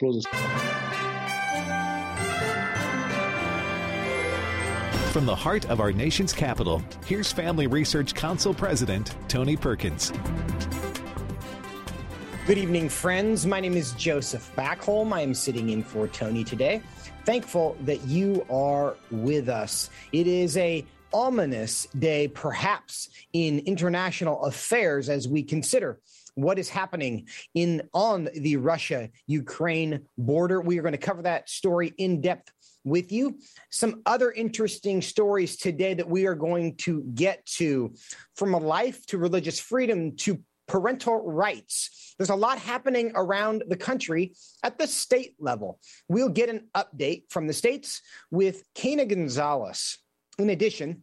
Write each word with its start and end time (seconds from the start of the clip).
close 0.00 0.24
From 5.12 5.26
the 5.26 5.36
heart 5.36 5.68
of 5.68 5.80
our 5.80 5.92
nation's 5.92 6.32
capital, 6.32 6.82
here's 7.04 7.30
Family 7.30 7.66
Research 7.66 8.14
Council 8.14 8.54
President 8.54 9.14
Tony 9.28 9.56
Perkins. 9.56 10.12
Good 12.46 12.58
evening, 12.58 12.88
friends. 12.88 13.46
My 13.46 13.60
name 13.60 13.76
is 13.76 13.92
Joseph 13.92 14.50
Backholm. 14.56 15.12
I 15.12 15.20
am 15.20 15.34
sitting 15.34 15.68
in 15.68 15.84
for 15.84 16.08
Tony 16.08 16.44
today. 16.44 16.80
Thankful 17.26 17.76
that 17.82 18.02
you 18.06 18.46
are 18.50 18.96
with 19.10 19.48
us. 19.48 19.90
It 20.12 20.26
is 20.26 20.56
a 20.56 20.84
ominous 21.12 21.86
day, 21.98 22.28
perhaps, 22.28 23.10
in 23.32 23.58
international 23.60 24.44
affairs 24.44 25.08
as 25.08 25.28
we 25.28 25.42
consider 25.42 25.98
what 26.34 26.58
is 26.58 26.68
happening 26.68 27.28
in 27.54 27.82
on 27.92 28.28
the 28.34 28.56
Russia 28.56 29.10
Ukraine 29.26 30.02
border. 30.18 30.60
We 30.60 30.78
are 30.78 30.82
going 30.82 30.92
to 30.92 30.98
cover 30.98 31.22
that 31.22 31.48
story 31.48 31.92
in 31.98 32.20
depth 32.20 32.50
with 32.84 33.12
you. 33.12 33.38
Some 33.70 34.02
other 34.06 34.32
interesting 34.32 35.02
stories 35.02 35.56
today 35.56 35.94
that 35.94 36.08
we 36.08 36.26
are 36.26 36.34
going 36.34 36.76
to 36.76 37.02
get 37.14 37.44
to 37.46 37.94
from 38.36 38.54
a 38.54 38.58
life 38.58 39.04
to 39.06 39.18
religious 39.18 39.60
freedom 39.60 40.16
to 40.16 40.40
parental 40.66 41.18
rights. 41.18 42.14
There's 42.16 42.30
a 42.30 42.36
lot 42.36 42.58
happening 42.58 43.12
around 43.14 43.64
the 43.66 43.76
country 43.76 44.34
at 44.62 44.78
the 44.78 44.86
state 44.86 45.34
level. 45.40 45.80
We'll 46.08 46.28
get 46.28 46.48
an 46.48 46.68
update 46.76 47.24
from 47.30 47.46
the 47.46 47.52
states 47.52 48.02
with 48.30 48.62
Quena 48.74 49.08
Gonzalez. 49.08 49.98
In 50.38 50.50
addition, 50.50 51.02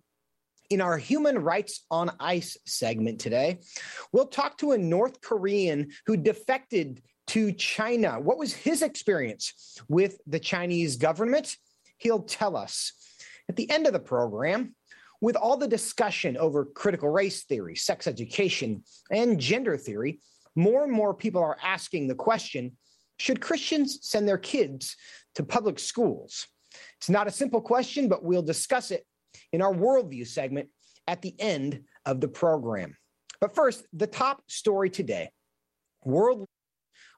in 0.69 0.81
our 0.81 0.97
Human 0.97 1.39
Rights 1.39 1.85
on 1.89 2.11
Ice 2.19 2.57
segment 2.65 3.19
today, 3.19 3.59
we'll 4.11 4.27
talk 4.27 4.57
to 4.57 4.71
a 4.71 4.77
North 4.77 5.21
Korean 5.21 5.89
who 6.05 6.17
defected 6.17 7.01
to 7.27 7.51
China. 7.53 8.19
What 8.19 8.37
was 8.37 8.53
his 8.53 8.81
experience 8.81 9.79
with 9.87 10.17
the 10.27 10.39
Chinese 10.39 10.97
government? 10.97 11.55
He'll 11.97 12.23
tell 12.23 12.55
us. 12.55 12.93
At 13.49 13.55
the 13.55 13.69
end 13.69 13.87
of 13.87 13.93
the 13.93 13.99
program, 13.99 14.75
with 15.21 15.35
all 15.35 15.57
the 15.57 15.67
discussion 15.67 16.37
over 16.37 16.65
critical 16.65 17.09
race 17.09 17.43
theory, 17.43 17.75
sex 17.75 18.07
education, 18.07 18.83
and 19.09 19.39
gender 19.39 19.77
theory, 19.77 20.19
more 20.55 20.83
and 20.83 20.91
more 20.91 21.13
people 21.13 21.41
are 21.41 21.57
asking 21.63 22.07
the 22.07 22.15
question 22.15 22.77
should 23.19 23.41
Christians 23.41 23.97
send 24.03 24.27
their 24.27 24.37
kids 24.37 24.95
to 25.35 25.43
public 25.43 25.79
schools? 25.79 26.45
It's 26.97 27.09
not 27.09 27.25
a 27.25 27.31
simple 27.31 27.61
question, 27.61 28.07
but 28.07 28.23
we'll 28.23 28.43
discuss 28.43 28.91
it 28.91 29.07
in 29.53 29.61
our 29.61 29.73
worldview 29.73 30.27
segment 30.27 30.69
at 31.07 31.21
the 31.21 31.33
end 31.39 31.81
of 32.05 32.21
the 32.21 32.27
program. 32.27 32.95
But 33.39 33.55
first, 33.55 33.85
the 33.93 34.07
top 34.07 34.41
story 34.49 34.89
today 34.89 35.29
world 36.03 36.45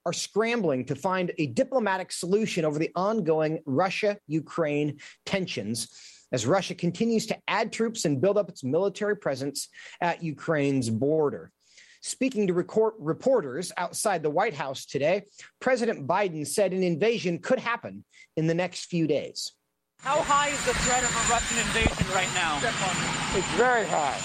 are 0.06 0.14
scrambling 0.14 0.86
to 0.86 0.96
find 0.96 1.32
a 1.38 1.48
diplomatic 1.48 2.12
solution 2.12 2.66
over 2.66 2.80
the 2.80 2.92
ongoing 2.96 3.60
Russia 3.66 4.18
Ukraine 4.28 4.98
tensions 5.26 5.90
as 6.32 6.46
Russia 6.46 6.76
continues 6.76 7.26
to 7.28 7.38
add 7.48 7.72
troops 7.72 8.06
and 8.06 8.22
build 8.22 8.38
up 8.38 8.50
its 8.50 8.64
military 8.64 9.18
presence 9.18 9.68
at 10.02 10.24
Ukraine's 10.24 10.90
border. 10.90 11.52
Speaking 12.02 12.48
to 12.48 12.54
record 12.54 12.94
reporters 12.98 13.72
outside 13.76 14.24
the 14.24 14.30
White 14.30 14.54
House 14.54 14.86
today, 14.86 15.24
President 15.60 16.08
Biden 16.08 16.48
said 16.48 16.72
an 16.72 16.84
invasion 16.84 17.40
could 17.40 17.60
happen 17.60 18.06
in 18.38 18.48
the 18.48 18.54
next 18.54 18.86
few 18.86 19.06
days. 19.06 19.52
How 20.00 20.24
high 20.24 20.48
is 20.50 20.64
the 20.64 20.74
threat 20.88 21.04
of 21.04 21.12
a 21.12 21.24
Russian 21.28 21.60
invasion 21.60 22.08
right 22.16 22.32
now? 22.32 22.56
It's 23.36 23.52
very 23.60 23.84
high. 23.84 24.16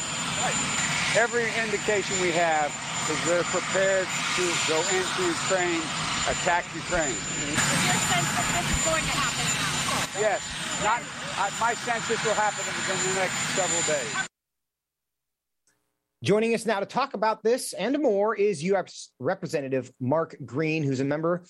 Every 1.18 1.50
indication 1.58 2.14
we 2.22 2.30
have 2.30 2.70
is 3.10 3.18
they're 3.26 3.42
prepared 3.50 4.06
to 4.06 4.44
go 4.70 4.78
into 4.94 5.20
Ukraine, 5.26 5.82
attack 6.30 6.62
Ukraine. 6.78 7.10
Is 7.10 7.58
your 7.58 7.98
sense 8.06 8.30
that 8.38 8.46
this 8.54 8.70
is 8.70 8.80
going 8.86 9.02
to 9.02 9.14
happen? 9.18 10.22
Yes. 10.22 10.40
Not, 10.86 11.02
uh, 11.42 11.50
my 11.58 11.74
sense 11.74 12.06
this 12.06 12.22
will 12.24 12.38
happen 12.38 12.62
within 12.64 12.98
the 13.10 13.20
next 13.20 13.34
several 13.58 13.82
days. 13.82 14.28
Joining 16.22 16.54
us 16.54 16.64
now 16.64 16.80
to 16.80 16.86
talk 16.86 17.14
about 17.14 17.42
this 17.42 17.74
and 17.74 17.98
more 17.98 18.34
is 18.34 18.62
U.S. 18.64 19.10
Representative 19.18 19.92
Mark 20.00 20.36
Green, 20.46 20.82
who's 20.82 21.00
a 21.00 21.04
member 21.04 21.44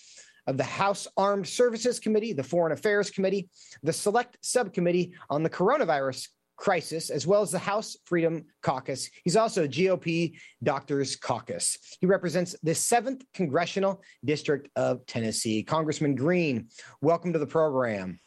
of 0.46 0.56
the 0.56 0.64
House 0.64 1.06
Armed 1.16 1.46
Services 1.46 1.98
Committee, 1.98 2.32
the 2.32 2.42
Foreign 2.42 2.72
Affairs 2.72 3.10
Committee, 3.10 3.48
the 3.82 3.92
Select 3.92 4.38
Subcommittee 4.42 5.12
on 5.30 5.42
the 5.42 5.50
Coronavirus 5.50 6.28
Crisis, 6.56 7.10
as 7.10 7.26
well 7.26 7.42
as 7.42 7.50
the 7.50 7.58
House 7.58 7.96
Freedom 8.04 8.44
Caucus. 8.62 9.10
He's 9.24 9.36
also 9.36 9.64
a 9.64 9.68
GOP 9.68 10.34
Doctors 10.62 11.16
Caucus. 11.16 11.78
He 12.00 12.06
represents 12.06 12.54
the 12.62 12.72
7th 12.72 13.22
Congressional 13.34 14.02
District 14.24 14.68
of 14.76 15.04
Tennessee. 15.06 15.62
Congressman 15.62 16.14
Green, 16.14 16.68
welcome 17.00 17.32
to 17.32 17.38
the 17.38 17.46
program. 17.46 18.20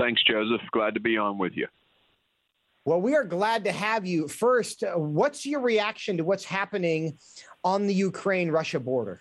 Thanks, 0.00 0.22
Joseph. 0.24 0.62
Glad 0.72 0.94
to 0.94 1.00
be 1.00 1.18
on 1.18 1.36
with 1.36 1.52
you. 1.54 1.66
Well, 2.86 3.02
we 3.02 3.14
are 3.14 3.24
glad 3.24 3.64
to 3.64 3.72
have 3.72 4.06
you. 4.06 4.26
First, 4.26 4.82
uh, 4.82 4.92
what's 4.94 5.44
your 5.44 5.60
reaction 5.60 6.16
to 6.16 6.24
what's 6.24 6.44
happening 6.44 7.18
on 7.62 7.86
the 7.86 7.92
Ukraine 7.92 8.50
Russia 8.50 8.80
border? 8.80 9.20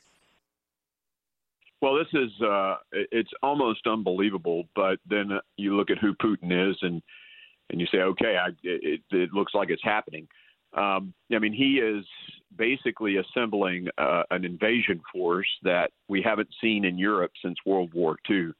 Well, 1.82 1.96
this 1.96 2.08
is 2.14 2.30
uh, 2.42 2.76
it's 2.92 3.32
almost 3.42 3.88
unbelievable. 3.88 4.66
But 4.76 5.00
then 5.10 5.32
uh, 5.32 5.40
you 5.58 5.76
look 5.76 5.90
at 5.90 5.98
who 5.98 6.14
Putin 6.16 6.72
is, 6.72 6.78
and 6.82 7.02
and 7.70 7.80
you 7.80 7.88
say, 7.92 8.00
okay, 8.00 8.38
I, 8.38 8.50
it, 8.64 9.02
it 9.12 9.34
looks 9.34 9.54
like 9.54 9.70
it's 9.70 9.84
happening. 9.84 10.28
Um, 10.76 11.14
I 11.34 11.40
mean, 11.40 11.54
he 11.54 11.80
is 11.80 12.06
basically 12.56 13.18
assembling 13.18 13.88
uh, 13.98 14.24
an 14.32 14.46
invasion 14.46 15.02
force 15.12 15.48
that 15.64 15.92
we 16.08 16.22
haven't 16.22 16.50
seen 16.62 16.86
in 16.86 16.98
Europe 16.98 17.32
since 17.44 17.58
World 17.66 17.94
War 17.94 18.18
II. 18.30 18.52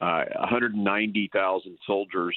Uh, 0.00 0.24
190,000 0.38 1.78
soldiers. 1.86 2.36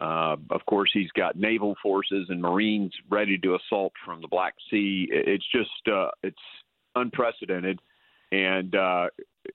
Uh, 0.00 0.36
of 0.50 0.64
course, 0.66 0.90
he's 0.92 1.10
got 1.12 1.36
naval 1.36 1.76
forces 1.82 2.26
and 2.28 2.40
Marines 2.40 2.92
ready 3.10 3.38
to 3.38 3.56
assault 3.56 3.92
from 4.04 4.20
the 4.20 4.28
Black 4.28 4.54
Sea. 4.70 5.06
It's 5.10 5.44
just 5.52 5.70
uh, 5.92 6.08
it's 6.22 6.36
unprecedented, 6.94 7.80
and 8.30 8.74
uh, 8.74 9.06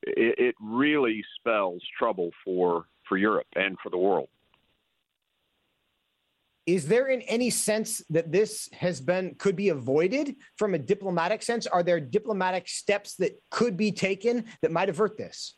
it, 0.04 0.40
it 0.40 0.56
really 0.62 1.24
spells 1.40 1.82
trouble 1.98 2.32
for 2.44 2.86
for 3.08 3.18
Europe 3.18 3.48
and 3.56 3.78
for 3.82 3.90
the 3.90 3.98
world. 3.98 4.30
Is 6.66 6.86
there 6.90 7.08
in 7.08 7.22
any 7.22 7.50
sense 7.50 8.04
that 8.10 8.32
this 8.32 8.68
has 8.74 9.00
been 9.00 9.36
could 9.36 9.56
be 9.56 9.70
avoided 9.70 10.36
from 10.58 10.74
a 10.74 10.78
diplomatic 10.78 11.42
sense? 11.42 11.66
Are 11.66 11.82
there 11.82 12.02
diplomatic 12.02 12.68
steps 12.68 13.16
that 13.16 13.42
could 13.50 13.78
be 13.78 13.92
taken 13.92 14.46
that 14.62 14.72
might 14.72 14.90
avert 14.90 15.18
this? 15.18 15.56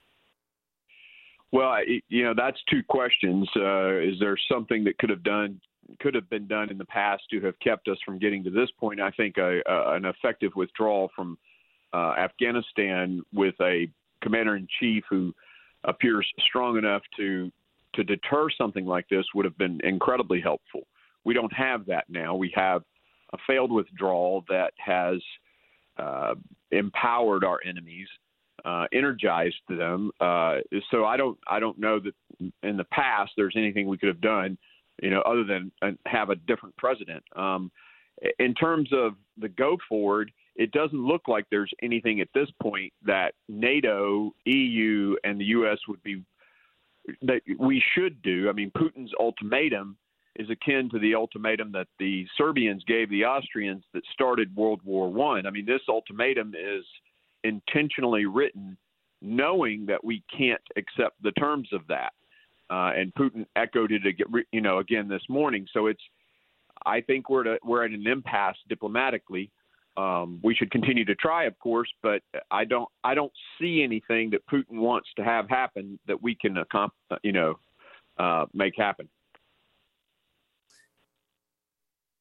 Well, 1.52 1.80
you 2.10 2.24
know, 2.24 2.36
that's 2.38 2.60
two 2.70 2.84
questions. 2.88 3.50
Uh, 3.56 3.98
is 3.98 4.20
there 4.20 4.38
something 4.52 4.84
that 4.84 5.00
could 5.00 5.10
have 5.10 5.24
done 5.24 5.60
could 6.00 6.14
have 6.14 6.30
been 6.30 6.46
done 6.48 6.70
in 6.70 6.78
the 6.78 6.86
past 6.86 7.24
to 7.32 7.42
have 7.42 7.60
kept 7.60 7.88
us 7.88 7.98
from 8.06 8.20
getting 8.20 8.44
to 8.44 8.52
this 8.52 8.70
point? 8.80 9.02
I 9.02 9.10
think 9.10 9.40
a, 9.40 9.62
a, 9.66 9.96
an 9.96 10.06
effective 10.06 10.52
withdrawal 10.56 11.10
from 11.16 11.40
uh, 11.92 12.14
Afghanistan 12.20 13.24
with 13.34 13.56
a 13.60 13.90
commander 14.22 14.56
in 14.56 14.68
chief 14.80 15.04
who 15.10 15.34
appears 15.84 16.28
strong 16.48 16.78
enough 16.78 17.02
to 17.18 17.52
to 17.96 18.04
deter 18.04 18.50
something 18.56 18.86
like 18.86 19.08
this 19.10 19.26
would 19.34 19.46
have 19.46 19.58
been 19.58 19.80
incredibly 19.84 20.40
helpful. 20.40 20.82
We 21.26 21.34
don't 21.34 21.54
have 21.54 21.86
that 21.88 22.06
now. 22.08 22.36
We 22.36 22.52
have 22.56 22.84
a 23.34 23.38
failed 23.48 23.72
withdrawal 23.72 24.46
that 24.48 24.74
has 24.78 25.18
uh, 25.98 26.36
empowered 26.72 27.44
our 27.44 27.60
enemies, 27.66 28.08
uh, 28.64 28.86
energized 28.94 29.62
them. 29.68 30.12
Uh, 30.20 30.58
so 30.92 31.06
I 31.06 31.18
don't 31.18 31.38
I 31.48 31.60
don't 31.60 31.80
know 31.80 32.00
that 32.00 32.14
in 32.64 32.78
the 32.78 32.86
past 32.86 33.32
there's 33.38 33.56
anything 33.58 33.88
we 33.88 33.98
could 33.98 34.10
have 34.10 34.22
done, 34.22 34.58
you 35.02 35.10
know, 35.10 35.22
other 35.22 35.44
than 35.44 35.72
uh, 35.82 35.92
have 36.06 36.30
a 36.30 36.36
different 36.36 36.76
president. 36.78 37.24
Um, 37.36 37.72
in 38.38 38.54
terms 38.54 38.90
of 38.92 39.14
the 39.38 39.50
go 39.50 39.78
forward, 39.88 40.32
it 40.60 40.72
doesn't 40.74 41.08
look 41.08 41.30
like 41.30 41.46
there's 41.50 41.72
anything 41.82 42.20
at 42.20 42.28
this 42.36 42.50
point 42.62 42.92
that 43.06 43.34
NATO, 43.48 44.32
EU, 44.44 45.16
and 45.24 45.40
the 45.40 45.46
U.S. 45.46 45.78
would 45.88 46.04
be 46.04 46.22
that 47.22 47.42
we 47.58 47.82
should 47.96 48.22
do. 48.22 48.50
I 48.50 48.52
mean, 48.52 48.70
Putin's 48.78 49.14
ultimatum 49.18 49.98
is 50.36 50.50
akin 50.50 50.90
to 50.92 51.00
the 51.00 51.16
ultimatum 51.16 51.72
that 51.72 51.88
the 51.98 52.28
Serbians 52.38 52.84
gave 52.86 53.10
the 53.10 53.24
Austrians 53.24 53.86
that 53.94 54.04
started 54.12 54.54
World 54.54 54.82
War 54.84 55.10
One. 55.10 55.46
I. 55.46 55.48
I 55.48 55.52
mean, 55.52 55.66
this 55.66 55.82
ultimatum 55.88 56.54
is 56.54 56.84
intentionally 57.46 58.26
written, 58.26 58.78
knowing 59.22 59.86
that 59.86 60.04
we 60.04 60.22
can't 60.38 60.62
accept 60.76 61.24
the 61.24 61.32
terms 61.32 61.70
of 61.72 61.88
that. 61.88 62.12
Uh, 62.70 62.92
and 62.98 63.14
Putin 63.16 63.46
echoed 63.56 63.94
it, 63.94 64.02
you 64.52 64.60
know, 64.62 64.80
again 64.80 65.08
this 65.08 65.24
morning. 65.30 65.66
So 65.74 65.88
it's, 65.88 66.04
I 66.86 67.00
think 67.00 67.30
we're 67.30 67.44
to, 67.44 67.58
we're 67.64 67.86
at 67.86 67.92
an 67.92 68.06
impasse 68.06 68.58
diplomatically. 68.68 69.50
Um, 70.00 70.40
we 70.42 70.56
should 70.56 70.72
continue 70.72 71.04
to 71.06 71.16
try, 71.16 71.44
of 71.44 71.60
course, 71.60 71.90
but 72.02 72.22
I 72.50 72.64
don't 72.64 72.88
I 73.04 73.16
don't 73.16 73.34
see 73.60 73.84
anything 73.84 74.30
that 74.30 74.46
Putin 74.48 74.80
wants 74.80 75.10
to 75.18 75.26
have 75.26 75.50
happen 75.50 76.00
that 76.08 76.24
we 76.24 76.36
can, 76.36 76.56
accomplish, 76.58 77.20
you 77.22 77.34
know, 77.34 77.60
uh, 78.18 78.46
make 78.54 78.76
happen. 78.78 79.10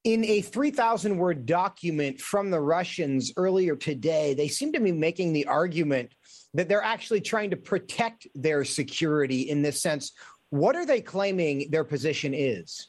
In 0.03 0.25
a 0.25 0.41
3,000 0.41 1.19
word 1.19 1.47
document 1.47 2.21
from 2.21 2.51
the 2.51 2.61
Russians 2.61 3.33
earlier 3.37 3.77
today, 3.77 4.35
they 4.35 4.49
seem 4.49 4.73
to 4.73 4.81
be 4.81 4.91
making 4.91 5.33
the 5.33 5.47
argument 5.47 6.15
that 6.55 6.69
they're 6.69 6.83
actually 6.83 7.21
trying 7.21 7.51
to 7.51 7.57
protect 7.57 8.27
their 8.35 8.65
security 8.65 9.43
in 9.43 9.63
this 9.63 9.83
sense. 9.83 10.13
What 10.51 10.75
are 10.75 10.87
they 10.87 11.01
claiming 11.01 11.71
their 11.71 11.85
position 11.85 12.35
is? 12.35 12.89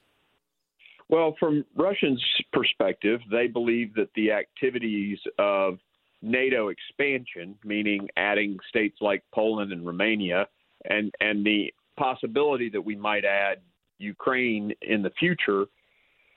Well, 1.10 1.36
from 1.40 1.66
Russians' 1.76 2.24
perspective, 2.54 3.20
they 3.32 3.48
believe 3.48 3.96
that 3.96 4.10
the 4.16 4.32
activities 4.32 5.18
of 5.40 5.80
NATO 6.22 6.70
expansion, 6.70 7.56
meaning 7.64 8.08
adding 8.16 8.58
states 8.68 8.98
like 9.02 9.24
Poland 9.34 9.72
and 9.72 9.86
Romania, 9.86 10.48
and, 10.86 11.12
and 11.20 11.44
the 11.46 11.74
possibility 11.98 12.70
that 12.70 12.82
we 12.82 12.96
might 12.96 13.26
add 13.26 13.58
Ukraine 13.98 14.72
in 14.84 15.02
the 15.02 15.10
future, 15.20 15.66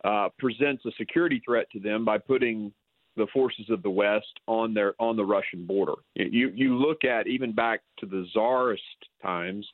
uh, 0.04 0.28
presents 0.38 0.84
a 0.86 0.90
security 0.98 1.40
threat 1.44 1.70
to 1.72 1.78
them 1.78 2.04
by 2.04 2.18
putting 2.18 2.72
the 3.16 3.26
forces 3.32 3.66
of 3.68 3.82
the 3.82 3.90
West 3.90 4.40
on 4.48 4.72
their 4.72 4.94
on 4.98 5.16
the 5.16 5.24
Russian 5.24 5.66
border. 5.66 5.94
You 6.14 6.50
you 6.54 6.76
look 6.76 7.04
at 7.04 7.26
even 7.26 7.52
back 7.52 7.82
to 7.98 8.06
the 8.06 8.26
czarist 8.32 8.82
times, 9.22 9.66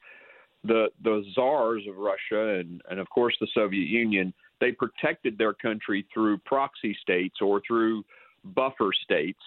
the 0.65 0.89
the 1.03 1.25
czars 1.35 1.85
of 1.89 1.97
Russia 1.97 2.59
and 2.59 2.83
and 2.91 2.99
of 2.99 3.09
course 3.09 3.37
the 3.41 3.47
Soviet 3.55 3.87
Union 3.87 4.35
they 4.61 4.73
protected 4.73 5.39
their 5.39 5.55
country 5.55 6.07
through 6.13 6.39
proxy 6.39 6.97
states 7.01 7.37
or 7.41 7.61
through 7.67 8.05
buffer 8.45 8.91
states 9.05 9.41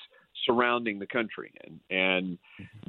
surrounding 0.45 0.99
the 0.99 1.07
country, 1.07 1.51
and 1.65 1.79
and 1.89 2.37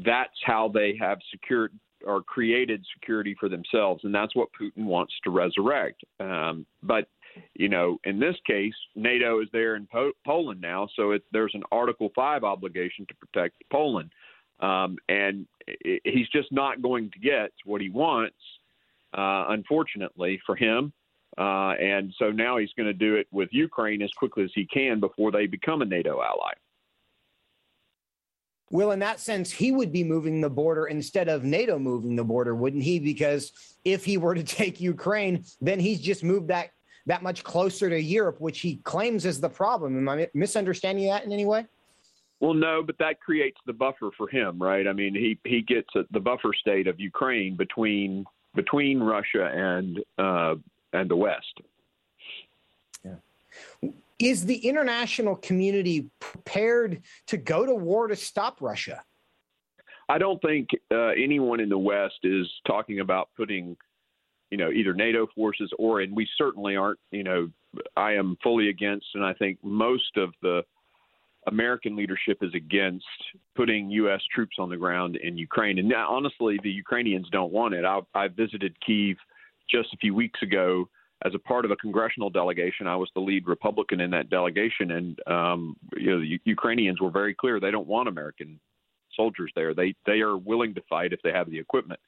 that's 0.04 0.38
how 0.44 0.68
they 0.68 0.96
have 1.00 1.18
secured 1.30 1.72
or 2.04 2.22
created 2.22 2.84
security 2.94 3.36
for 3.38 3.48
themselves, 3.48 4.04
and 4.04 4.14
that's 4.14 4.34
what 4.34 4.48
Putin 4.60 4.84
wants 4.84 5.12
to 5.24 5.30
resurrect. 5.30 6.02
Um, 6.20 6.66
but 6.82 7.08
you 7.54 7.68
know, 7.68 7.98
in 8.04 8.18
this 8.18 8.36
case, 8.46 8.74
NATO 8.94 9.40
is 9.40 9.48
there 9.52 9.76
in 9.76 9.86
po- 9.90 10.12
Poland 10.26 10.60
now, 10.60 10.88
so 10.96 11.12
it, 11.12 11.22
there's 11.32 11.54
an 11.54 11.62
Article 11.70 12.10
Five 12.14 12.44
obligation 12.44 13.06
to 13.06 13.14
protect 13.14 13.56
Poland, 13.70 14.10
um, 14.60 14.98
and 15.08 15.46
it, 15.66 16.02
he's 16.04 16.28
just 16.28 16.52
not 16.52 16.82
going 16.82 17.10
to 17.10 17.18
get 17.18 17.52
what 17.64 17.80
he 17.80 17.88
wants, 17.88 18.36
uh, 19.16 19.46
unfortunately 19.48 20.40
for 20.44 20.56
him. 20.56 20.92
Uh, 21.38 21.72
and 21.80 22.12
so 22.18 22.30
now 22.30 22.58
he's 22.58 22.72
going 22.76 22.86
to 22.86 22.92
do 22.92 23.16
it 23.16 23.26
with 23.30 23.48
Ukraine 23.52 24.02
as 24.02 24.12
quickly 24.12 24.44
as 24.44 24.50
he 24.54 24.66
can 24.66 25.00
before 25.00 25.30
they 25.30 25.46
become 25.46 25.82
a 25.82 25.86
NATO 25.86 26.20
ally. 26.22 26.52
Well, 28.70 28.92
in 28.92 28.98
that 29.00 29.20
sense, 29.20 29.50
he 29.50 29.70
would 29.70 29.92
be 29.92 30.02
moving 30.02 30.40
the 30.40 30.48
border 30.48 30.86
instead 30.86 31.28
of 31.28 31.44
NATO 31.44 31.78
moving 31.78 32.16
the 32.16 32.24
border, 32.24 32.54
wouldn't 32.54 32.82
he? 32.82 32.98
Because 32.98 33.52
if 33.84 34.04
he 34.04 34.16
were 34.16 34.34
to 34.34 34.42
take 34.60 34.80
Ukraine, 34.80 35.44
then 35.60 35.78
he's 35.78 36.00
just 36.00 36.24
moved 36.24 36.48
that 36.48 36.70
that 37.06 37.22
much 37.22 37.42
closer 37.42 37.90
to 37.90 38.00
Europe, 38.00 38.40
which 38.40 38.60
he 38.60 38.76
claims 38.76 39.26
is 39.26 39.40
the 39.40 39.48
problem. 39.48 39.98
Am 39.98 40.08
I 40.08 40.28
misunderstanding 40.34 41.08
that 41.08 41.24
in 41.24 41.32
any 41.32 41.44
way? 41.44 41.66
Well, 42.38 42.54
no, 42.54 42.82
but 42.82 42.96
that 42.98 43.20
creates 43.20 43.58
the 43.66 43.72
buffer 43.72 44.10
for 44.16 44.28
him, 44.28 44.60
right? 44.60 44.86
I 44.86 44.92
mean, 44.92 45.14
he 45.14 45.38
he 45.44 45.62
gets 45.62 45.88
a, 45.94 46.04
the 46.10 46.20
buffer 46.20 46.52
state 46.58 46.86
of 46.86 46.98
Ukraine 46.98 47.56
between 47.56 48.24
between 48.54 49.00
Russia 49.00 49.46
and 49.46 50.00
uh, 50.18 50.54
and 50.92 51.10
the 51.10 51.16
West. 51.16 51.60
Yeah. 53.04 53.90
Is 54.18 54.46
the 54.46 54.56
international 54.56 55.36
community 55.36 56.10
prepared 56.20 57.02
to 57.26 57.36
go 57.36 57.66
to 57.66 57.74
war 57.74 58.08
to 58.08 58.16
stop 58.16 58.60
Russia? 58.60 59.02
I 60.08 60.18
don't 60.18 60.40
think 60.42 60.68
uh, 60.90 61.08
anyone 61.08 61.60
in 61.60 61.68
the 61.68 61.78
West 61.78 62.18
is 62.24 62.46
talking 62.66 63.00
about 63.00 63.30
putting 63.36 63.76
you 64.52 64.58
know, 64.58 64.70
either 64.70 64.92
NATO 64.92 65.26
forces 65.34 65.72
or, 65.78 66.02
and 66.02 66.14
we 66.14 66.28
certainly 66.36 66.76
aren't, 66.76 66.98
you 67.10 67.24
know, 67.24 67.50
I 67.96 68.12
am 68.12 68.36
fully 68.42 68.68
against, 68.68 69.06
and 69.14 69.24
I 69.24 69.32
think 69.32 69.58
most 69.62 70.18
of 70.18 70.34
the 70.42 70.62
American 71.46 71.96
leadership 71.96 72.36
is 72.42 72.54
against 72.54 73.06
putting 73.56 73.90
U.S. 73.90 74.20
troops 74.34 74.56
on 74.58 74.68
the 74.68 74.76
ground 74.76 75.16
in 75.16 75.38
Ukraine. 75.38 75.78
And 75.78 75.88
now, 75.88 76.06
honestly, 76.10 76.60
the 76.62 76.70
Ukrainians 76.70 77.26
don't 77.32 77.50
want 77.50 77.72
it. 77.72 77.86
I, 77.86 78.00
I 78.14 78.28
visited 78.28 78.76
Kiev 78.84 79.16
just 79.72 79.92
a 79.92 79.96
few 79.96 80.14
weeks 80.14 80.40
ago 80.42 80.88
as 81.24 81.34
a 81.34 81.38
part 81.38 81.64
of 81.64 81.70
a 81.70 81.76
congressional 81.76 82.30
delegation. 82.30 82.86
I 82.86 82.96
was 82.96 83.08
the 83.14 83.20
lead 83.20 83.46
Republican 83.46 84.00
in 84.00 84.10
that 84.10 84.30
delegation, 84.30 84.92
and 84.92 85.18
um, 85.26 85.76
you 85.96 86.10
know, 86.10 86.20
the 86.20 86.40
Ukrainians 86.44 87.00
were 87.00 87.10
very 87.10 87.34
clear 87.34 87.60
they 87.60 87.70
don't 87.70 87.86
want 87.86 88.08
American 88.08 88.58
soldiers 89.16 89.52
there. 89.54 89.74
They 89.74 89.94
they 90.06 90.20
are 90.20 90.36
willing 90.36 90.74
to 90.74 90.82
fight 90.88 91.12
if 91.12 91.20
they 91.22 91.32
have 91.32 91.50
the 91.50 91.58
equipment. 91.58 92.00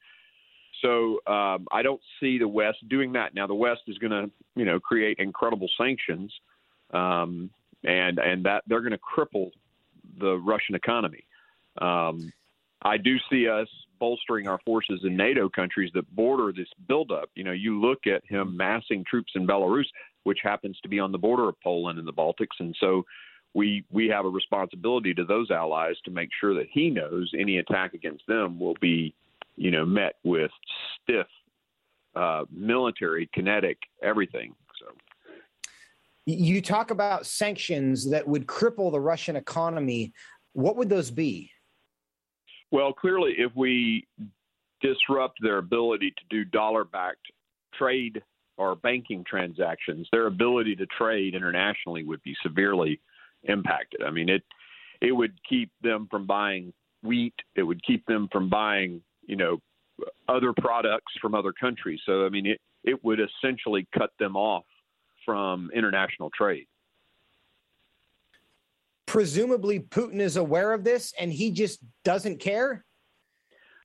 So 0.81 1.19
um, 1.27 1.67
I 1.71 1.81
don't 1.81 2.01
see 2.19 2.37
the 2.37 2.47
West 2.47 2.87
doing 2.89 3.13
that. 3.13 3.33
Now 3.33 3.47
the 3.47 3.55
West 3.55 3.81
is 3.87 3.97
going 3.97 4.11
to, 4.11 4.29
you 4.55 4.65
know, 4.65 4.79
create 4.79 5.17
incredible 5.19 5.69
sanctions, 5.77 6.31
um, 6.93 7.49
and 7.83 8.19
and 8.19 8.45
that 8.45 8.63
they're 8.67 8.81
going 8.81 8.91
to 8.91 8.99
cripple 8.99 9.51
the 10.19 10.37
Russian 10.37 10.75
economy. 10.75 11.23
Um, 11.81 12.31
I 12.81 12.97
do 12.97 13.15
see 13.29 13.47
us 13.47 13.67
bolstering 13.99 14.47
our 14.47 14.59
forces 14.65 15.01
in 15.03 15.15
NATO 15.15 15.49
countries 15.49 15.91
that 15.93 16.13
border 16.15 16.51
this 16.51 16.67
buildup. 16.87 17.29
You 17.35 17.43
know, 17.43 17.51
you 17.51 17.79
look 17.79 18.07
at 18.07 18.23
him 18.27 18.55
massing 18.55 19.03
troops 19.09 19.33
in 19.35 19.47
Belarus, 19.47 19.85
which 20.23 20.39
happens 20.43 20.79
to 20.81 20.89
be 20.89 20.99
on 20.99 21.11
the 21.11 21.17
border 21.17 21.49
of 21.49 21.55
Poland 21.61 21.99
and 21.99 22.07
the 22.07 22.13
Baltics, 22.13 22.59
and 22.59 22.75
so 22.79 23.03
we 23.53 23.85
we 23.89 24.07
have 24.07 24.25
a 24.25 24.29
responsibility 24.29 25.13
to 25.13 25.23
those 25.23 25.49
allies 25.49 25.95
to 26.05 26.11
make 26.11 26.29
sure 26.39 26.53
that 26.53 26.67
he 26.71 26.89
knows 26.89 27.31
any 27.37 27.57
attack 27.57 27.93
against 27.93 28.27
them 28.27 28.59
will 28.59 28.75
be 28.81 29.15
you 29.55 29.71
know, 29.71 29.85
met 29.85 30.15
with 30.23 30.51
stiff 31.01 31.27
uh, 32.15 32.45
military, 32.51 33.29
kinetic, 33.33 33.77
everything. 34.01 34.53
So. 34.79 34.87
You 36.25 36.61
talk 36.61 36.91
about 36.91 37.25
sanctions 37.25 38.09
that 38.09 38.27
would 38.27 38.47
cripple 38.47 38.91
the 38.91 38.99
Russian 38.99 39.35
economy. 39.35 40.13
What 40.53 40.77
would 40.77 40.89
those 40.89 41.11
be? 41.11 41.51
Well, 42.75 42.91
clearly, 42.91 43.35
if 43.37 43.55
we 43.55 44.05
disrupt 44.81 45.37
their 45.41 45.59
ability 45.59 46.11
to 46.11 46.23
do 46.29 46.43
dollar 46.43 46.83
backed 46.83 47.25
trade 47.73 48.21
or 48.57 48.75
banking 48.75 49.23
transactions, 49.25 50.09
their 50.11 50.27
ability 50.27 50.75
to 50.75 50.85
trade 50.87 51.35
internationally 51.35 52.03
would 52.03 52.21
be 52.23 52.35
severely 52.43 52.99
impacted. 53.43 54.01
I 54.05 54.11
mean, 54.11 54.27
it 54.27 54.43
it 54.99 55.13
would 55.13 55.39
keep 55.47 55.71
them 55.83 56.09
from 56.11 56.27
buying 56.27 56.73
wheat. 57.01 57.35
It 57.55 57.63
would 57.63 57.81
keep 57.85 58.05
them 58.07 58.27
from 58.29 58.49
buying 58.49 59.01
you 59.25 59.37
know 59.37 59.61
other 60.27 60.51
products 60.51 61.13
from 61.21 61.33
other 61.33 61.53
countries. 61.53 62.01
So 62.05 62.25
I 62.25 62.29
mean, 62.29 62.45
it 62.45 62.59
it 62.83 63.01
would 63.05 63.21
essentially 63.21 63.87
cut 63.97 64.09
them 64.19 64.35
off 64.35 64.65
from 65.23 65.71
international 65.73 66.29
trade. 66.37 66.67
Presumably, 69.15 69.79
Putin 69.79 70.19
is 70.19 70.35
aware 70.35 70.73
of 70.73 70.83
this, 70.83 71.13
and 71.17 71.31
he 71.31 71.49
just 71.49 71.79
doesn't 72.03 72.37
care. 72.37 72.83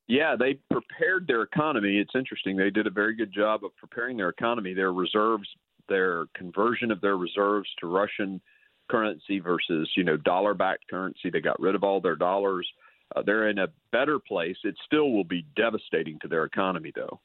Yeah, 0.08 0.34
they 0.34 0.54
prepared 0.72 1.28
their 1.28 1.42
economy. 1.42 1.98
It's 1.98 2.16
interesting. 2.16 2.56
They 2.56 2.70
did 2.70 2.88
a 2.88 2.90
very 2.90 3.14
good 3.14 3.32
job 3.32 3.64
of 3.64 3.70
preparing 3.76 4.16
their 4.16 4.30
economy, 4.30 4.74
their 4.74 4.92
reserves, 4.92 5.48
their 5.88 6.26
conversion 6.34 6.90
of 6.90 7.00
their 7.00 7.16
reserves 7.16 7.68
to 7.78 7.86
Russian 7.86 8.40
currency 8.90 9.38
versus, 9.38 9.88
you 9.96 10.02
know, 10.02 10.16
dollar 10.16 10.52
backed 10.52 10.88
currency. 10.90 11.30
They 11.30 11.40
got 11.40 11.60
rid 11.60 11.76
of 11.76 11.84
all 11.84 12.00
their 12.00 12.16
dollars. 12.16 12.68
Uh, 13.14 13.22
they're 13.22 13.50
in 13.50 13.58
a 13.58 13.68
better 13.92 14.18
place. 14.18 14.56
It 14.64 14.74
still 14.84 15.12
will 15.12 15.22
be 15.22 15.46
devastating 15.54 16.18
to 16.22 16.28
their 16.28 16.42
economy, 16.42 16.90
though. 16.92 17.20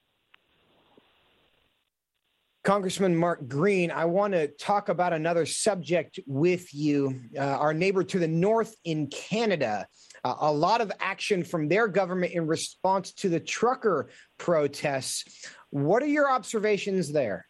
Congressman 2.65 3.15
Mark 3.15 3.48
Green, 3.48 3.91
I 3.91 4.05
want 4.05 4.34
to 4.34 4.48
talk 4.48 4.89
about 4.89 5.13
another 5.13 5.45
subject 5.45 6.19
with 6.25 6.74
you. 6.74 7.22
Uh, 7.38 7.41
our 7.41 7.75
neighbor 7.75 8.03
to 8.03 8.17
the 8.17 8.27
north 8.27 8.75
in 8.86 9.05
Canada, 9.07 9.86
uh, 10.24 10.34
a 10.41 10.51
lot 10.51 10.81
of 10.81 10.91
action 11.00 11.43
from 11.43 11.67
their 11.67 11.88
government 11.88 12.34
in 12.34 12.48
response 12.48 13.13
to 13.13 13.29
the 13.29 13.39
trucker 13.39 14.10
protests. 14.39 15.48
What 15.69 16.01
are 16.01 16.07
your 16.07 16.29
observations 16.29 17.13
there? 17.13 17.45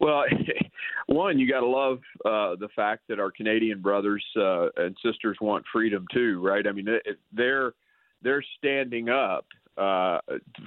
Well, 0.00 0.24
one, 1.06 1.38
you 1.38 1.50
got 1.50 1.60
to 1.60 1.66
love 1.66 2.00
uh, 2.26 2.56
the 2.60 2.68
fact 2.76 3.04
that 3.08 3.18
our 3.18 3.30
Canadian 3.30 3.80
brothers 3.80 4.24
uh, 4.36 4.68
and 4.76 4.94
sisters 5.02 5.38
want 5.40 5.64
freedom 5.72 6.04
too, 6.12 6.42
right? 6.44 6.66
I 6.66 6.72
mean, 6.72 6.86
they're 7.32 7.72
they're 8.20 8.44
standing 8.58 9.08
up 9.08 9.46
uh, 9.78 10.18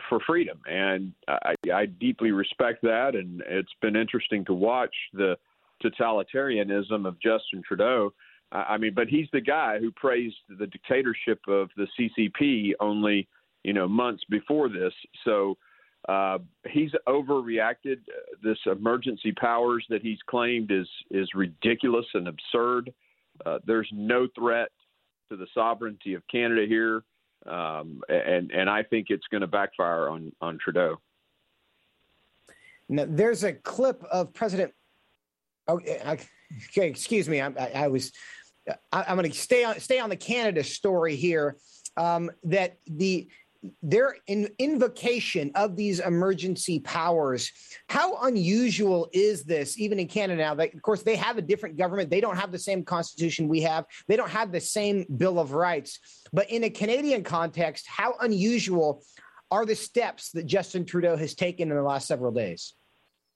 for 0.07 0.19
freedom, 0.25 0.59
and 0.69 1.13
I, 1.27 1.55
I 1.73 1.85
deeply 1.85 2.31
respect 2.31 2.81
that. 2.83 3.15
And 3.15 3.41
it's 3.47 3.73
been 3.81 3.95
interesting 3.95 4.45
to 4.45 4.53
watch 4.53 4.93
the 5.13 5.35
totalitarianism 5.83 7.07
of 7.07 7.15
Justin 7.21 7.61
Trudeau. 7.67 8.13
I 8.51 8.77
mean, 8.77 8.93
but 8.95 9.07
he's 9.07 9.27
the 9.31 9.41
guy 9.41 9.77
who 9.79 9.91
praised 9.91 10.37
the 10.57 10.65
dictatorship 10.65 11.39
of 11.47 11.69
the 11.77 11.87
CCP 11.97 12.71
only, 12.79 13.27
you 13.63 13.73
know, 13.73 13.87
months 13.87 14.23
before 14.29 14.69
this. 14.69 14.93
So 15.23 15.55
uh, 16.07 16.39
he's 16.67 16.91
overreacted. 17.07 17.97
This 18.43 18.57
emergency 18.65 19.33
powers 19.33 19.85
that 19.89 20.01
he's 20.01 20.17
claimed 20.27 20.71
is 20.71 20.87
is 21.11 21.29
ridiculous 21.35 22.05
and 22.13 22.27
absurd. 22.27 22.91
Uh, 23.45 23.59
there's 23.65 23.89
no 23.93 24.27
threat 24.35 24.69
to 25.29 25.37
the 25.37 25.47
sovereignty 25.53 26.15
of 26.15 26.23
Canada 26.31 26.65
here, 26.67 27.03
um, 27.45 28.01
and 28.09 28.51
and 28.51 28.69
I 28.69 28.83
think 28.83 29.07
it's 29.09 29.27
going 29.27 29.41
to 29.41 29.47
backfire 29.47 30.09
on 30.09 30.31
on 30.41 30.57
Trudeau. 30.57 30.99
Now, 32.87 33.05
there's 33.07 33.43
a 33.43 33.53
clip 33.53 34.03
of 34.11 34.33
President. 34.33 34.73
Oh, 35.67 35.79
okay, 35.79 36.27
excuse 36.87 37.29
me. 37.29 37.39
I, 37.41 37.47
I, 37.47 37.71
I 37.75 37.87
was. 37.87 38.11
I, 38.91 39.05
am 39.07 39.17
going 39.17 39.31
to 39.31 39.37
stay 39.37 39.63
on 39.63 39.79
stay 39.79 39.99
on 39.99 40.09
the 40.09 40.15
Canada 40.15 40.63
story 40.63 41.15
here. 41.15 41.57
um, 41.97 42.31
that 42.45 42.77
the 42.87 43.27
their 43.83 44.15
in, 44.27 44.49
invocation 44.57 45.51
of 45.55 45.75
these 45.75 45.99
emergency 45.99 46.79
powers. 46.79 47.51
How 47.87 48.17
unusual 48.23 49.09
is 49.11 49.43
this 49.43 49.77
even 49.77 49.99
in 49.99 50.07
canada 50.07 50.41
now 50.41 50.55
they, 50.55 50.71
of 50.71 50.81
course 50.81 51.03
they 51.03 51.15
have 51.15 51.37
a 51.37 51.41
different 51.41 51.77
government. 51.77 52.09
They 52.09 52.21
don't 52.21 52.37
have 52.37 52.51
the 52.51 52.59
same 52.59 52.83
constitution 52.83 53.47
we 53.47 53.61
have. 53.61 53.85
They 54.07 54.15
don't 54.15 54.29
have 54.29 54.51
the 54.51 54.61
same 54.61 55.05
bill 55.17 55.39
of 55.39 55.51
rights. 55.51 55.99
But 56.31 56.49
in 56.49 56.63
a 56.63 56.69
canadian 56.69 57.23
context 57.23 57.85
how 57.87 58.15
unusual 58.21 59.03
are 59.51 59.65
the 59.65 59.75
steps 59.75 60.31
that 60.31 60.45
justin 60.45 60.85
trudeau 60.85 61.17
has 61.17 61.33
taken 61.35 61.69
in 61.69 61.75
the 61.75 61.83
last 61.83 62.07
several 62.07 62.31
days? 62.31 62.75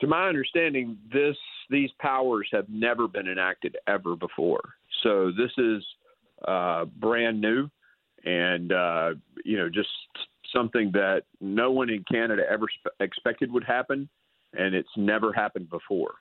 To 0.01 0.07
my 0.07 0.27
understanding 0.27 0.97
this 1.11 1.37
these 1.69 1.89
powers 1.99 2.47
have 2.51 2.67
never 2.69 3.07
been 3.07 3.27
enacted 3.27 3.77
ever 3.87 4.15
before. 4.15 4.61
So 5.01 5.31
this 5.31 5.51
is 5.57 5.83
uh, 6.47 6.85
brand 6.85 7.41
new 7.41 7.69
and 8.23 8.71
uh, 8.71 9.13
you 9.43 9.57
know 9.57 9.69
just 9.69 9.89
something 10.53 10.91
that 10.91 11.23
no 11.41 11.71
one 11.71 11.89
in 11.89 12.03
Canada 12.03 12.43
ever 12.49 12.65
sp- 12.69 12.95
expected 12.99 13.51
would 13.51 13.63
happen, 13.63 14.09
and 14.53 14.75
it's 14.75 14.95
never 14.95 15.33
happened 15.33 15.69
before. 15.69 16.15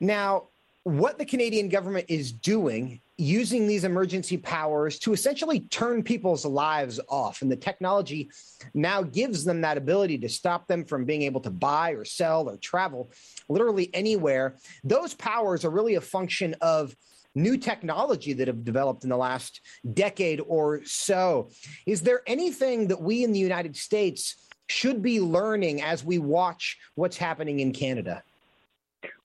Now, 0.00 0.48
what 0.84 1.18
the 1.18 1.24
Canadian 1.24 1.68
government 1.68 2.06
is 2.08 2.32
doing 2.32 3.00
using 3.16 3.68
these 3.68 3.84
emergency 3.84 4.36
powers 4.36 4.98
to 4.98 5.12
essentially 5.12 5.60
turn 5.60 6.02
people's 6.02 6.44
lives 6.44 6.98
off. 7.08 7.42
And 7.42 7.52
the 7.52 7.56
technology 7.56 8.30
now 8.74 9.02
gives 9.02 9.44
them 9.44 9.60
that 9.60 9.76
ability 9.76 10.18
to 10.18 10.28
stop 10.28 10.66
them 10.66 10.84
from 10.84 11.04
being 11.04 11.22
able 11.22 11.40
to 11.42 11.50
buy 11.50 11.90
or 11.90 12.04
sell 12.04 12.48
or 12.48 12.56
travel 12.56 13.12
literally 13.48 13.94
anywhere. 13.94 14.56
Those 14.82 15.14
powers 15.14 15.64
are 15.64 15.70
really 15.70 15.94
a 15.94 16.00
function 16.00 16.56
of 16.60 16.96
new 17.34 17.56
technology 17.56 18.32
that 18.34 18.48
have 18.48 18.64
developed 18.64 19.04
in 19.04 19.10
the 19.10 19.16
last 19.16 19.60
decade 19.94 20.40
or 20.46 20.84
so. 20.84 21.50
Is 21.86 22.02
there 22.02 22.22
anything 22.26 22.88
that 22.88 23.00
we 23.00 23.24
in 23.24 23.32
the 23.32 23.38
United 23.38 23.76
States 23.76 24.50
should 24.68 25.02
be 25.02 25.20
learning 25.20 25.82
as 25.82 26.04
we 26.04 26.18
watch 26.18 26.78
what's 26.94 27.16
happening 27.16 27.60
in 27.60 27.72
Canada? 27.72 28.22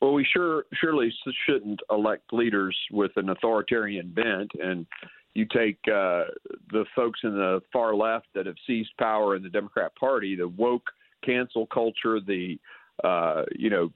Well, 0.02 0.14
we 0.14 0.26
sure 0.26 0.66
surely 0.74 1.14
shouldn't 1.46 1.82
elect 1.92 2.34
leaders 2.34 2.78
with 2.92 3.12
an 3.16 3.30
authoritarian 3.30 4.10
bent. 4.10 4.52
And 4.62 4.86
you 5.34 5.46
take 5.46 5.78
uh, 5.88 6.26
the 6.72 6.86
folks 6.96 7.20
in 7.24 7.36
the 7.36 7.62
far 7.72 7.96
left 7.96 8.28
that 8.34 8.46
have 8.46 8.56
seized 8.66 8.90
power 8.98 9.36
in 9.36 9.44
the 9.44 9.50
Democrat 9.50 9.96
Party, 9.96 10.36
the 10.36 10.48
woke 10.48 10.90
cancel 11.24 11.68
culture, 11.68 12.20
the 12.20 12.60
uh, 13.04 13.44
you 13.56 13.70
know 13.70 13.92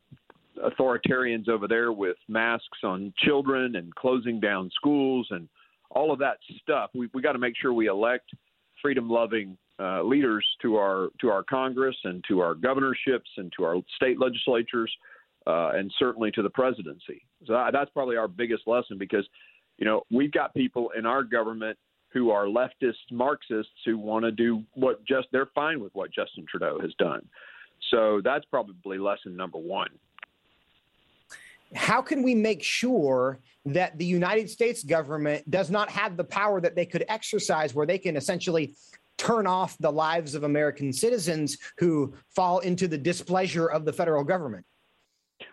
authoritarians 0.66 1.50
over 1.50 1.68
there 1.68 1.92
with 1.92 2.18
masks 2.28 2.80
on 2.84 3.14
children 3.18 3.76
and 3.76 3.94
closing 3.96 4.40
down 4.40 4.70
schools 4.76 5.28
and 5.32 5.48
all 5.90 6.12
of 6.12 6.20
that 6.20 6.38
stuff. 6.62 6.90
We 6.94 7.10
we 7.14 7.22
got 7.22 7.34
to 7.34 7.40
make 7.40 7.54
sure 7.60 7.74
we 7.74 7.88
elect 7.88 8.32
freedom-loving 8.82 9.58
uh, 9.80 10.04
leaders 10.04 10.46
to 10.62 10.78
our 10.78 11.10
to 11.20 11.30
our 11.30 11.44
Congress 11.44 11.96
and 12.04 12.24
to 12.28 12.40
our 12.40 12.56
governorships 12.56 13.30
and 13.38 13.52
to 13.58 13.64
our 13.64 13.78
state 13.96 14.20
legislatures 14.20 14.92
uh, 15.48 15.72
and 15.74 15.92
certainly 15.98 16.32
to 16.32 16.42
the 16.42 16.50
presidency. 16.50 17.26
So 17.46 17.70
that's 17.72 17.90
probably 17.92 18.18
our 18.18 18.28
biggest 18.28 18.68
lesson 18.68 18.98
because 18.98 19.28
you 19.78 19.86
know 19.86 20.04
we've 20.12 20.32
got 20.32 20.54
people 20.54 20.92
in 20.98 21.06
our 21.06 21.24
government 21.24 21.78
who 22.14 22.30
are 22.30 22.46
leftist 22.46 23.10
Marxists 23.12 23.72
who 23.86 23.98
want 23.98 24.26
to 24.26 24.32
do 24.32 24.64
what 24.74 25.06
just 25.06 25.28
they're 25.32 25.50
fine 25.56 25.80
with 25.80 25.94
what 25.96 26.12
Justin 26.12 26.46
Trudeau 26.50 26.80
has 26.82 26.92
done. 27.00 27.26
So 27.90 28.22
that's 28.24 28.46
probably 28.46 28.98
lesson 28.98 29.36
number 29.36 29.58
one 29.58 29.90
how 31.76 32.02
can 32.02 32.24
we 32.24 32.36
make 32.36 32.64
sure 32.64 33.40
that 33.66 33.98
the 33.98 34.06
United 34.06 34.50
States 34.50 34.84
government 34.84 35.50
does 35.50 35.70
not 35.70 35.90
have 35.90 36.18
the 36.18 36.24
power 36.24 36.60
that 36.60 36.76
they 36.76 36.86
could 36.86 37.06
exercise 37.08 37.74
where 37.74 37.86
they 37.86 37.98
can 37.98 38.16
essentially 38.18 38.76
turn 39.18 39.46
off 39.46 39.78
the 39.80 39.92
lives 39.92 40.34
of 40.36 40.44
American 40.44 40.92
citizens 40.92 41.58
who 41.78 42.14
fall 42.36 42.60
into 42.60 42.88
the 42.88 42.98
displeasure 42.98 43.68
of 43.68 43.86
the 43.86 43.94
federal 43.94 44.24
government? 44.24 44.66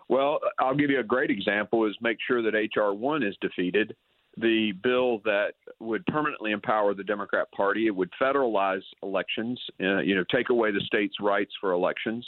Well, 0.08 0.40
I'll 0.58 0.74
give 0.74 0.90
you 0.90 1.00
a 1.00 1.04
great 1.04 1.30
example 1.30 1.86
is 1.86 1.94
make 2.00 2.16
sure 2.26 2.42
that 2.42 2.54
HR 2.54 2.94
1 2.94 3.22
is 3.22 3.36
defeated. 3.40 3.94
The 4.38 4.72
bill 4.82 5.20
that 5.24 5.54
would 5.80 6.04
permanently 6.06 6.52
empower 6.52 6.94
the 6.94 7.04
Democrat 7.04 7.50
Party, 7.52 7.86
it 7.88 7.94
would 7.94 8.10
federalize 8.20 8.82
elections, 9.02 9.60
uh, 9.82 9.98
you 9.98 10.14
know, 10.14 10.24
take 10.30 10.48
away 10.48 10.70
the 10.70 10.80
state's 10.80 11.16
rights 11.20 11.52
for 11.60 11.72
elections. 11.72 12.26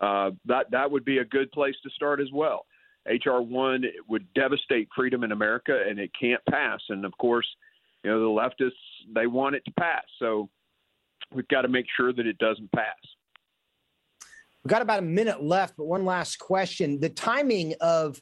Uh, 0.00 0.30
that 0.46 0.70
that 0.70 0.90
would 0.90 1.04
be 1.04 1.18
a 1.18 1.24
good 1.24 1.50
place 1.52 1.74
to 1.82 1.90
start 1.90 2.20
as 2.20 2.28
well. 2.32 2.64
HR 3.06 3.40
one 3.40 3.84
would 4.08 4.26
devastate 4.34 4.88
freedom 4.94 5.24
in 5.24 5.32
America, 5.32 5.82
and 5.88 5.98
it 5.98 6.10
can't 6.18 6.40
pass. 6.48 6.80
And 6.88 7.04
of 7.04 7.16
course, 7.18 7.46
you 8.02 8.10
know 8.10 8.20
the 8.20 8.26
leftists 8.26 8.72
they 9.14 9.26
want 9.26 9.56
it 9.56 9.64
to 9.64 9.72
pass, 9.72 10.04
so 10.18 10.48
we've 11.32 11.48
got 11.48 11.62
to 11.62 11.68
make 11.68 11.86
sure 11.96 12.12
that 12.12 12.26
it 12.26 12.38
doesn't 12.38 12.70
pass. 12.72 12.96
We've 14.62 14.70
got 14.70 14.82
about 14.82 14.98
a 14.98 15.02
minute 15.02 15.42
left, 15.42 15.76
but 15.76 15.86
one 15.86 16.04
last 16.04 16.38
question: 16.38 17.00
the 17.00 17.08
timing 17.08 17.74
of 17.80 18.20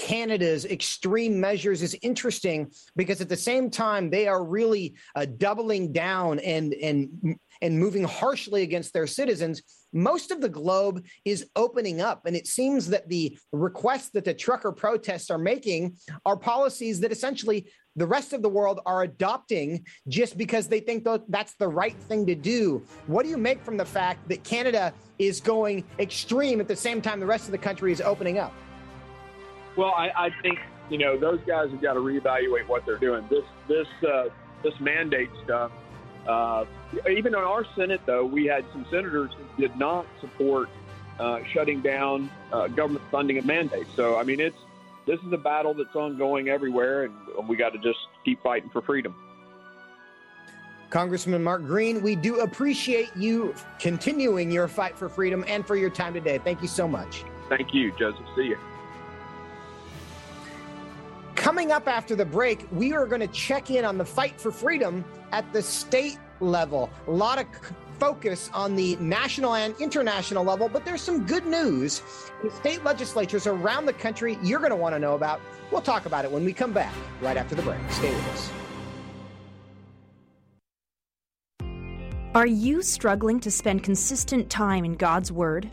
Canada's 0.00 0.64
extreme 0.64 1.38
measures 1.38 1.82
is 1.82 1.94
interesting 2.00 2.72
because 2.96 3.20
at 3.20 3.28
the 3.28 3.36
same 3.36 3.70
time 3.70 4.08
they 4.08 4.26
are 4.26 4.42
really 4.42 4.94
uh, 5.14 5.26
doubling 5.36 5.92
down 5.92 6.38
and 6.38 6.72
and 6.72 7.36
and 7.60 7.78
moving 7.78 8.04
harshly 8.04 8.62
against 8.62 8.94
their 8.94 9.06
citizens 9.06 9.60
most 9.92 10.30
of 10.30 10.40
the 10.40 10.48
globe 10.48 11.04
is 11.24 11.48
opening 11.56 12.00
up. 12.00 12.26
And 12.26 12.36
it 12.36 12.46
seems 12.46 12.88
that 12.88 13.08
the 13.08 13.36
requests 13.52 14.10
that 14.10 14.24
the 14.24 14.34
trucker 14.34 14.72
protests 14.72 15.30
are 15.30 15.38
making 15.38 15.96
are 16.24 16.36
policies 16.36 17.00
that 17.00 17.12
essentially 17.12 17.70
the 17.96 18.06
rest 18.06 18.32
of 18.32 18.40
the 18.40 18.48
world 18.48 18.80
are 18.86 19.02
adopting 19.02 19.84
just 20.06 20.38
because 20.38 20.68
they 20.68 20.80
think 20.80 21.06
that's 21.28 21.54
the 21.54 21.68
right 21.68 21.96
thing 22.02 22.24
to 22.26 22.36
do. 22.36 22.84
What 23.08 23.24
do 23.24 23.28
you 23.28 23.36
make 23.36 23.64
from 23.64 23.76
the 23.76 23.84
fact 23.84 24.28
that 24.28 24.44
Canada 24.44 24.94
is 25.18 25.40
going 25.40 25.84
extreme 25.98 26.60
at 26.60 26.68
the 26.68 26.76
same 26.76 27.02
time 27.02 27.18
the 27.18 27.26
rest 27.26 27.46
of 27.46 27.52
the 27.52 27.58
country 27.58 27.90
is 27.90 28.00
opening 28.00 28.38
up? 28.38 28.54
Well, 29.76 29.94
I, 29.96 30.10
I 30.16 30.30
think 30.42 30.58
you 30.88 30.98
know 30.98 31.18
those 31.18 31.40
guys 31.46 31.70
have 31.70 31.80
got 31.80 31.94
to 31.94 32.00
reevaluate 32.00 32.66
what 32.66 32.84
they're 32.86 32.98
doing. 32.98 33.26
This 33.30 33.44
this 33.68 33.86
uh, 34.08 34.28
this 34.62 34.78
mandate 34.80 35.30
stuff 35.44 35.72
uh, 36.26 36.64
even 37.10 37.34
in 37.34 37.40
our 37.40 37.64
Senate, 37.76 38.00
though, 38.06 38.24
we 38.24 38.44
had 38.46 38.64
some 38.72 38.84
senators 38.90 39.30
who 39.36 39.62
did 39.62 39.76
not 39.76 40.06
support 40.20 40.68
uh, 41.18 41.40
shutting 41.52 41.80
down 41.80 42.30
uh, 42.52 42.68
government 42.68 43.04
funding 43.10 43.38
and 43.38 43.46
mandates. 43.46 43.90
So, 43.96 44.18
I 44.18 44.22
mean, 44.22 44.40
it's 44.40 44.56
this 45.06 45.18
is 45.20 45.32
a 45.32 45.38
battle 45.38 45.74
that's 45.74 45.94
ongoing 45.94 46.48
everywhere, 46.48 47.04
and 47.04 47.48
we 47.48 47.56
got 47.56 47.72
to 47.72 47.78
just 47.78 47.98
keep 48.24 48.42
fighting 48.42 48.70
for 48.70 48.82
freedom. 48.82 49.14
Congressman 50.90 51.42
Mark 51.42 51.64
Green, 51.64 52.02
we 52.02 52.16
do 52.16 52.40
appreciate 52.40 53.10
you 53.16 53.54
continuing 53.78 54.50
your 54.50 54.66
fight 54.66 54.98
for 54.98 55.08
freedom 55.08 55.44
and 55.46 55.64
for 55.64 55.76
your 55.76 55.90
time 55.90 56.12
today. 56.12 56.38
Thank 56.38 56.62
you 56.62 56.68
so 56.68 56.88
much. 56.88 57.24
Thank 57.48 57.72
you, 57.72 57.92
Joseph. 57.96 58.26
See 58.36 58.42
you. 58.42 58.58
Coming 61.60 61.72
up 61.72 61.88
after 61.88 62.16
the 62.16 62.24
break, 62.24 62.66
we 62.72 62.94
are 62.94 63.04
going 63.04 63.20
to 63.20 63.26
check 63.26 63.70
in 63.70 63.84
on 63.84 63.98
the 63.98 64.04
fight 64.04 64.40
for 64.40 64.50
freedom 64.50 65.04
at 65.30 65.52
the 65.52 65.60
state 65.60 66.16
level. 66.40 66.88
A 67.06 67.10
lot 67.10 67.38
of 67.38 67.44
focus 67.98 68.48
on 68.54 68.76
the 68.76 68.96
national 68.96 69.54
and 69.56 69.74
international 69.78 70.42
level, 70.42 70.70
but 70.70 70.86
there's 70.86 71.02
some 71.02 71.26
good 71.26 71.44
news 71.44 72.00
in 72.42 72.50
state 72.50 72.82
legislatures 72.82 73.46
around 73.46 73.84
the 73.84 73.92
country 73.92 74.38
you're 74.42 74.58
going 74.58 74.70
to 74.70 74.76
want 74.76 74.94
to 74.94 74.98
know 74.98 75.14
about. 75.14 75.38
We'll 75.70 75.82
talk 75.82 76.06
about 76.06 76.24
it 76.24 76.32
when 76.32 76.46
we 76.46 76.54
come 76.54 76.72
back 76.72 76.94
right 77.20 77.36
after 77.36 77.54
the 77.54 77.60
break. 77.60 77.78
Stay 77.90 78.08
with 78.08 78.28
us. 78.28 78.50
Are 82.34 82.46
you 82.46 82.80
struggling 82.80 83.38
to 83.40 83.50
spend 83.50 83.82
consistent 83.82 84.48
time 84.48 84.86
in 84.86 84.94
God's 84.94 85.30
Word? 85.30 85.70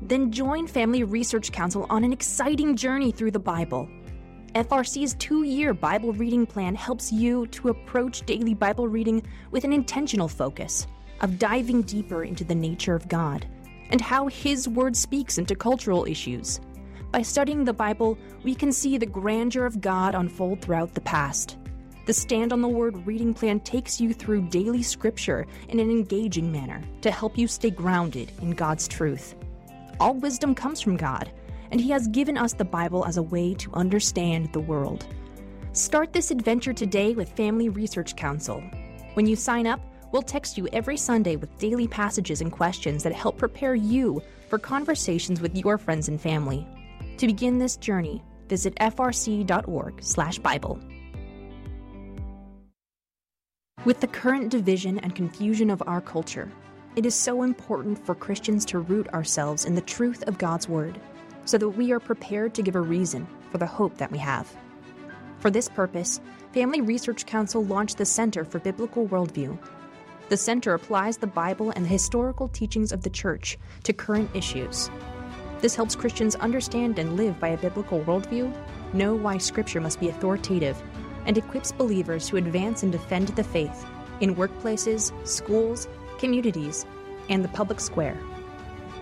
Then 0.00 0.32
join 0.32 0.66
Family 0.66 1.02
Research 1.02 1.52
Council 1.52 1.86
on 1.90 2.02
an 2.02 2.14
exciting 2.14 2.76
journey 2.76 3.12
through 3.12 3.32
the 3.32 3.38
Bible. 3.38 3.90
FRC's 4.54 5.14
two 5.14 5.42
year 5.42 5.74
Bible 5.74 6.14
reading 6.14 6.46
plan 6.46 6.74
helps 6.74 7.12
you 7.12 7.46
to 7.48 7.68
approach 7.68 8.24
daily 8.24 8.54
Bible 8.54 8.88
reading 8.88 9.22
with 9.50 9.64
an 9.64 9.74
intentional 9.74 10.26
focus 10.26 10.86
of 11.20 11.38
diving 11.38 11.82
deeper 11.82 12.24
into 12.24 12.44
the 12.44 12.54
nature 12.54 12.94
of 12.94 13.08
God 13.08 13.46
and 13.90 14.00
how 14.00 14.26
His 14.28 14.66
Word 14.66 14.96
speaks 14.96 15.36
into 15.36 15.54
cultural 15.54 16.06
issues. 16.06 16.60
By 17.12 17.20
studying 17.20 17.64
the 17.64 17.74
Bible, 17.74 18.16
we 18.42 18.54
can 18.54 18.72
see 18.72 18.96
the 18.96 19.04
grandeur 19.04 19.66
of 19.66 19.82
God 19.82 20.14
unfold 20.14 20.62
throughout 20.62 20.94
the 20.94 21.02
past. 21.02 21.58
The 22.06 22.14
Stand 22.14 22.54
on 22.54 22.62
the 22.62 22.68
Word 22.68 23.06
reading 23.06 23.34
plan 23.34 23.60
takes 23.60 24.00
you 24.00 24.14
through 24.14 24.48
daily 24.48 24.82
scripture 24.82 25.46
in 25.68 25.78
an 25.78 25.90
engaging 25.90 26.50
manner 26.50 26.82
to 27.02 27.10
help 27.10 27.36
you 27.36 27.48
stay 27.48 27.70
grounded 27.70 28.32
in 28.40 28.52
God's 28.52 28.88
truth. 28.88 29.34
All 30.00 30.14
wisdom 30.14 30.54
comes 30.54 30.80
from 30.80 30.96
God 30.96 31.30
and 31.70 31.80
He 31.80 31.90
has 31.90 32.08
given 32.08 32.36
us 32.36 32.52
the 32.52 32.64
Bible 32.64 33.04
as 33.04 33.16
a 33.16 33.22
way 33.22 33.54
to 33.54 33.72
understand 33.74 34.52
the 34.52 34.60
world. 34.60 35.06
Start 35.72 36.12
this 36.12 36.30
adventure 36.30 36.72
today 36.72 37.14
with 37.14 37.32
Family 37.32 37.68
Research 37.68 38.16
Council. 38.16 38.62
When 39.14 39.26
you 39.26 39.36
sign 39.36 39.66
up, 39.66 39.80
we'll 40.12 40.22
text 40.22 40.58
you 40.58 40.68
every 40.72 40.96
Sunday 40.96 41.36
with 41.36 41.56
daily 41.58 41.86
passages 41.86 42.40
and 42.40 42.50
questions 42.50 43.02
that 43.02 43.12
help 43.12 43.38
prepare 43.38 43.74
you 43.74 44.22
for 44.48 44.58
conversations 44.58 45.40
with 45.40 45.56
your 45.56 45.78
friends 45.78 46.08
and 46.08 46.20
family. 46.20 46.66
To 47.18 47.26
begin 47.26 47.58
this 47.58 47.76
journey, 47.76 48.22
visit 48.48 48.74
frc.org/bible. 48.76 50.80
With 53.84 54.00
the 54.00 54.08
current 54.08 54.50
division 54.50 54.98
and 54.98 55.14
confusion 55.14 55.70
of 55.70 55.82
our 55.86 56.00
culture, 56.00 56.50
it 56.96 57.06
is 57.06 57.14
so 57.14 57.42
important 57.42 58.04
for 58.04 58.14
Christians 58.14 58.64
to 58.66 58.80
root 58.80 59.08
ourselves 59.10 59.66
in 59.66 59.74
the 59.74 59.80
truth 59.80 60.24
of 60.26 60.38
God's 60.38 60.68
Word 60.68 61.00
so 61.48 61.56
that 61.56 61.70
we 61.70 61.92
are 61.92 62.00
prepared 62.00 62.52
to 62.54 62.62
give 62.62 62.76
a 62.76 62.80
reason 62.80 63.26
for 63.50 63.56
the 63.56 63.66
hope 63.66 63.96
that 63.96 64.12
we 64.12 64.18
have. 64.18 64.54
For 65.38 65.50
this 65.50 65.66
purpose, 65.66 66.20
Family 66.52 66.82
Research 66.82 67.24
Council 67.24 67.64
launched 67.64 67.96
the 67.96 68.04
Center 68.04 68.44
for 68.44 68.58
Biblical 68.58 69.08
Worldview. 69.08 69.58
The 70.28 70.36
center 70.36 70.74
applies 70.74 71.16
the 71.16 71.26
Bible 71.26 71.70
and 71.70 71.86
the 71.86 71.88
historical 71.88 72.48
teachings 72.48 72.92
of 72.92 73.02
the 73.02 73.08
Church 73.08 73.56
to 73.84 73.94
current 73.94 74.28
issues. 74.34 74.90
This 75.60 75.74
helps 75.74 75.96
Christians 75.96 76.34
understand 76.34 76.98
and 76.98 77.16
live 77.16 77.40
by 77.40 77.48
a 77.48 77.56
biblical 77.56 78.00
worldview, 78.00 78.54
know 78.92 79.14
why 79.14 79.38
Scripture 79.38 79.80
must 79.80 80.00
be 80.00 80.10
authoritative, 80.10 80.80
and 81.24 81.38
equips 81.38 81.72
believers 81.72 82.28
to 82.28 82.36
advance 82.36 82.82
and 82.82 82.92
defend 82.92 83.28
the 83.28 83.42
faith 83.42 83.86
in 84.20 84.36
workplaces, 84.36 85.14
schools, 85.26 85.88
communities, 86.18 86.84
and 87.30 87.42
the 87.42 87.48
public 87.48 87.80
square. 87.80 88.18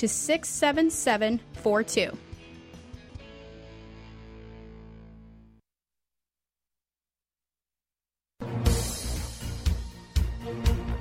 to 0.00 0.08
67742. 0.08 2.16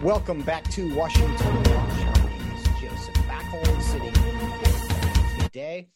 Welcome 0.02 0.42
back 0.42 0.70
to 0.72 0.94
Washington 0.98 1.38
Watch. 1.38 1.66
My 1.66 2.14
name 2.26 2.58
is 2.58 2.64
Joseph 2.82 3.16
Backholm, 3.30 3.82
sitting 3.82 4.08
in 4.08 4.14
today. 5.44 5.88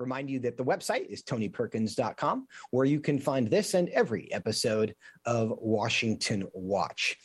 Remind 0.00 0.30
you 0.30 0.38
that 0.40 0.56
the 0.56 0.64
website 0.64 1.06
is 1.06 1.22
tonyperkins.com, 1.22 2.46
where 2.70 2.86
you 2.86 3.00
can 3.00 3.18
find 3.18 3.48
this 3.48 3.74
and 3.74 3.88
every 3.90 4.32
episode 4.32 4.94
of 5.26 5.52
Washington 5.58 6.48
Watch. 6.54 7.16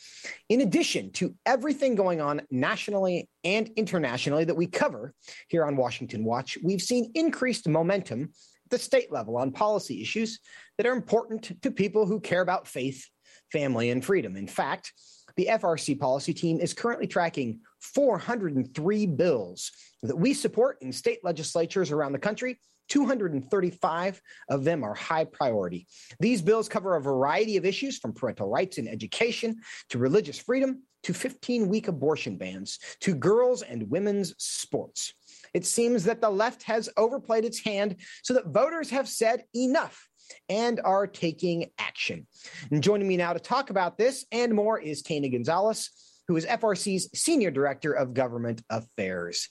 In 0.50 0.60
addition 0.60 1.10
to 1.12 1.34
everything 1.46 1.94
going 1.94 2.20
on 2.20 2.42
nationally 2.50 3.28
and 3.44 3.70
internationally 3.76 4.44
that 4.44 4.56
we 4.56 4.66
cover 4.66 5.14
here 5.48 5.64
on 5.64 5.76
Washington 5.76 6.22
Watch, 6.22 6.58
we've 6.62 6.82
seen 6.82 7.10
increased 7.14 7.66
momentum 7.66 8.24
at 8.24 8.70
the 8.70 8.78
state 8.78 9.10
level 9.10 9.38
on 9.38 9.52
policy 9.52 10.02
issues 10.02 10.40
that 10.76 10.86
are 10.86 10.92
important 10.92 11.62
to 11.62 11.70
people 11.70 12.04
who 12.04 12.20
care 12.20 12.42
about 12.42 12.68
faith, 12.68 13.08
family, 13.50 13.90
and 13.90 14.04
freedom. 14.04 14.36
In 14.36 14.46
fact, 14.46 14.92
the 15.36 15.48
FRC 15.50 15.98
policy 15.98 16.32
team 16.32 16.60
is 16.60 16.74
currently 16.74 17.06
tracking 17.06 17.60
403 17.80 19.06
bills 19.06 19.70
that 20.02 20.16
we 20.16 20.34
support 20.34 20.78
in 20.80 20.92
state 20.92 21.20
legislatures 21.22 21.90
around 21.90 22.12
the 22.12 22.18
country. 22.18 22.58
235 22.88 24.22
of 24.48 24.64
them 24.64 24.84
are 24.84 24.94
high 24.94 25.24
priority. 25.24 25.86
These 26.20 26.42
bills 26.42 26.68
cover 26.68 26.94
a 26.94 27.00
variety 27.00 27.56
of 27.56 27.64
issues 27.64 27.98
from 27.98 28.12
parental 28.12 28.48
rights 28.48 28.78
and 28.78 28.88
education 28.88 29.56
to 29.90 29.98
religious 29.98 30.38
freedom 30.38 30.82
to 31.02 31.12
15 31.12 31.68
week 31.68 31.88
abortion 31.88 32.36
bans 32.36 32.78
to 33.00 33.14
girls 33.14 33.62
and 33.62 33.90
women's 33.90 34.34
sports. 34.38 35.14
It 35.52 35.66
seems 35.66 36.04
that 36.04 36.20
the 36.20 36.30
left 36.30 36.62
has 36.64 36.88
overplayed 36.96 37.44
its 37.44 37.58
hand 37.58 37.96
so 38.22 38.34
that 38.34 38.48
voters 38.48 38.90
have 38.90 39.08
said 39.08 39.44
enough 39.54 40.08
and 40.48 40.80
are 40.84 41.06
taking 41.06 41.70
action. 41.78 42.26
And 42.70 42.82
joining 42.82 43.08
me 43.08 43.16
now 43.16 43.32
to 43.32 43.40
talk 43.40 43.70
about 43.70 43.98
this 43.98 44.24
and 44.32 44.54
more 44.54 44.78
is 44.78 45.02
Quena 45.02 45.30
Gonzalez, 45.30 45.90
who 46.28 46.36
is 46.36 46.46
FRC's 46.46 47.08
Senior 47.18 47.50
Director 47.50 47.92
of 47.92 48.14
Government 48.14 48.62
Affairs. 48.70 49.48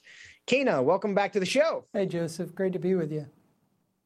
Quena, 0.48 0.84
welcome 0.84 1.16
back 1.16 1.34
to 1.34 1.40
the 1.40 1.46
show. 1.46 1.86
Hey, 1.94 2.06
Joseph. 2.06 2.54
Great 2.54 2.74
to 2.74 2.80
be 2.80 2.96
with 2.96 3.12
you. 3.12 3.26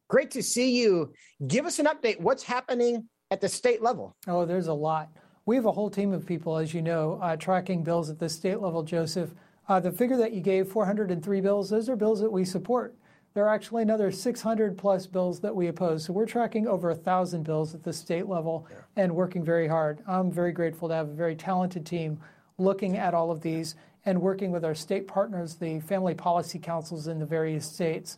Great 0.08 0.32
to 0.32 0.42
see 0.42 0.80
you. 0.80 1.14
Give 1.48 1.66
us 1.66 1.80
an 1.80 1.86
update. 1.86 2.20
What's 2.20 2.44
happening 2.44 3.08
at 3.30 3.42
the 3.42 3.50
state 3.50 3.82
level? 3.82 4.16
Oh, 4.28 4.46
there's 4.46 4.68
a 4.68 4.74
lot. 4.74 5.10
We 5.46 5.56
have 5.56 5.66
a 5.66 5.72
whole 5.72 5.90
team 5.90 6.14
of 6.14 6.26
people, 6.26 6.58
as 6.58 6.74
you 6.74 6.82
know, 6.82 7.20
uh, 7.22 7.36
tracking 7.36 7.84
bills 7.84 8.10
at 8.10 8.20
the 8.20 8.30
state 8.30 8.60
level, 8.60 8.84
Joseph. 8.84 9.32
Uh, 9.68 9.80
the 9.80 9.92
figure 9.92 10.18
that 10.18 10.32
you 10.32 10.42
gave, 10.42 10.68
403 10.68 11.42
bills, 11.42 11.70
those 11.70 11.90
are 11.90 11.96
bills 11.96 12.20
that 12.22 12.32
we 12.32 12.44
support. 12.44 12.96
There 13.40 13.48
are 13.48 13.56
actually 13.56 13.84
another 13.84 14.12
600 14.12 14.78
plus 14.78 15.08
bills 15.08 15.40
that 15.40 15.56
we 15.56 15.68
oppose. 15.68 16.04
So 16.04 16.12
we're 16.12 16.26
tracking 16.26 16.68
over 16.68 16.90
a 16.90 16.96
thousand 16.96 17.44
bills 17.44 17.74
at 17.74 17.84
the 17.84 17.94
state 17.94 18.28
level 18.28 18.68
yeah. 18.70 18.80
and 18.98 19.16
working 19.16 19.46
very 19.46 19.66
hard. 19.66 20.04
I'm 20.06 20.30
very 20.30 20.52
grateful 20.52 20.90
to 20.90 20.94
have 20.94 21.08
a 21.08 21.14
very 21.14 21.38
talented 21.38 21.86
team 21.86 22.20
looking 22.58 22.98
at 22.98 23.14
all 23.14 23.32
of 23.32 23.40
these 23.40 23.76
and 24.06 24.22
working 24.22 24.52
with 24.52 24.66
our 24.66 24.76
state 24.76 25.08
partners, 25.08 25.56
the 25.56 25.80
family 25.80 26.14
policy 26.14 26.60
councils 26.60 27.08
in 27.08 27.18
the 27.18 27.26
various 27.26 27.66
states, 27.66 28.18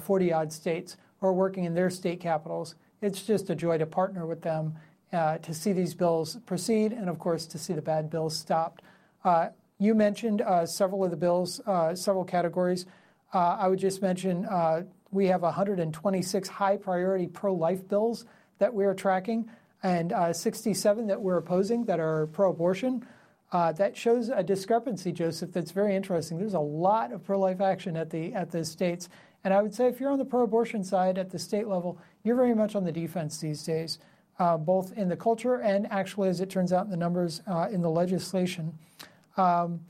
40 0.00 0.32
uh, 0.34 0.40
odd 0.40 0.52
states, 0.52 0.98
who 1.18 1.28
are 1.28 1.32
working 1.32 1.64
in 1.64 1.72
their 1.72 1.88
state 1.88 2.20
capitals. 2.20 2.74
It's 3.00 3.22
just 3.22 3.48
a 3.48 3.54
joy 3.54 3.78
to 3.78 3.86
partner 3.86 4.26
with 4.26 4.42
them 4.42 4.74
uh, 5.14 5.38
to 5.38 5.54
see 5.54 5.72
these 5.72 5.94
bills 5.94 6.36
proceed 6.44 6.92
and, 6.92 7.08
of 7.08 7.18
course, 7.18 7.46
to 7.46 7.56
see 7.56 7.72
the 7.72 7.80
bad 7.80 8.10
bills 8.10 8.36
stopped. 8.36 8.82
Uh, 9.24 9.48
you 9.78 9.94
mentioned 9.94 10.42
uh, 10.42 10.66
several 10.66 11.02
of 11.06 11.10
the 11.10 11.16
bills, 11.16 11.58
uh, 11.66 11.94
several 11.94 12.26
categories. 12.26 12.84
Uh, 13.32 13.56
I 13.60 13.68
would 13.68 13.78
just 13.78 14.00
mention 14.00 14.46
uh, 14.46 14.84
we 15.10 15.26
have 15.26 15.42
126 15.42 16.48
high 16.48 16.76
priority 16.76 17.26
pro 17.26 17.54
life 17.54 17.86
bills 17.88 18.24
that 18.58 18.72
we 18.72 18.84
are 18.84 18.94
tracking 18.94 19.50
and 19.82 20.12
uh, 20.12 20.32
67 20.32 21.06
that 21.06 21.20
we're 21.20 21.36
opposing 21.36 21.84
that 21.84 22.00
are 22.00 22.26
pro 22.28 22.50
abortion. 22.50 23.06
Uh, 23.50 23.72
that 23.72 23.96
shows 23.96 24.28
a 24.28 24.42
discrepancy, 24.42 25.10
Joseph, 25.10 25.52
that's 25.52 25.70
very 25.70 25.96
interesting. 25.96 26.36
There's 26.36 26.54
a 26.54 26.60
lot 26.60 27.12
of 27.12 27.24
pro 27.24 27.38
life 27.38 27.60
action 27.60 27.96
at 27.96 28.10
the, 28.10 28.34
at 28.34 28.50
the 28.50 28.64
states. 28.64 29.08
And 29.44 29.54
I 29.54 29.62
would 29.62 29.74
say 29.74 29.86
if 29.86 30.00
you're 30.00 30.10
on 30.10 30.18
the 30.18 30.24
pro 30.24 30.42
abortion 30.42 30.84
side 30.84 31.16
at 31.16 31.30
the 31.30 31.38
state 31.38 31.66
level, 31.66 31.98
you're 32.24 32.36
very 32.36 32.54
much 32.54 32.74
on 32.74 32.84
the 32.84 32.92
defense 32.92 33.38
these 33.38 33.62
days, 33.62 33.98
uh, 34.38 34.58
both 34.58 34.92
in 34.98 35.08
the 35.08 35.16
culture 35.16 35.56
and 35.56 35.86
actually, 35.90 36.28
as 36.28 36.40
it 36.40 36.50
turns 36.50 36.72
out, 36.72 36.84
in 36.84 36.90
the 36.90 36.96
numbers 36.96 37.40
uh, 37.46 37.68
in 37.70 37.80
the 37.80 37.90
legislation. 37.90 38.76
Um, 39.36 39.80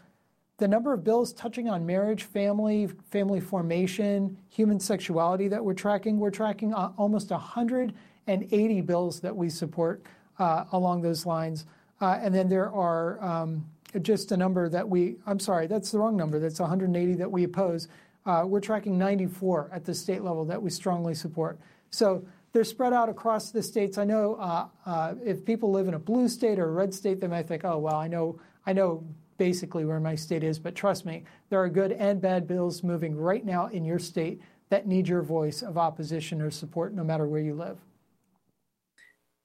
the 0.58 0.68
number 0.68 0.92
of 0.92 1.04
bills 1.04 1.32
touching 1.32 1.68
on 1.68 1.86
marriage, 1.86 2.24
family, 2.24 2.88
family 3.10 3.40
formation, 3.40 4.36
human 4.48 4.80
sexuality 4.80 5.46
that 5.48 5.64
we're 5.64 5.72
tracking, 5.72 6.18
we're 6.18 6.30
tracking 6.30 6.74
uh, 6.74 6.92
almost 6.96 7.30
180 7.30 8.80
bills 8.80 9.20
that 9.20 9.34
we 9.34 9.48
support 9.48 10.02
uh, 10.40 10.64
along 10.72 11.00
those 11.00 11.24
lines. 11.24 11.64
Uh, 12.00 12.18
and 12.20 12.34
then 12.34 12.48
there 12.48 12.72
are 12.72 13.22
um, 13.22 13.64
just 14.02 14.32
a 14.32 14.36
number 14.36 14.68
that 14.68 14.88
we, 14.88 15.16
I'm 15.26 15.38
sorry, 15.38 15.68
that's 15.68 15.92
the 15.92 15.98
wrong 16.00 16.16
number. 16.16 16.40
That's 16.40 16.58
180 16.58 17.14
that 17.14 17.30
we 17.30 17.44
oppose. 17.44 17.86
Uh, 18.26 18.42
we're 18.44 18.60
tracking 18.60 18.98
94 18.98 19.70
at 19.72 19.84
the 19.84 19.94
state 19.94 20.22
level 20.22 20.44
that 20.46 20.60
we 20.60 20.70
strongly 20.70 21.14
support. 21.14 21.58
So 21.90 22.24
they're 22.52 22.64
spread 22.64 22.92
out 22.92 23.08
across 23.08 23.52
the 23.52 23.62
states. 23.62 23.96
I 23.96 24.04
know 24.04 24.34
uh, 24.34 25.14
if 25.24 25.44
people 25.44 25.70
live 25.70 25.86
in 25.86 25.94
a 25.94 25.98
blue 26.00 26.28
state 26.28 26.58
or 26.58 26.68
a 26.68 26.72
red 26.72 26.92
state, 26.92 27.20
they 27.20 27.28
might 27.28 27.46
think, 27.46 27.64
oh, 27.64 27.78
well, 27.78 27.94
I 27.94 28.08
know, 28.08 28.40
I 28.66 28.72
know 28.72 29.04
basically 29.38 29.86
where 29.86 30.00
my 30.00 30.14
state 30.14 30.44
is. 30.44 30.58
But 30.58 30.74
trust 30.74 31.06
me, 31.06 31.24
there 31.48 31.62
are 31.62 31.68
good 31.68 31.92
and 31.92 32.20
bad 32.20 32.46
bills 32.46 32.82
moving 32.82 33.16
right 33.16 33.44
now 33.44 33.68
in 33.68 33.84
your 33.84 33.98
state 33.98 34.42
that 34.68 34.86
need 34.86 35.08
your 35.08 35.22
voice 35.22 35.62
of 35.62 35.78
opposition 35.78 36.42
or 36.42 36.50
support 36.50 36.92
no 36.92 37.02
matter 37.02 37.26
where 37.26 37.40
you 37.40 37.54
live. 37.54 37.78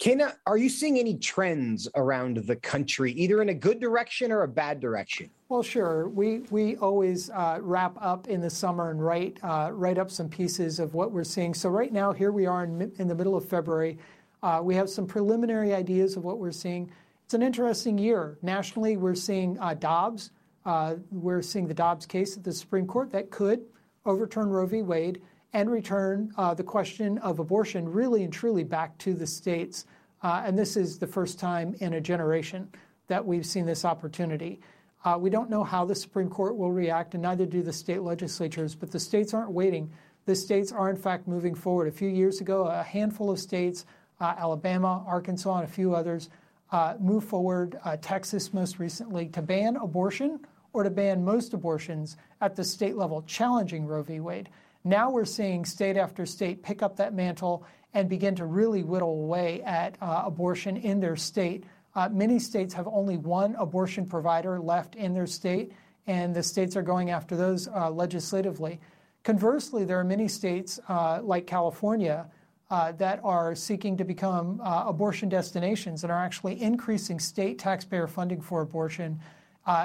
Quena, 0.02 0.34
are 0.48 0.58
you 0.58 0.68
seeing 0.68 1.00
any 1.00 1.18
trends 1.18 1.88
around 1.96 2.38
the 2.38 2.58
country, 2.58 3.14
either 3.14 3.42
in 3.42 3.50
a 3.50 3.54
good 3.54 3.80
direction 3.80 4.34
or 4.34 4.44
a 4.44 4.48
bad 4.48 4.82
direction? 4.82 5.30
Well, 5.48 5.64
sure. 5.64 6.10
We 6.10 6.40
we 6.50 6.76
always 6.78 7.30
uh, 7.30 7.60
wrap 7.62 7.96
up 8.02 8.28
in 8.28 8.42
the 8.42 8.50
summer 8.50 8.90
and 8.90 9.02
write 9.02 9.38
uh, 9.44 9.70
write 9.72 9.98
up 9.98 10.12
some 10.12 10.28
pieces 10.28 10.80
of 10.80 10.94
what 10.94 11.12
we're 11.12 11.24
seeing. 11.24 11.54
So 11.54 11.70
right 11.70 11.94
now, 11.94 12.12
here 12.12 12.32
we 12.34 12.48
are 12.48 12.66
in, 12.66 12.92
in 12.98 13.08
the 13.08 13.16
middle 13.16 13.36
of 13.36 13.48
February. 13.48 13.98
Uh, 14.42 14.60
we 14.62 14.76
have 14.76 14.90
some 14.90 15.08
preliminary 15.08 15.74
ideas 15.74 16.18
of 16.18 16.26
what 16.26 16.38
we're 16.38 16.52
seeing. 16.52 16.92
It's 17.34 17.42
an 17.42 17.42
interesting 17.42 17.98
year 17.98 18.38
nationally. 18.44 18.96
We're 18.96 19.16
seeing 19.16 19.58
uh, 19.60 19.74
Dobbs. 19.74 20.30
Uh, 20.68 20.98
we're 21.10 21.42
seeing 21.42 21.66
the 21.66 21.74
Dobbs 21.74 22.06
case 22.06 22.38
at 22.38 22.44
the 22.44 22.54
Supreme 22.54 22.86
Court 22.86 23.10
that 23.10 23.32
could 23.32 23.66
overturn 24.06 24.52
Roe 24.52 24.68
v. 24.68 24.84
Wade 24.84 25.20
and 25.52 25.68
return 25.68 26.32
uh, 26.38 26.54
the 26.54 26.62
question 26.62 27.18
of 27.18 27.40
abortion 27.40 27.90
really 27.90 28.24
and 28.24 28.32
truly 28.32 28.64
back 28.64 28.96
to 29.00 29.16
the 29.16 29.26
states. 29.26 29.88
Uh, 30.22 30.44
and 30.46 30.60
this 30.60 30.78
is 30.78 31.00
the 31.00 31.08
first 31.08 31.40
time 31.40 31.74
in 31.80 31.94
a 31.94 32.00
generation 32.00 32.70
that 33.08 33.26
we've 33.26 33.48
seen 33.48 33.66
this 33.66 33.84
opportunity. 33.84 34.60
Uh, 35.04 35.18
we 35.20 35.32
don't 35.32 35.50
know 35.50 35.64
how 35.64 35.86
the 35.86 35.96
Supreme 35.96 36.30
Court 36.30 36.56
will 36.56 36.72
react, 36.72 37.16
and 37.16 37.24
neither 37.24 37.48
do 37.48 37.64
the 37.64 37.74
state 37.74 38.04
legislatures, 38.04 38.76
but 38.76 38.92
the 38.92 39.00
states 39.00 39.34
aren't 39.34 39.50
waiting. 39.50 39.92
The 40.26 40.36
states 40.36 40.72
are, 40.72 40.88
in 40.88 40.98
fact, 40.98 41.28
moving 41.28 41.56
forward. 41.56 41.88
A 41.88 41.92
few 41.92 42.10
years 42.10 42.42
ago, 42.42 42.68
a 42.68 42.84
handful 42.84 43.32
of 43.32 43.40
states, 43.40 43.88
uh, 44.22 44.36
Alabama, 44.38 45.04
Arkansas, 45.08 45.56
and 45.56 45.64
a 45.68 45.72
few 45.72 45.96
others, 45.96 46.30
uh, 46.74 46.96
moved 47.00 47.30
forward, 47.30 47.80
uh, 47.86 47.96
Texas 48.02 48.52
most 48.52 48.80
recently, 48.80 49.28
to 49.28 49.42
ban 49.44 49.76
abortion 49.76 50.40
or 50.74 50.82
to 50.84 50.90
ban 50.90 51.24
most 51.24 51.54
abortions 51.54 52.18
at 52.42 52.56
the 52.56 52.64
state 52.64 52.98
level, 52.98 53.22
challenging 53.22 53.86
Roe 53.86 54.02
v. 54.02 54.20
Wade. 54.20 54.50
Now 54.84 55.12
we're 55.12 55.24
seeing 55.24 55.66
state 55.66 55.98
after 55.98 56.26
state 56.26 56.64
pick 56.64 56.82
up 56.82 56.98
that 56.98 57.14
mantle 57.14 57.64
and 57.94 58.10
begin 58.10 58.36
to 58.36 58.46
really 58.46 58.82
whittle 58.84 59.12
away 59.12 59.62
at 59.62 59.96
uh, 60.02 60.24
abortion 60.26 60.76
in 60.78 61.00
their 61.00 61.16
state. 61.16 61.64
Uh, 61.94 62.10
many 62.12 62.40
states 62.40 62.74
have 62.74 62.88
only 62.88 63.18
one 63.18 63.54
abortion 63.60 64.08
provider 64.08 64.60
left 64.60 64.96
in 64.96 65.14
their 65.14 65.28
state, 65.28 65.74
and 66.08 66.36
the 66.36 66.42
states 66.42 66.76
are 66.76 66.82
going 66.82 67.12
after 67.12 67.38
those 67.38 67.68
uh, 67.68 67.92
legislatively. 67.92 68.80
Conversely, 69.24 69.86
there 69.86 70.00
are 70.00 70.04
many 70.04 70.28
states 70.28 70.80
uh, 70.90 71.20
like 71.22 71.46
California 71.46 72.26
uh, 72.70 72.92
that 72.94 73.20
are 73.24 73.56
seeking 73.56 73.98
to 73.98 74.04
become 74.04 74.62
uh, 74.64 74.84
abortion 74.88 75.30
destinations 75.30 76.04
and 76.04 76.12
are 76.12 76.24
actually 76.24 76.62
increasing 76.62 77.20
state 77.20 77.60
taxpayer 77.60 78.08
funding 78.08 78.42
for 78.42 78.62
abortion, 78.62 79.20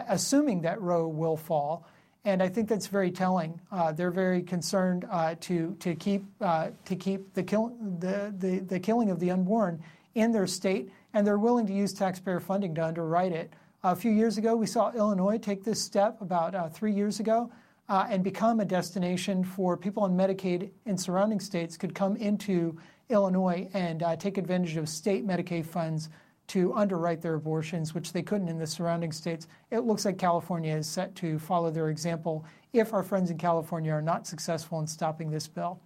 assuming 0.09 0.63
that 0.63 0.81
Roe 0.81 1.07
will 1.07 1.37
fall. 1.37 1.87
And 2.25 2.43
I 2.43 2.49
think 2.49 2.69
that's 2.69 2.89
very 2.89 3.11
telling. 3.11 3.61
Uh, 3.71 3.93
they're 3.93 4.11
very 4.11 4.43
concerned 4.43 5.07
uh, 5.11 5.37
to 5.43 5.75
to 5.81 5.95
keep 5.95 6.25
uh, 6.41 6.71
to 6.85 6.97
keep 6.97 7.33
the, 7.35 7.43
kill, 7.43 7.73
the, 8.01 8.35
the 8.37 8.59
the 8.59 8.81
killing 8.81 9.11
of 9.11 9.19
the 9.21 9.31
unborn 9.31 9.83
in 10.15 10.33
their 10.33 10.47
state, 10.47 10.91
and 11.15 11.27
they're 11.27 11.39
willing 11.39 11.67
to 11.67 11.73
use 11.73 11.93
taxpayer 11.93 12.41
funding 12.41 12.75
to 12.75 12.85
underwrite 12.85 13.33
it. 13.33 13.53
A 13.85 13.95
few 13.95 14.11
years 14.11 14.37
ago, 14.37 14.57
we 14.57 14.67
saw 14.67 14.91
Illinois 14.93 15.39
take 15.39 15.65
this 15.65 15.81
step 15.81 16.21
about 16.21 16.55
uh, 16.55 16.69
three 16.69 16.93
years 16.93 17.21
ago 17.21 17.51
uh, 17.89 18.07
and 18.11 18.23
become 18.23 18.61
a 18.61 18.65
destination 18.65 19.43
for 19.43 19.77
people 19.77 20.03
on 20.03 20.17
Medicaid 20.17 20.71
in 20.87 20.99
surrounding 20.99 21.41
states 21.41 21.77
could 21.77 21.95
come 21.95 22.17
into 22.17 22.77
Illinois 23.09 23.69
and 23.73 24.03
uh, 24.03 24.17
take 24.17 24.37
advantage 24.37 24.77
of 24.77 24.89
state 24.89 25.27
Medicaid 25.27 25.65
funds 25.65 26.11
to 26.49 26.73
underwrite 26.75 27.21
their 27.21 27.35
abortions, 27.35 27.95
which 27.95 28.13
they 28.13 28.23
couldn't 28.23 28.49
in 28.49 28.59
the 28.59 28.67
surrounding 28.67 29.13
states. 29.13 29.49
It 29.71 29.81
looks 29.81 30.05
like 30.05 30.19
California 30.19 30.75
is 30.75 30.87
set 30.87 31.15
to 31.17 31.39
follow 31.39 31.71
their 31.71 31.91
example 31.91 32.45
if 32.73 32.93
our 32.93 33.03
friends 33.03 33.31
in 33.31 33.39
California 33.39 33.93
are 33.93 34.03
not 34.03 34.27
successful 34.27 34.81
in 34.81 34.87
stopping 34.87 35.31
this 35.31 35.47
bill. 35.47 35.81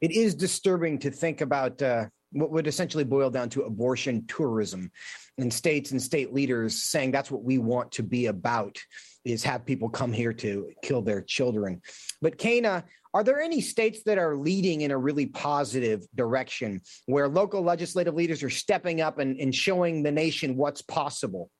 It 0.00 0.10
is 0.10 0.34
disturbing 0.34 0.98
to 1.00 1.10
think 1.10 1.40
about 1.40 1.80
uh, 1.80 2.06
what 2.34 2.50
would 2.50 2.66
essentially 2.66 3.04
boil 3.04 3.30
down 3.30 3.48
to 3.50 3.62
abortion 3.62 4.26
tourism 4.26 4.90
and 5.38 5.52
states 5.52 5.92
and 5.92 6.02
state 6.02 6.34
leaders 6.34 6.82
saying 6.82 7.10
that's 7.10 7.30
what 7.30 7.44
we 7.44 7.58
want 7.58 7.90
to 7.92 8.02
be 8.02 8.26
about 8.26 8.78
is 9.24 9.42
have 9.42 9.64
people 9.64 9.88
come 9.88 10.12
here 10.12 10.32
to 10.32 10.70
kill 10.82 11.00
their 11.00 11.22
children. 11.22 11.80
But 12.20 12.36
Quena, 12.36 12.84
are 13.14 13.22
there 13.22 13.40
any 13.40 13.60
states 13.60 14.02
that 14.04 14.18
are 14.18 14.36
leading 14.36 14.82
in 14.82 14.90
a 14.90 14.98
really 14.98 15.26
positive 15.26 16.04
direction 16.16 16.80
where 17.06 17.28
local 17.28 17.62
legislative 17.62 18.14
leaders 18.14 18.42
are 18.42 18.50
stepping 18.50 19.00
up 19.00 19.18
and, 19.18 19.38
and 19.38 19.54
showing 19.54 20.02
the 20.02 20.10
nation 20.10 20.56
what's 20.56 20.82
possible? 20.82 21.50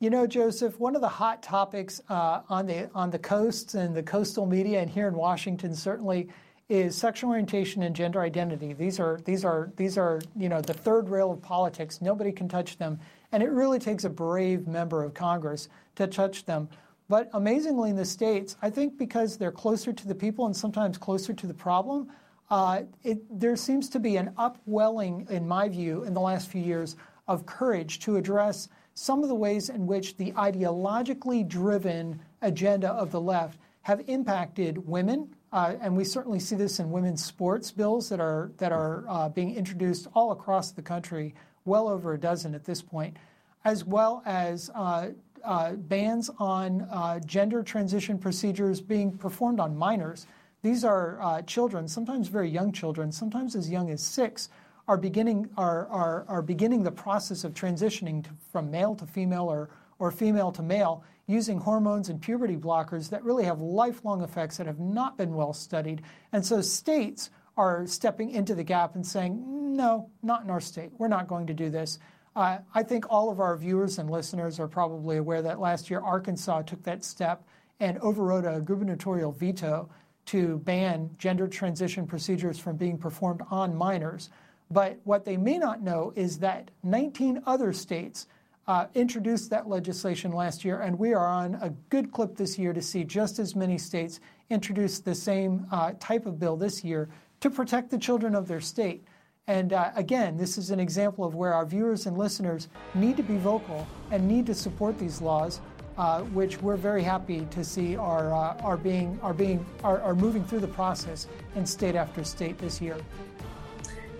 You 0.00 0.10
know, 0.10 0.26
Joseph, 0.26 0.78
one 0.78 0.94
of 0.94 1.02
the 1.02 1.08
hot 1.08 1.42
topics 1.42 2.00
uh, 2.08 2.40
on 2.48 2.66
the 2.66 2.88
on 2.94 3.10
the 3.10 3.18
coasts 3.18 3.74
and 3.74 3.94
the 3.94 4.02
coastal 4.02 4.46
media, 4.46 4.80
and 4.80 4.88
here 4.88 5.08
in 5.08 5.14
Washington, 5.14 5.74
certainly, 5.74 6.28
is 6.68 6.94
sexual 6.94 7.30
orientation 7.30 7.82
and 7.82 7.96
gender 7.96 8.20
identity. 8.20 8.74
These 8.74 9.00
are 9.00 9.20
these 9.24 9.44
are 9.44 9.72
these 9.76 9.96
are 9.96 10.20
you 10.36 10.48
know 10.48 10.60
the 10.60 10.74
third 10.74 11.08
rail 11.08 11.32
of 11.32 11.40
politics. 11.40 12.00
Nobody 12.02 12.30
can 12.30 12.48
touch 12.48 12.76
them, 12.76 12.98
and 13.32 13.42
it 13.42 13.50
really 13.50 13.78
takes 13.78 14.04
a 14.04 14.10
brave 14.10 14.66
member 14.66 15.02
of 15.02 15.14
Congress 15.14 15.68
to 15.96 16.06
touch 16.06 16.44
them. 16.44 16.68
But 17.08 17.30
amazingly, 17.32 17.90
in 17.90 17.96
the 17.96 18.04
states, 18.04 18.56
I 18.60 18.68
think 18.68 18.98
because 18.98 19.38
they're 19.38 19.50
closer 19.50 19.94
to 19.94 20.06
the 20.06 20.14
people 20.14 20.44
and 20.44 20.54
sometimes 20.54 20.98
closer 20.98 21.32
to 21.32 21.46
the 21.46 21.54
problem, 21.54 22.10
uh, 22.50 22.82
it, 23.02 23.40
there 23.40 23.56
seems 23.56 23.88
to 23.90 23.98
be 23.98 24.16
an 24.16 24.32
upwelling, 24.36 25.26
in 25.30 25.48
my 25.48 25.68
view, 25.68 26.04
in 26.04 26.12
the 26.12 26.20
last 26.20 26.48
few 26.48 26.62
years 26.62 26.96
of 27.26 27.46
courage 27.46 28.00
to 28.00 28.16
address 28.16 28.68
some 28.92 29.22
of 29.22 29.28
the 29.28 29.34
ways 29.34 29.70
in 29.70 29.86
which 29.86 30.16
the 30.16 30.32
ideologically 30.32 31.46
driven 31.48 32.20
agenda 32.42 32.90
of 32.90 33.10
the 33.10 33.20
left 33.20 33.58
have 33.82 34.02
impacted 34.06 34.86
women. 34.86 35.34
Uh, 35.52 35.74
and 35.80 35.96
we 35.96 36.04
certainly 36.04 36.38
see 36.38 36.56
this 36.56 36.78
in 36.78 36.90
women's 36.90 37.24
sports 37.24 37.70
bills 37.70 38.08
that 38.08 38.20
are 38.20 38.50
that 38.58 38.72
are 38.72 39.04
uh, 39.08 39.28
being 39.28 39.54
introduced 39.54 40.06
all 40.14 40.32
across 40.32 40.72
the 40.72 40.82
country, 40.82 41.34
well 41.64 41.88
over 41.88 42.12
a 42.12 42.20
dozen 42.20 42.54
at 42.54 42.64
this 42.64 42.82
point, 42.82 43.16
as 43.64 43.84
well 43.84 44.22
as 44.26 44.70
uh, 44.74 45.08
uh, 45.44 45.72
bans 45.72 46.30
on 46.38 46.82
uh, 46.82 47.18
gender 47.20 47.62
transition 47.62 48.18
procedures 48.18 48.80
being 48.80 49.16
performed 49.16 49.60
on 49.60 49.76
minors. 49.76 50.26
These 50.62 50.84
are 50.84 51.20
uh, 51.22 51.42
children, 51.42 51.88
sometimes 51.88 52.28
very 52.28 52.50
young 52.50 52.72
children, 52.72 53.12
sometimes 53.12 53.54
as 53.54 53.70
young 53.70 53.90
as 53.90 54.02
six, 54.02 54.50
are 54.86 54.96
beginning 54.96 55.48
are, 55.56 55.86
are, 55.88 56.24
are 56.28 56.42
beginning 56.42 56.82
the 56.82 56.90
process 56.90 57.44
of 57.44 57.54
transitioning 57.54 58.24
to, 58.24 58.30
from 58.52 58.70
male 58.70 58.94
to 58.96 59.06
female 59.06 59.44
or 59.44 59.70
or 59.98 60.10
female 60.10 60.52
to 60.52 60.62
male 60.62 61.04
using 61.28 61.58
hormones 61.58 62.08
and 62.08 62.20
puberty 62.20 62.56
blockers 62.56 63.10
that 63.10 63.22
really 63.22 63.44
have 63.44 63.60
lifelong 63.60 64.22
effects 64.22 64.56
that 64.56 64.66
have 64.66 64.80
not 64.80 65.16
been 65.16 65.34
well 65.34 65.52
studied. 65.52 66.02
And 66.32 66.44
so 66.44 66.60
states 66.60 67.30
are 67.56 67.86
stepping 67.86 68.30
into 68.30 68.54
the 68.54 68.64
gap 68.64 68.94
and 68.94 69.06
saying, 69.06 69.76
no, 69.76 70.10
not 70.22 70.42
in 70.42 70.50
our 70.50 70.60
state. 70.60 70.90
We're 70.98 71.08
not 71.08 71.28
going 71.28 71.46
to 71.46 71.54
do 71.54 71.70
this. 71.70 71.98
Uh, 72.34 72.58
I 72.74 72.82
think 72.82 73.04
all 73.10 73.30
of 73.30 73.40
our 73.40 73.56
viewers 73.56 73.98
and 73.98 74.10
listeners 74.10 74.58
are 74.58 74.68
probably 74.68 75.18
aware 75.18 75.42
that 75.42 75.60
last 75.60 75.90
year 75.90 76.00
Arkansas 76.00 76.62
took 76.62 76.82
that 76.84 77.04
step 77.04 77.44
and 77.78 77.98
overrode 77.98 78.46
a 78.46 78.60
gubernatorial 78.60 79.32
veto 79.32 79.90
to 80.26 80.58
ban 80.58 81.10
gender 81.18 81.46
transition 81.46 82.06
procedures 82.06 82.58
from 82.58 82.76
being 82.76 82.96
performed 82.96 83.42
on 83.50 83.74
minors. 83.74 84.30
But 84.70 84.98
what 85.04 85.24
they 85.24 85.36
may 85.36 85.58
not 85.58 85.82
know 85.82 86.12
is 86.16 86.38
that 86.38 86.70
19 86.82 87.42
other 87.46 87.72
states 87.72 88.26
uh, 88.68 88.86
introduced 88.94 89.48
that 89.48 89.66
legislation 89.66 90.30
last 90.30 90.62
year, 90.62 90.82
and 90.82 90.96
we 90.98 91.14
are 91.14 91.26
on 91.26 91.54
a 91.62 91.70
good 91.88 92.12
clip 92.12 92.36
this 92.36 92.58
year 92.58 92.74
to 92.74 92.82
see 92.82 93.02
just 93.02 93.38
as 93.38 93.56
many 93.56 93.78
states 93.78 94.20
introduce 94.50 95.00
the 95.00 95.14
same 95.14 95.66
uh, 95.72 95.92
type 95.98 96.26
of 96.26 96.38
bill 96.38 96.54
this 96.54 96.84
year 96.84 97.08
to 97.40 97.48
protect 97.48 97.90
the 97.90 97.96
children 97.96 98.34
of 98.34 98.46
their 98.46 98.60
state. 98.60 99.02
And 99.46 99.72
uh, 99.72 99.90
again, 99.96 100.36
this 100.36 100.58
is 100.58 100.70
an 100.70 100.80
example 100.80 101.24
of 101.24 101.34
where 101.34 101.54
our 101.54 101.64
viewers 101.64 102.04
and 102.04 102.18
listeners 102.18 102.68
need 102.94 103.16
to 103.16 103.22
be 103.22 103.38
vocal 103.38 103.86
and 104.10 104.28
need 104.28 104.44
to 104.46 104.54
support 104.54 104.98
these 104.98 105.22
laws, 105.22 105.62
uh, 105.96 106.20
which 106.20 106.60
we're 106.60 106.76
very 106.76 107.02
happy 107.02 107.46
to 107.50 107.64
see 107.64 107.96
are, 107.96 108.34
uh, 108.34 108.62
are 108.62 108.76
being, 108.76 109.18
are, 109.22 109.32
being 109.32 109.64
are, 109.82 110.02
are 110.02 110.14
moving 110.14 110.44
through 110.44 110.60
the 110.60 110.68
process 110.68 111.26
in 111.56 111.64
state 111.64 111.94
after 111.94 112.22
state 112.22 112.58
this 112.58 112.82
year. 112.82 112.98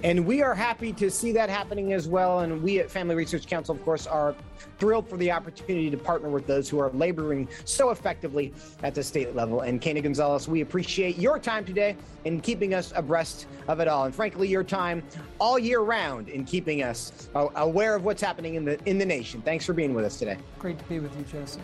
And 0.04 0.24
we 0.24 0.42
are 0.42 0.54
happy 0.54 0.92
to 0.94 1.10
see 1.10 1.32
that 1.32 1.50
happening 1.50 1.92
as 1.92 2.06
well. 2.06 2.40
And 2.40 2.62
we 2.62 2.78
at 2.78 2.90
Family 2.90 3.16
Research 3.16 3.46
Council, 3.46 3.74
of 3.74 3.84
course, 3.84 4.06
are 4.06 4.34
thrilled 4.78 5.08
for 5.08 5.16
the 5.16 5.30
opportunity 5.30 5.90
to 5.90 5.96
partner 5.96 6.28
with 6.28 6.46
those 6.46 6.68
who 6.68 6.78
are 6.78 6.90
laboring 6.90 7.48
so 7.64 7.90
effectively 7.90 8.54
at 8.82 8.94
the 8.94 9.02
state 9.02 9.34
level. 9.34 9.62
And 9.62 9.80
Quena 9.80 10.02
Gonzalez, 10.02 10.46
we 10.46 10.60
appreciate 10.60 11.18
your 11.18 11.38
time 11.38 11.64
today 11.64 11.96
in 12.24 12.40
keeping 12.40 12.74
us 12.74 12.92
abreast 12.94 13.46
of 13.66 13.80
it 13.80 13.88
all. 13.88 14.04
And 14.04 14.14
frankly, 14.14 14.46
your 14.46 14.64
time 14.64 15.02
all 15.40 15.58
year 15.58 15.80
round 15.80 16.28
in 16.28 16.44
keeping 16.44 16.82
us 16.82 17.28
aware 17.34 17.96
of 17.96 18.04
what's 18.04 18.22
happening 18.22 18.54
in 18.54 18.64
the 18.64 18.78
in 18.88 18.98
the 18.98 19.06
nation. 19.06 19.42
Thanks 19.42 19.64
for 19.64 19.72
being 19.72 19.94
with 19.94 20.04
us 20.04 20.18
today. 20.18 20.38
Great 20.58 20.78
to 20.78 20.84
be 20.84 21.00
with 21.00 21.16
you, 21.16 21.24
Joseph. 21.24 21.62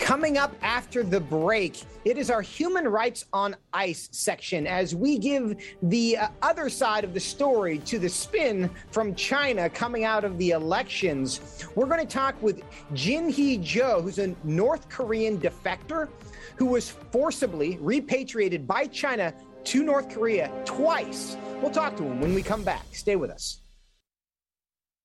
Coming 0.00 0.38
up 0.38 0.56
after 0.62 1.04
the 1.04 1.20
break, 1.20 1.84
it 2.04 2.18
is 2.18 2.30
our 2.30 2.42
Human 2.42 2.88
Rights 2.88 3.26
on 3.32 3.54
Ice 3.74 4.08
section 4.10 4.66
as 4.66 4.94
we 4.94 5.18
give 5.18 5.56
the 5.82 6.16
uh, 6.16 6.28
other 6.42 6.68
side 6.68 7.04
of 7.04 7.14
the 7.14 7.20
story 7.20 7.78
to 7.80 7.98
the 7.98 8.08
spin 8.08 8.70
from 8.90 9.14
China 9.14 9.68
coming 9.68 10.04
out 10.04 10.24
of 10.24 10.36
the 10.38 10.50
elections. 10.50 11.64
We're 11.76 11.86
going 11.86 12.04
to 12.04 12.12
talk 12.12 12.42
with 12.42 12.62
Jin 12.94 13.28
Hee 13.28 13.58
Jo, 13.58 14.00
who's 14.02 14.18
a 14.18 14.34
North 14.42 14.88
Korean 14.88 15.38
defector 15.38 16.08
who 16.56 16.66
was 16.66 16.90
forcibly 16.90 17.76
repatriated 17.80 18.66
by 18.66 18.86
China 18.86 19.32
to 19.64 19.84
North 19.84 20.08
Korea 20.08 20.50
twice. 20.64 21.36
We'll 21.60 21.70
talk 21.70 21.96
to 21.98 22.04
him 22.04 22.20
when 22.20 22.34
we 22.34 22.42
come 22.42 22.64
back. 22.64 22.86
Stay 22.92 23.16
with 23.16 23.30
us. 23.30 23.59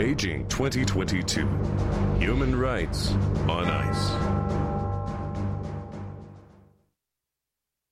Beijing 0.00 0.48
2022 0.48 1.46
Human 2.20 2.58
Rights 2.58 3.10
on 3.46 3.68
Ice. 3.68 4.10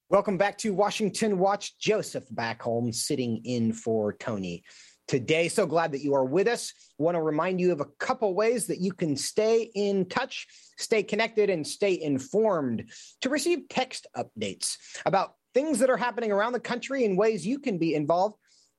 Welcome 0.09 0.39
back 0.39 0.57
to 0.57 0.73
Washington 0.73 1.39
Watch. 1.39 1.79
Joseph 1.79 2.25
Backholm 2.33 2.95
sitting 2.95 3.43
in 3.45 3.75
for 3.75 4.15
Tony 4.15 4.65
today. 5.07 5.49
So 5.49 5.67
glad 5.67 5.93
that 5.93 6.01
you 6.01 6.15
are 6.15 6.25
with 6.25 6.49
us. 6.49 6.73
Want 6.97 7.15
to 7.17 7.21
remind 7.21 7.61
you 7.61 7.73
of 7.73 7.83
a 7.83 7.89
couple 7.99 8.35
ways 8.35 8.69
that 8.69 8.81
you 8.81 8.95
can 8.95 9.15
stay 9.15 9.71
in 9.75 10.07
touch, 10.09 10.47
stay 10.79 11.03
connected, 11.03 11.51
and 11.51 11.67
stay 11.67 12.01
informed 12.01 12.91
to 13.21 13.29
receive 13.29 13.69
text 13.69 14.07
updates 14.17 14.79
about 15.05 15.35
things 15.53 15.81
that 15.81 15.91
are 15.91 15.99
happening 15.99 16.33
around 16.33 16.55
the 16.55 16.59
country 16.61 17.05
and 17.05 17.19
ways 17.19 17.47
you 17.47 17.59
can 17.59 17.77
be 17.77 17.95
involved. 17.95 18.37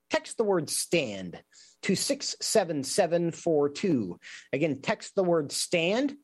Text 0.10 0.38
the 0.38 0.44
word 0.44 0.72
stand 0.72 1.40
to 1.84 1.96
67742. 1.96 4.20
Again, 4.54 4.82
text 4.82 5.14
the 5.16 5.24
word 5.24 5.52
stand 5.52 6.16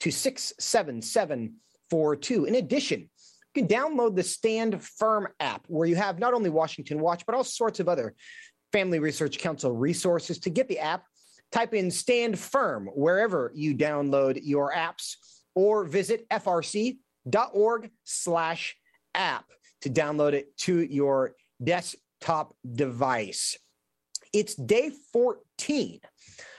to 0.00 0.10
67742. 0.10 2.44
In 2.44 2.54
addition, 2.54 3.00
you 3.00 3.08
can 3.54 3.66
download 3.68 4.16
the 4.16 4.22
Stand 4.22 4.82
Firm 4.82 5.28
app 5.40 5.64
where 5.66 5.88
you 5.88 5.96
have 5.96 6.18
not 6.18 6.34
only 6.34 6.50
Washington 6.50 7.00
Watch, 7.00 7.24
but 7.26 7.34
all 7.34 7.44
sorts 7.44 7.80
of 7.80 7.88
other 7.88 8.14
Family 8.72 9.00
Research 9.00 9.38
Council 9.38 9.72
resources. 9.72 10.38
To 10.40 10.50
get 10.50 10.68
the 10.68 10.78
app, 10.78 11.04
type 11.50 11.72
in 11.74 11.90
Stand 11.90 12.38
Firm 12.38 12.88
wherever 12.94 13.50
you 13.54 13.74
download 13.74 14.38
your 14.42 14.72
apps 14.72 15.16
or 15.54 15.84
visit 15.84 16.28
frc.org 16.28 17.90
slash 18.04 18.76
app 19.14 19.46
to 19.82 19.90
download 19.90 20.34
it 20.34 20.56
to 20.58 20.80
your 20.80 21.34
desktop 21.62 22.54
device. 22.70 23.58
It's 24.32 24.54
day 24.54 24.92
14 25.12 26.00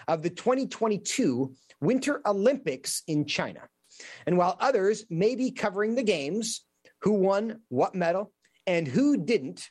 of 0.07 0.21
the 0.21 0.29
2022 0.29 1.55
Winter 1.79 2.21
Olympics 2.25 3.01
in 3.07 3.25
China. 3.25 3.61
And 4.25 4.37
while 4.37 4.57
others 4.59 5.05
may 5.09 5.35
be 5.35 5.51
covering 5.51 5.95
the 5.95 6.03
games, 6.03 6.65
who 7.01 7.13
won 7.13 7.61
what 7.69 7.95
medal, 7.95 8.33
and 8.67 8.87
who 8.87 9.17
didn't, 9.23 9.69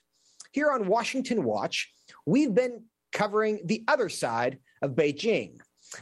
here 0.53 0.71
on 0.71 0.89
Washington 0.89 1.45
Watch, 1.45 1.93
we've 2.25 2.55
been 2.55 2.85
covering 3.13 3.61
the 3.65 3.85
other 3.87 4.09
side 4.09 4.59
of 4.81 4.93
Beijing. 4.93 5.59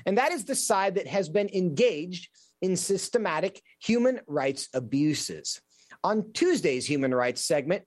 And 0.06 0.18
that 0.18 0.32
is 0.32 0.44
the 0.44 0.54
side 0.54 0.94
that 0.94 1.06
has 1.08 1.28
been 1.28 1.48
engaged 1.52 2.28
in 2.62 2.76
systematic 2.76 3.60
human 3.80 4.20
rights 4.26 4.68
abuses. 4.72 5.60
On 6.04 6.32
Tuesday's 6.32 6.86
Human 6.86 7.12
Rights 7.12 7.44
segment, 7.44 7.84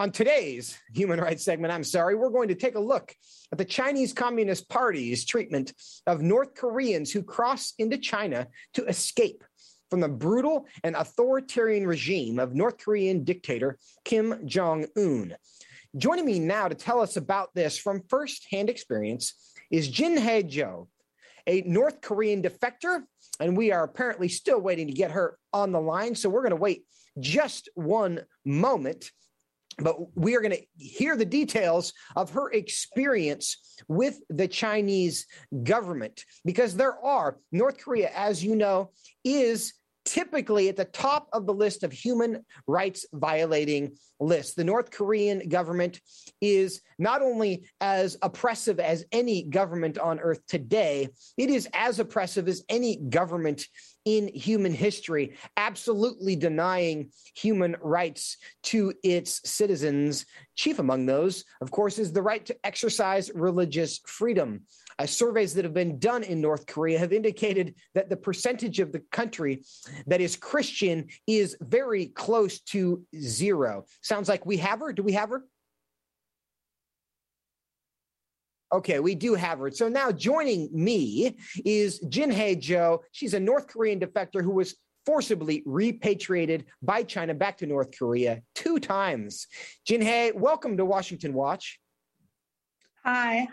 on 0.00 0.10
today's 0.10 0.78
Human 0.94 1.20
Rights 1.20 1.44
segment, 1.44 1.74
I'm 1.74 1.84
sorry, 1.84 2.14
we're 2.14 2.30
going 2.30 2.48
to 2.48 2.54
take 2.54 2.74
a 2.74 2.80
look 2.80 3.14
at 3.52 3.58
the 3.58 3.66
Chinese 3.66 4.14
Communist 4.14 4.66
Party's 4.66 5.26
treatment 5.26 5.74
of 6.06 6.22
North 6.22 6.54
Koreans 6.54 7.12
who 7.12 7.22
cross 7.22 7.74
into 7.78 7.98
China 7.98 8.48
to 8.72 8.86
escape 8.86 9.44
from 9.90 10.00
the 10.00 10.08
brutal 10.08 10.64
and 10.84 10.96
authoritarian 10.96 11.86
regime 11.86 12.38
of 12.38 12.54
North 12.54 12.78
Korean 12.78 13.24
dictator 13.24 13.76
Kim 14.02 14.46
Jong 14.46 14.86
un. 14.96 15.36
Joining 15.94 16.24
me 16.24 16.38
now 16.38 16.66
to 16.66 16.74
tell 16.74 17.02
us 17.02 17.18
about 17.18 17.50
this 17.54 17.76
from 17.76 18.02
firsthand 18.08 18.70
experience 18.70 19.34
is 19.70 19.86
Jin 19.86 20.16
Hae 20.16 20.44
Jo, 20.44 20.88
a 21.46 21.60
North 21.66 22.00
Korean 22.00 22.42
defector, 22.42 23.02
and 23.38 23.54
we 23.54 23.70
are 23.70 23.84
apparently 23.84 24.28
still 24.28 24.62
waiting 24.62 24.86
to 24.86 24.94
get 24.94 25.10
her 25.10 25.36
on 25.52 25.72
the 25.72 25.80
line. 25.80 26.14
So 26.14 26.30
we're 26.30 26.40
going 26.40 26.50
to 26.52 26.56
wait 26.56 26.86
just 27.18 27.68
one 27.74 28.20
moment 28.46 29.10
but 29.78 30.16
we 30.16 30.36
are 30.36 30.40
going 30.40 30.56
to 30.56 30.66
hear 30.76 31.16
the 31.16 31.24
details 31.24 31.92
of 32.16 32.30
her 32.30 32.50
experience 32.50 33.56
with 33.88 34.18
the 34.28 34.48
Chinese 34.48 35.26
government 35.62 36.24
because 36.44 36.76
there 36.76 37.02
are, 37.04 37.38
North 37.52 37.78
Korea, 37.78 38.10
as 38.14 38.44
you 38.44 38.56
know, 38.56 38.90
is 39.24 39.74
typically 40.04 40.68
at 40.68 40.76
the 40.76 40.84
top 40.86 41.28
of 41.32 41.46
the 41.46 41.54
list 41.54 41.82
of 41.84 41.92
human 41.92 42.44
rights 42.66 43.06
violating 43.12 43.96
lists. 44.18 44.54
The 44.54 44.64
North 44.64 44.90
Korean 44.90 45.48
government 45.48 46.00
is 46.40 46.80
not 46.98 47.22
only 47.22 47.66
as 47.80 48.16
oppressive 48.22 48.80
as 48.80 49.04
any 49.12 49.44
government 49.44 49.98
on 49.98 50.18
earth 50.18 50.40
today, 50.48 51.08
it 51.36 51.50
is 51.50 51.68
as 51.74 52.00
oppressive 52.00 52.48
as 52.48 52.64
any 52.68 52.96
government 52.96 53.66
in 54.04 54.28
human 54.28 54.72
history, 54.72 55.34
absolutely 55.56 56.36
denying 56.36 57.10
human 57.34 57.76
rights 57.80 58.36
to 58.64 58.92
its 59.02 59.40
citizens. 59.48 60.26
Chief 60.56 60.78
among 60.78 61.06
those, 61.06 61.44
of 61.60 61.70
course, 61.70 61.98
is 61.98 62.12
the 62.12 62.22
right 62.22 62.44
to 62.46 62.56
exercise 62.64 63.30
religious 63.34 64.00
freedom. 64.06 64.62
Uh, 64.98 65.06
surveys 65.06 65.54
that 65.54 65.64
have 65.64 65.72
been 65.72 65.98
done 65.98 66.22
in 66.22 66.40
North 66.40 66.66
Korea 66.66 66.98
have 66.98 67.12
indicated 67.12 67.74
that 67.94 68.10
the 68.10 68.16
percentage 68.16 68.80
of 68.80 68.92
the 68.92 69.00
country 69.10 69.62
that 70.06 70.20
is 70.20 70.36
Christian 70.36 71.06
is 71.26 71.56
very 71.60 72.06
close 72.06 72.60
to 72.60 73.02
zero. 73.18 73.84
Sounds 74.02 74.28
like 74.28 74.44
we 74.44 74.58
have 74.58 74.80
her. 74.80 74.92
Do 74.92 75.02
we 75.02 75.12
have 75.12 75.30
her? 75.30 75.44
Okay, 78.72 79.00
we 79.00 79.14
do 79.14 79.34
have 79.34 79.58
her. 79.58 79.70
So 79.70 79.88
now 79.88 80.12
joining 80.12 80.68
me 80.72 81.36
is 81.64 81.98
Jin 82.08 82.30
Hae 82.30 82.54
Jo. 82.54 83.02
She's 83.10 83.34
a 83.34 83.40
North 83.40 83.66
Korean 83.66 83.98
defector 83.98 84.42
who 84.42 84.52
was 84.52 84.76
forcibly 85.04 85.62
repatriated 85.66 86.66
by 86.82 87.02
China 87.02 87.34
back 87.34 87.58
to 87.58 87.66
North 87.66 87.90
Korea 87.98 88.42
two 88.54 88.78
times. 88.78 89.48
Jinhae, 89.88 90.34
welcome 90.34 90.76
to 90.76 90.84
Washington 90.84 91.32
Watch. 91.34 91.80
Hi. 93.04 93.48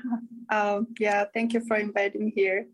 Um, 0.52 0.88
yeah, 1.00 1.26
thank 1.34 1.54
you 1.54 1.62
for 1.68 1.78
inviting 1.78 2.26
me 2.26 2.34
here. 2.36 2.68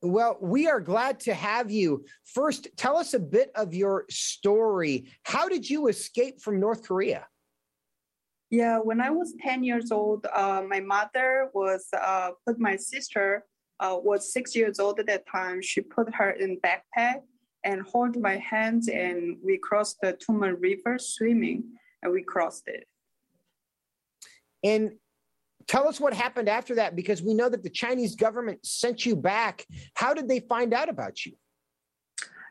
Well, 0.00 0.38
we 0.40 0.68
are 0.68 0.80
glad 0.80 1.20
to 1.20 1.34
have 1.34 1.70
you. 1.70 2.04
First, 2.24 2.68
tell 2.76 2.96
us 2.96 3.14
a 3.14 3.20
bit 3.20 3.50
of 3.54 3.74
your 3.74 4.06
story. 4.08 5.12
How 5.24 5.48
did 5.48 5.68
you 5.68 5.88
escape 5.88 6.40
from 6.40 6.58
North 6.58 6.84
Korea? 6.84 7.26
Yeah, 8.52 8.76
when 8.76 9.00
I 9.00 9.08
was 9.08 9.34
10 9.40 9.64
years 9.64 9.90
old, 9.90 10.26
uh, 10.30 10.62
my 10.68 10.78
mother 10.78 11.48
was 11.54 11.86
uh, 11.98 12.32
put 12.46 12.60
my 12.60 12.76
sister 12.76 13.46
uh, 13.80 13.96
was 13.96 14.30
six 14.30 14.54
years 14.54 14.78
old 14.78 15.00
at 15.00 15.06
that 15.06 15.26
time. 15.26 15.62
She 15.62 15.80
put 15.80 16.14
her 16.14 16.32
in 16.32 16.60
backpack 16.60 17.22
and 17.64 17.80
hold 17.80 18.20
my 18.20 18.36
hands, 18.36 18.88
and 18.88 19.38
we 19.42 19.56
crossed 19.56 19.96
the 20.02 20.12
Tumen 20.12 20.56
River 20.60 20.98
swimming, 20.98 21.64
and 22.02 22.12
we 22.12 22.22
crossed 22.22 22.68
it. 22.68 22.86
And 24.62 24.92
tell 25.66 25.88
us 25.88 25.98
what 25.98 26.12
happened 26.12 26.50
after 26.50 26.74
that, 26.74 26.94
because 26.94 27.22
we 27.22 27.32
know 27.32 27.48
that 27.48 27.62
the 27.62 27.70
Chinese 27.70 28.16
government 28.16 28.66
sent 28.66 29.06
you 29.06 29.16
back. 29.16 29.66
How 29.94 30.12
did 30.12 30.28
they 30.28 30.40
find 30.40 30.74
out 30.74 30.90
about 30.90 31.24
you? 31.24 31.32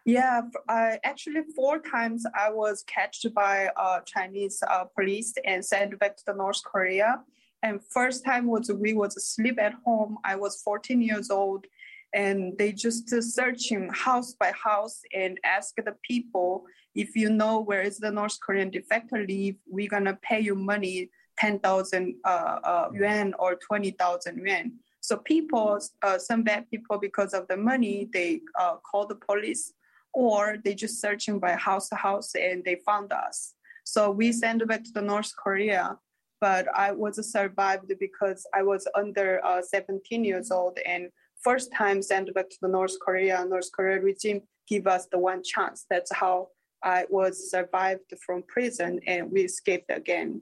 Yeah, 0.06 0.42
I 0.68 1.00
actually 1.04 1.42
four 1.56 1.80
times 1.80 2.26
I 2.36 2.50
was 2.50 2.84
catched 2.88 3.32
by 3.36 3.70
uh, 3.78 4.00
Chinese 4.02 4.64
uh, 4.68 4.86
police 4.86 5.34
and 5.46 5.64
sent 5.64 5.98
back 6.00 6.18
to 6.18 6.24
the 6.26 6.34
North 6.34 6.64
Korea. 6.64 7.22
And 7.62 7.80
first 7.84 8.26
time 8.26 8.48
was 8.48 8.72
we 8.72 8.94
was 8.94 9.16
asleep 9.16 9.60
at 9.60 9.74
home. 9.86 10.18
I 10.24 10.36
was 10.36 10.60
14 10.64 11.02
years 11.02 11.30
old, 11.30 11.68
and 12.14 12.58
they 12.58 12.72
just 12.72 13.10
searching 13.10 13.90
house 13.94 14.34
by 14.34 14.52
house 14.52 15.02
and 15.14 15.40
ask 15.44 15.76
the 15.76 15.96
people 16.02 16.66
if 16.96 17.16
you 17.16 17.30
know 17.30 17.62
where 17.62 17.82
is 17.82 18.00
the 18.00 18.12
North 18.12 18.40
Korean 18.42 18.72
defector 18.72 19.28
live, 19.30 19.56
we're 19.68 19.88
gonna 19.88 20.18
pay 20.24 20.40
you 20.40 20.56
money, 20.56 21.10
10,000 21.38 22.16
uh, 22.26 22.28
uh, 22.28 22.90
yuan 22.92 23.34
or 23.38 23.56
20,000 23.56 24.38
yuan. 24.46 24.74
So 25.00 25.18
people, 25.18 25.80
uh, 26.02 26.18
some 26.18 26.44
bad 26.44 26.70
people, 26.70 26.98
because 26.98 27.34
of 27.34 27.48
the 27.48 27.58
money, 27.58 28.10
they 28.12 28.42
uh, 28.60 28.76
call 28.78 29.08
the 29.08 29.16
police 29.16 29.74
or 30.14 30.58
they 30.64 30.74
just 30.74 31.00
searching 31.00 31.40
by 31.40 31.54
house 31.54 31.90
to 31.90 31.96
house 31.96 32.36
and 32.36 32.64
they 32.64 32.78
found 32.86 33.12
us. 33.12 33.54
So 33.84 34.12
we 34.12 34.32
sent 34.32 34.66
back 34.68 34.84
to 34.84 34.92
the 34.94 35.02
North 35.02 35.34
Korea, 35.36 35.98
but 36.40 36.68
I 36.76 36.92
was 36.92 37.32
survived 37.32 37.92
because 38.00 38.46
I 38.54 38.64
was 38.64 38.88
under 38.96 39.44
uh, 39.46 39.62
17 39.62 40.24
years 40.24 40.52
old 40.52 40.78
and 40.86 41.10
first 41.42 41.72
time 41.74 42.02
sent 42.02 42.34
back 42.34 42.50
to 42.50 42.58
the 42.62 42.68
North 42.68 42.98
Korea, 43.00 43.46
North 43.46 43.72
Korea 43.72 44.00
regime 44.00 44.42
give 44.68 44.88
us 44.88 45.08
the 45.12 45.20
one 45.20 45.44
chance. 45.44 45.86
That's 45.90 46.14
how 46.14 46.50
I 46.84 47.06
was 47.10 47.52
survived 47.52 48.14
from 48.26 48.44
prison 48.44 49.00
and 49.06 49.32
we 49.32 49.42
escaped 49.42 49.92
again. 49.92 50.42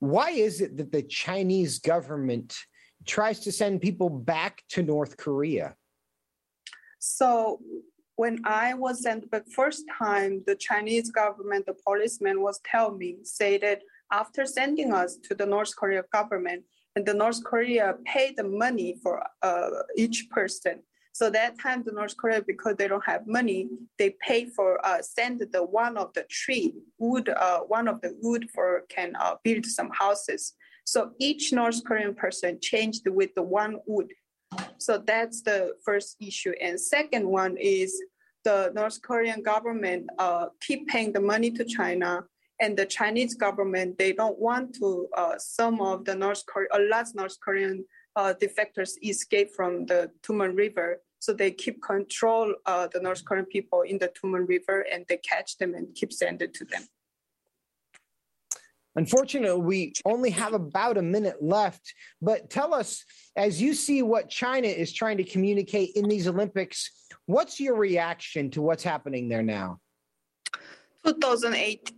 Why 0.00 0.30
is 0.30 0.60
it 0.60 0.76
that 0.76 0.92
the 0.92 1.02
Chinese 1.02 1.78
government 1.78 2.56
tries 3.06 3.40
to 3.40 3.52
send 3.52 3.80
people 3.80 4.10
back 4.10 4.62
to 4.70 4.82
North 4.82 5.16
Korea? 5.16 5.76
So 7.04 7.58
when 8.14 8.42
I 8.44 8.74
was 8.74 9.02
sent 9.02 9.28
back 9.28 9.48
first 9.48 9.82
time, 9.98 10.44
the 10.46 10.54
Chinese 10.54 11.10
government, 11.10 11.66
the 11.66 11.74
policeman 11.74 12.40
was 12.40 12.60
telling 12.64 12.98
me, 12.98 13.16
say 13.24 13.58
that 13.58 13.80
after 14.12 14.46
sending 14.46 14.92
us 14.92 15.16
to 15.24 15.34
the 15.34 15.44
North 15.44 15.74
Korea 15.74 16.04
government, 16.12 16.62
and 16.94 17.04
the 17.04 17.14
North 17.14 17.42
Korea 17.42 17.96
paid 18.04 18.36
the 18.36 18.44
money 18.44 19.00
for 19.02 19.20
uh, 19.42 19.70
each 19.96 20.28
person. 20.30 20.84
So 21.12 21.28
that 21.30 21.58
time, 21.58 21.82
the 21.82 21.90
North 21.90 22.16
Korea, 22.16 22.40
because 22.40 22.76
they 22.76 22.86
don't 22.86 23.04
have 23.04 23.26
money, 23.26 23.68
they 23.98 24.14
pay 24.24 24.44
for 24.44 24.78
uh, 24.86 25.02
send 25.02 25.42
the 25.52 25.64
one 25.64 25.96
of 25.96 26.12
the 26.12 26.24
tree 26.30 26.72
wood, 26.98 27.28
uh, 27.30 27.60
one 27.60 27.88
of 27.88 28.00
the 28.00 28.14
wood 28.22 28.48
for 28.54 28.84
can 28.88 29.16
uh, 29.18 29.34
build 29.42 29.66
some 29.66 29.90
houses. 29.90 30.54
So 30.84 31.12
each 31.18 31.52
North 31.52 31.82
Korean 31.84 32.14
person 32.14 32.58
changed 32.60 33.08
with 33.08 33.34
the 33.34 33.42
one 33.42 33.78
wood 33.86 34.12
so 34.78 34.98
that's 34.98 35.42
the 35.42 35.72
first 35.84 36.16
issue. 36.20 36.52
And 36.60 36.78
second 36.78 37.26
one 37.26 37.56
is 37.56 38.00
the 38.44 38.72
North 38.74 39.00
Korean 39.02 39.42
government 39.42 40.08
uh, 40.18 40.46
keep 40.60 40.88
paying 40.88 41.12
the 41.12 41.20
money 41.20 41.50
to 41.52 41.64
China, 41.64 42.24
and 42.60 42.76
the 42.76 42.86
Chinese 42.86 43.34
government 43.34 43.98
they 43.98 44.12
don't 44.12 44.38
want 44.38 44.74
to 44.76 45.08
uh, 45.16 45.38
some 45.38 45.80
of 45.80 46.04
the 46.04 46.14
North 46.14 46.44
Korea, 46.46 46.68
a 46.72 46.80
lot 46.80 47.08
of 47.08 47.14
North 47.14 47.38
Korean 47.40 47.84
uh, 48.16 48.34
defectors 48.40 48.92
escape 49.02 49.50
from 49.54 49.86
the 49.86 50.10
Tumen 50.22 50.56
River. 50.56 51.00
So 51.20 51.32
they 51.32 51.52
keep 51.52 51.80
control 51.82 52.52
uh, 52.66 52.88
the 52.92 53.00
North 53.00 53.24
Korean 53.24 53.46
people 53.46 53.82
in 53.82 53.98
the 53.98 54.08
Tumen 54.08 54.48
River, 54.48 54.84
and 54.92 55.04
they 55.08 55.18
catch 55.18 55.56
them 55.58 55.74
and 55.74 55.94
keep 55.94 56.12
sending 56.12 56.52
to 56.52 56.64
them. 56.64 56.82
Unfortunately, 58.94 59.60
we 59.60 59.92
only 60.04 60.30
have 60.30 60.52
about 60.52 60.98
a 60.98 61.02
minute 61.02 61.36
left, 61.40 61.94
but 62.20 62.50
tell 62.50 62.74
us, 62.74 63.04
as 63.36 63.60
you 63.60 63.74
see 63.74 64.02
what 64.02 64.28
China 64.28 64.68
is 64.68 64.92
trying 64.92 65.16
to 65.16 65.24
communicate 65.24 65.92
in 65.96 66.08
these 66.08 66.28
Olympics, 66.28 66.90
what's 67.26 67.58
your 67.58 67.76
reaction 67.76 68.50
to 68.50 68.62
what's 68.62 68.82
happening 68.82 69.28
there 69.28 69.42
now? 69.42 69.78
2008, 71.04 71.92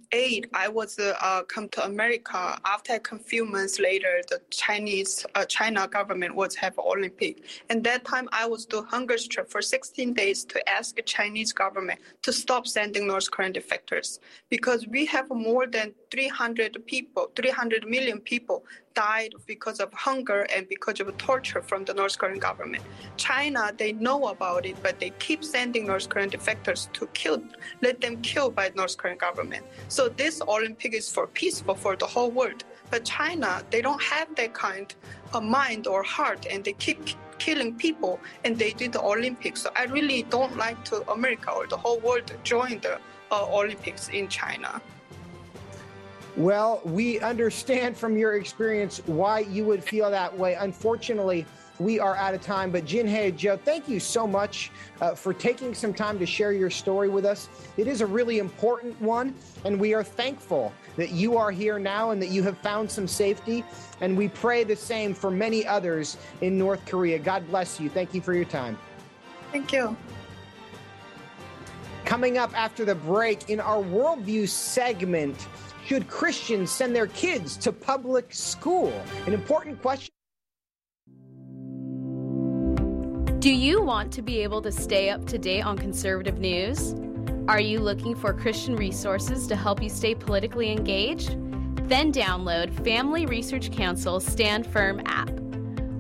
I 0.55 0.69
was 0.69 0.99
uh, 0.99 1.43
come 1.43 1.69
to 1.71 1.85
America. 1.85 2.59
After 2.65 2.95
a 2.95 3.19
few 3.19 3.45
months 3.45 3.79
later, 3.79 4.23
the 4.31 4.41
Chinese 4.51 5.27
uh, 5.35 5.45
China 5.45 5.87
government 5.87 6.35
was 6.35 6.55
have 6.55 6.79
Olympic, 6.79 7.45
and 7.69 7.85
that 7.85 8.05
time 8.05 8.29
I 8.33 8.47
was 8.47 8.65
do 8.65 8.83
hunger 8.83 9.19
strike 9.19 9.51
for 9.51 9.61
16 9.61 10.15
days 10.15 10.45
to 10.47 10.69
ask 10.69 10.97
the 10.97 11.03
Chinese 11.03 11.53
government 11.53 12.01
to 12.23 12.33
stop 12.33 12.67
sending 12.67 13.07
North 13.07 13.31
Korean 13.31 13.53
defectors 13.53 14.21
because 14.49 14.87
we 14.87 15.05
have 15.07 15.29
more 15.31 15.67
than 15.67 15.93
300 16.11 16.87
people, 16.87 17.31
300 17.37 17.87
million 17.87 18.21
people 18.21 18.65
died 18.95 19.35
because 19.47 19.81
of 19.81 19.93
hunger 19.93 20.47
and 20.55 20.69
because 20.69 21.01
of 21.01 21.17
torture 21.19 21.61
from 21.61 21.85
the 21.85 21.95
North 21.95 22.19
Korean 22.19 22.39
government. 22.39 22.83
China, 23.17 23.73
they 23.77 23.93
know 23.93 24.29
about 24.29 24.67
it, 24.67 24.77
but 24.83 24.99
they 25.01 25.11
keep 25.19 25.45
sending 25.45 25.87
North 25.87 26.09
Korean 26.09 26.31
defectors 26.31 26.91
to 26.93 27.07
kill, 27.09 27.43
let 27.83 28.01
them 28.01 28.21
kill 28.23 28.51
by 28.51 28.71
North 28.75 28.97
Korean 28.97 29.19
government. 29.19 29.65
So 29.89 30.09
this 30.09 30.41
Olympic 30.41 30.95
is 30.95 31.11
for 31.11 31.27
peaceful 31.27 31.75
for 31.75 31.97
the 31.97 32.07
whole 32.07 32.31
world. 32.31 32.65
But 32.91 33.05
China, 33.05 33.63
they 33.71 33.83
don't 33.83 34.03
have 34.03 34.35
that 34.37 34.55
kind 34.55 34.95
of 35.33 35.43
mind 35.43 35.87
or 35.87 36.03
heart, 36.03 36.47
and 36.51 36.63
they 36.65 36.75
keep 36.75 37.01
killing 37.39 37.75
people, 37.75 38.21
and 38.45 38.59
they 38.59 38.73
did 38.73 38.93
the 38.93 39.03
Olympics. 39.03 39.63
So 39.63 39.71
I 39.75 39.85
really 39.85 40.23
don't 40.25 40.57
like 40.57 40.85
to 40.87 41.09
America 41.11 41.51
or 41.51 41.67
the 41.67 41.77
whole 41.77 41.99
world 42.01 42.33
join 42.45 42.79
the 42.81 43.01
uh, 43.33 43.47
Olympics 43.51 44.09
in 44.09 44.29
China. 44.29 44.81
Well, 46.37 46.81
we 46.85 47.21
understand 47.21 47.97
from 47.97 48.17
your 48.17 48.35
experience 48.35 49.01
why 49.07 49.41
you 49.41 49.65
would 49.67 49.85
feel 49.85 50.11
that 50.11 50.37
way. 50.37 50.55
Unfortunately, 50.55 51.47
we 51.79 52.01
are 52.01 52.17
out 52.17 52.35
of 52.35 52.41
time. 52.41 52.71
But 52.71 52.85
Jinhye 52.85 53.37
Jo, 53.37 53.57
thank 53.57 53.89
you 53.89 54.01
so 54.01 54.27
much 54.27 54.73
uh, 55.01 55.15
for 55.15 55.33
taking 55.33 55.75
some 55.75 55.95
time 55.95 56.19
to 56.19 56.27
share 56.27 56.53
your 56.53 56.71
story 56.71 57.09
with 57.09 57.25
us. 57.25 57.49
It 57.77 57.87
is 57.87 58.01
a 58.01 58.07
really 58.07 58.39
important 58.39 59.01
one, 59.01 59.35
and 59.65 59.79
we 59.79 59.95
are 59.95 60.03
thankful 60.03 60.73
that 60.97 61.11
you 61.11 61.37
are 61.37 61.51
here 61.51 61.79
now 61.79 62.11
and 62.11 62.21
that 62.21 62.29
you 62.29 62.43
have 62.43 62.59
found 62.59 62.91
some 62.91 63.07
safety. 63.07 63.65
And 64.01 64.17
we 64.17 64.29
pray 64.29 64.65
the 64.65 64.77
same 64.77 65.15
for 65.15 65.31
many 65.31 65.67
others 65.67 66.17
in 66.41 66.59
North 66.59 66.85
Korea. 66.87 67.19
God 67.19 67.47
bless 67.49 67.79
you. 67.79 67.89
Thank 67.89 68.13
you 68.13 68.21
for 68.21 68.35
your 68.35 68.45
time. 68.45 68.77
Thank 69.53 69.73
you. 69.73 69.97
Coming 72.05 72.37
up 72.37 72.57
after 72.57 72.85
the 72.85 72.95
break 72.95 73.49
in 73.49 73.61
our 73.61 73.83
worldview 73.83 74.49
segment, 74.49 75.49
should 75.87 76.09
Christians 76.09 76.71
send 76.71 76.95
their 76.95 77.07
kids 77.09 77.57
to 77.59 77.73
public 77.73 78.33
school? 78.33 78.93
An 79.27 79.33
important 79.33 79.81
question. 79.81 80.11
Do 83.39 83.53
you 83.53 83.83
want 83.83 84.13
to 84.15 84.23
be 84.23 84.41
able 84.41 84.63
to 84.63 84.73
stay 84.73 85.11
up 85.11 85.27
to 85.27 85.39
date 85.39 85.63
on 85.63 85.77
conservative 85.77 86.39
news? 86.39 86.95
Are 87.47 87.61
you 87.61 87.81
looking 87.81 88.15
for 88.15 88.33
Christian 88.33 88.75
resources 88.77 89.47
to 89.49 89.57
help 89.57 89.83
you 89.83 89.91
stay 89.91 90.15
politically 90.15 90.73
engaged? 90.73 91.37
Then 91.89 92.11
download 92.11 92.73
Family 92.83 93.27
Research 93.27 93.71
Council's 93.71 94.25
Stand 94.25 94.67
Firm 94.67 95.03
app. 95.05 95.31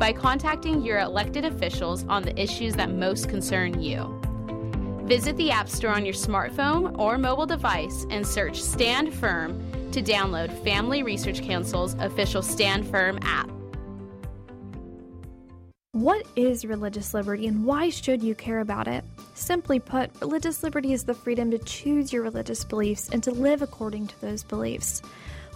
by 0.00 0.14
contacting 0.14 0.80
your 0.80 0.98
elected 0.98 1.44
officials 1.44 2.06
on 2.08 2.22
the 2.22 2.40
issues 2.40 2.74
that 2.74 2.90
most 2.90 3.28
concern 3.28 3.82
you. 3.82 4.18
Visit 5.04 5.36
the 5.36 5.50
App 5.50 5.68
Store 5.68 5.90
on 5.90 6.06
your 6.06 6.14
smartphone 6.14 6.98
or 6.98 7.18
mobile 7.18 7.44
device 7.44 8.06
and 8.08 8.26
search 8.26 8.60
Stand 8.62 9.12
Firm 9.12 9.60
to 9.92 10.00
download 10.00 10.56
Family 10.64 11.02
Research 11.02 11.42
Council's 11.42 11.94
official 11.98 12.40
Stand 12.40 12.88
Firm 12.88 13.18
app. 13.22 13.50
What 15.92 16.24
is 16.34 16.64
religious 16.64 17.12
liberty 17.12 17.46
and 17.46 17.66
why 17.66 17.90
should 17.90 18.22
you 18.22 18.34
care 18.34 18.60
about 18.60 18.88
it? 18.88 19.04
Simply 19.34 19.80
put, 19.80 20.10
religious 20.22 20.62
liberty 20.62 20.94
is 20.94 21.04
the 21.04 21.12
freedom 21.12 21.50
to 21.50 21.58
choose 21.58 22.10
your 22.10 22.22
religious 22.22 22.64
beliefs 22.64 23.10
and 23.10 23.22
to 23.24 23.32
live 23.32 23.60
according 23.60 24.06
to 24.06 24.20
those 24.22 24.44
beliefs. 24.44 25.02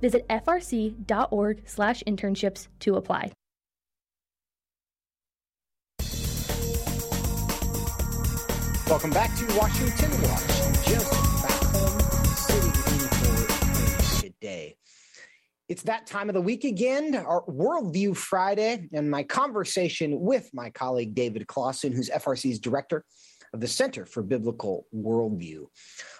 Visit 0.00 0.26
frc.org/internships 0.28 2.68
to 2.80 2.94
apply. 2.94 3.32
Welcome 8.88 9.10
back 9.10 9.36
to 9.36 9.44
Washington 9.56 10.10
Watch. 10.22 10.46
Just 10.86 11.10
back 11.42 11.62
home, 11.74 11.98
sitting 12.36 12.72
in 12.94 13.00
for 13.08 14.22
today. 14.22 14.76
It's 15.68 15.82
that 15.82 16.06
time 16.06 16.30
of 16.30 16.34
the 16.34 16.40
week 16.40 16.62
again, 16.62 17.16
our 17.16 17.42
Worldview 17.46 18.16
Friday, 18.16 18.88
and 18.92 19.10
my 19.10 19.24
conversation 19.24 20.20
with 20.20 20.48
my 20.54 20.70
colleague 20.70 21.16
David 21.16 21.48
Closson, 21.48 21.92
who's 21.92 22.08
FRC's 22.08 22.60
director 22.60 23.04
of 23.52 23.60
the 23.60 23.66
Center 23.66 24.06
for 24.06 24.22
Biblical 24.22 24.86
Worldview. 24.94 25.66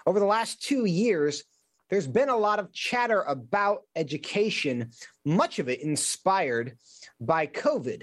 Over 0.05 0.18
the 0.18 0.27
last 0.27 0.61
two 0.61 0.87
years, 0.87 1.45
there's 1.91 2.07
been 2.07 2.28
a 2.28 2.37
lot 2.37 2.59
of 2.59 2.72
chatter 2.72 3.22
about 3.22 3.82
education, 3.95 4.91
much 5.24 5.59
of 5.59 5.68
it 5.68 5.82
inspired 5.82 6.76
by 7.20 7.47
COVID. 7.47 8.03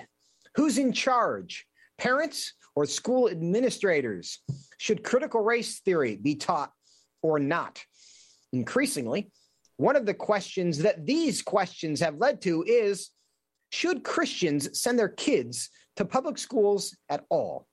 Who's 0.55 0.77
in 0.77 0.93
charge? 0.93 1.65
Parents 1.97 2.53
or 2.75 2.86
school 2.86 3.29
administrators? 3.29 4.39
Should 4.77 5.03
critical 5.03 5.41
race 5.41 5.79
theory 5.79 6.15
be 6.15 6.36
taught 6.36 6.71
or 7.21 7.39
not? 7.39 7.84
Increasingly, 8.53 9.31
one 9.77 9.95
of 9.95 10.05
the 10.05 10.13
questions 10.13 10.77
that 10.79 11.05
these 11.05 11.41
questions 11.41 11.99
have 11.99 12.17
led 12.17 12.41
to 12.41 12.63
is 12.63 13.09
should 13.71 14.03
Christians 14.03 14.79
send 14.79 14.99
their 14.99 15.09
kids 15.09 15.69
to 15.95 16.05
public 16.05 16.38
schools 16.38 16.95
at 17.09 17.25
all? 17.29 17.67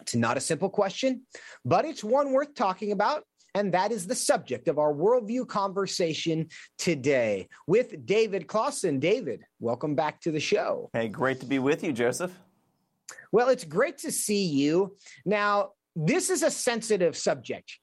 It's 0.00 0.14
not 0.14 0.36
a 0.36 0.40
simple 0.40 0.68
question, 0.68 1.22
but 1.64 1.84
it's 1.84 2.04
one 2.04 2.32
worth 2.32 2.54
talking 2.54 2.92
about 2.92 3.24
and 3.54 3.72
that 3.74 3.92
is 3.92 4.06
the 4.06 4.14
subject 4.14 4.68
of 4.68 4.78
our 4.78 4.92
worldview 4.92 5.46
conversation 5.46 6.48
today 6.78 7.48
with 7.66 8.06
David 8.06 8.46
Closson. 8.46 8.98
David, 8.98 9.42
welcome 9.60 9.94
back 9.94 10.20
to 10.22 10.30
the 10.30 10.40
show. 10.40 10.90
Hey, 10.92 11.08
great 11.08 11.40
to 11.40 11.46
be 11.46 11.58
with 11.58 11.84
you, 11.84 11.92
Joseph. 11.92 12.32
Well, 13.30 13.48
it's 13.48 13.64
great 13.64 13.98
to 13.98 14.12
see 14.12 14.44
you. 14.46 14.96
Now, 15.24 15.70
this 15.94 16.30
is 16.30 16.42
a 16.42 16.50
sensitive 16.50 17.16
subject. 17.16 17.78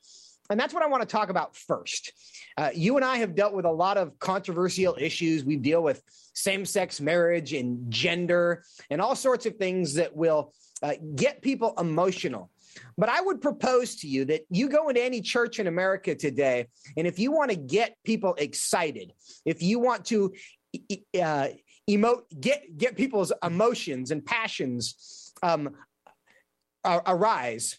And 0.49 0.59
that's 0.59 0.73
what 0.73 0.81
I 0.81 0.87
want 0.87 1.03
to 1.03 1.07
talk 1.07 1.29
about 1.29 1.55
first. 1.55 2.11
Uh, 2.57 2.71
you 2.73 2.95
and 2.95 3.05
I 3.05 3.17
have 3.17 3.35
dealt 3.35 3.53
with 3.53 3.65
a 3.65 3.71
lot 3.71 3.97
of 3.97 4.17
controversial 4.17 4.97
issues. 4.99 5.45
We 5.45 5.57
deal 5.57 5.83
with 5.83 6.01
same 6.33 6.65
sex 6.65 6.99
marriage 6.99 7.53
and 7.53 7.91
gender 7.91 8.63
and 8.89 8.99
all 8.99 9.15
sorts 9.15 9.45
of 9.45 9.57
things 9.57 9.93
that 9.95 10.15
will 10.15 10.53
uh, 10.81 10.93
get 11.15 11.43
people 11.43 11.75
emotional. 11.77 12.49
But 12.97 13.09
I 13.09 13.21
would 13.21 13.41
propose 13.41 13.95
to 13.97 14.07
you 14.07 14.25
that 14.25 14.41
you 14.49 14.69
go 14.69 14.89
into 14.89 15.03
any 15.03 15.21
church 15.21 15.59
in 15.59 15.67
America 15.67 16.15
today, 16.15 16.67
and 16.97 17.07
if 17.07 17.19
you 17.19 17.31
want 17.31 17.51
to 17.51 17.57
get 17.57 17.95
people 18.03 18.35
excited, 18.37 19.13
if 19.45 19.61
you 19.61 19.79
want 19.79 20.05
to 20.05 20.33
uh, 21.19 21.47
emote, 21.89 22.21
get 22.39 22.77
get 22.77 22.95
people's 22.95 23.31
emotions 23.43 24.11
and 24.11 24.25
passions 24.25 25.33
um, 25.43 25.69
arise, 26.85 27.77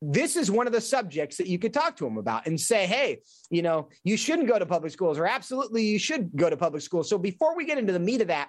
this 0.00 0.34
is 0.34 0.50
one 0.50 0.66
of 0.66 0.72
the 0.72 0.80
subjects 0.80 1.36
that 1.36 1.46
you 1.46 1.58
could 1.58 1.72
talk 1.72 1.96
to 1.96 2.04
them 2.04 2.18
about 2.18 2.46
and 2.46 2.60
say, 2.60 2.86
hey, 2.86 3.20
you 3.50 3.62
know, 3.62 3.88
you 4.02 4.16
shouldn't 4.16 4.48
go 4.48 4.58
to 4.58 4.66
public 4.66 4.92
schools, 4.92 5.16
or 5.18 5.26
absolutely 5.26 5.84
you 5.84 5.98
should 5.98 6.34
go 6.34 6.50
to 6.50 6.56
public 6.56 6.82
schools. 6.82 7.08
So 7.08 7.18
before 7.18 7.56
we 7.56 7.64
get 7.64 7.78
into 7.78 7.92
the 7.92 8.00
meat 8.00 8.20
of 8.20 8.26
that, 8.28 8.48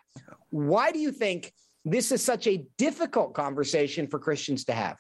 why 0.50 0.92
do 0.92 1.00
you 1.00 1.12
think 1.12 1.54
this 1.86 2.12
is 2.12 2.24
such 2.24 2.48
a 2.48 2.66
difficult 2.78 3.34
conversation 3.36 4.08
for 4.08 4.18
Christians 4.18 4.66
to 4.66 4.74
have? 4.74 4.98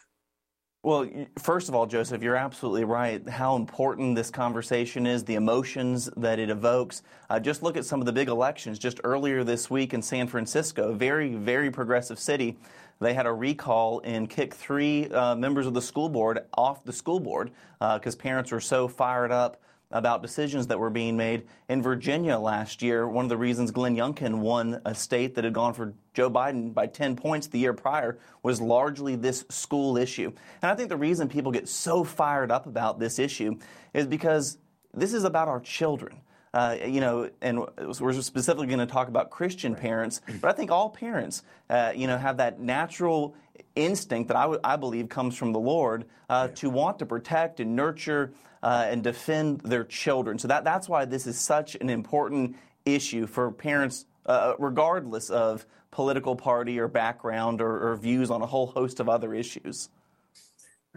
Well, 0.85 1.09
first 1.39 1.69
of 1.69 1.75
all, 1.75 1.85
Joseph, 1.85 2.21
you're 2.21 2.35
absolutely 2.35 2.83
right. 2.83 3.27
How 3.29 3.55
important 3.55 4.17
this 4.17 4.29
conversation 4.29 5.07
is, 5.07 5.23
the 5.23 5.35
emotions 5.35 6.09
that 6.17 6.39
it 6.39 6.49
evokes. 6.49 7.03
Uh, 7.29 7.39
just 7.39 7.63
look 7.63 7.77
at 7.77 7.85
some 7.85 8.01
of 8.01 8.05
the 8.05 8.11
big 8.11 8.27
elections. 8.27 8.79
Just 8.79 8.99
earlier 9.05 9.45
this 9.45 9.69
week 9.69 9.93
in 9.93 10.01
San 10.01 10.27
Francisco, 10.27 10.89
a 10.89 10.93
very, 10.93 11.35
very 11.35 11.71
progressive 11.71 12.19
city, 12.19 12.57
they 12.99 13.13
had 13.13 13.25
a 13.25 13.31
recall 13.31 14.01
and 14.03 14.29
kicked 14.29 14.55
three 14.55 15.07
uh, 15.07 15.35
members 15.35 15.67
of 15.67 15.73
the 15.73 15.81
school 15.81 16.09
board 16.09 16.39
off 16.53 16.83
the 16.83 16.91
school 16.91 17.21
board 17.21 17.51
because 17.79 18.15
uh, 18.15 18.19
parents 18.19 18.51
were 18.51 18.59
so 18.59 18.89
fired 18.89 19.31
up 19.31 19.61
about 19.93 20.23
decisions 20.23 20.67
that 20.67 20.79
were 20.79 20.89
being 20.89 21.15
made. 21.15 21.47
In 21.69 21.81
Virginia 21.81 22.37
last 22.37 22.81
year, 22.81 23.07
one 23.07 23.23
of 23.23 23.29
the 23.29 23.37
reasons 23.37 23.71
Glenn 23.71 23.95
Youngkin 23.95 24.39
won 24.39 24.81
a 24.85 24.93
state 24.93 25.35
that 25.35 25.43
had 25.43 25.53
gone 25.53 25.73
for 25.73 25.93
Joe 26.13 26.29
Biden 26.29 26.73
by 26.73 26.87
10 26.87 27.15
points 27.15 27.47
the 27.47 27.59
year 27.59 27.73
prior 27.73 28.17
was 28.41 28.59
largely 28.59 29.15
this 29.15 29.45
school 29.49 29.95
issue. 29.95 30.33
And 30.61 30.71
I 30.71 30.75
think 30.75 30.89
the 30.89 30.97
reason 30.97 31.29
people 31.29 31.51
get 31.51 31.69
so 31.69 32.03
fired 32.03 32.51
up 32.51 32.65
about 32.65 32.99
this 32.99 33.19
issue 33.19 33.59
is 33.93 34.07
because 34.07 34.57
this 34.93 35.13
is 35.13 35.23
about 35.23 35.47
our 35.47 35.59
children. 35.59 36.21
Uh, 36.53 36.77
you 36.85 37.01
know, 37.01 37.29
and 37.41 37.65
we're 37.99 38.13
specifically 38.13 38.67
going 38.67 38.79
to 38.79 38.85
talk 38.85 39.07
about 39.07 39.31
Christian 39.31 39.73
parents, 39.75 40.21
but 40.41 40.49
I 40.49 40.53
think 40.53 40.69
all 40.69 40.89
parents, 40.89 41.41
uh, 41.69 41.93
you 41.95 42.05
know, 42.05 42.17
have 42.17 42.37
that 42.37 42.59
natural 42.59 43.35
instinct 43.75 44.27
that 44.27 44.37
I, 44.37 44.43
w- 44.43 44.59
I 44.63 44.75
believe 44.75 45.09
comes 45.09 45.35
from 45.35 45.51
the 45.51 45.59
Lord 45.59 46.05
uh, 46.29 46.49
to 46.49 46.69
want 46.69 46.99
to 46.99 47.07
protect 47.07 47.59
and 47.59 47.75
nurture 47.75 48.33
uh, 48.61 48.85
and 48.87 49.03
defend 49.03 49.61
their 49.61 49.83
children. 49.83 50.37
So 50.37 50.47
that, 50.47 50.63
that's 50.63 50.87
why 50.87 51.05
this 51.05 51.25
is 51.27 51.39
such 51.39 51.75
an 51.75 51.89
important 51.89 52.55
issue 52.85 53.27
for 53.27 53.51
parents, 53.51 54.05
uh, 54.25 54.53
regardless 54.59 55.29
of 55.29 55.65
political 55.91 56.35
party 56.35 56.79
or 56.79 56.87
background 56.87 57.61
or, 57.61 57.91
or, 57.91 57.95
views 57.95 58.31
on 58.31 58.41
a 58.41 58.45
whole 58.47 58.65
host 58.65 58.99
of 58.99 59.07
other 59.07 59.33
issues. 59.33 59.89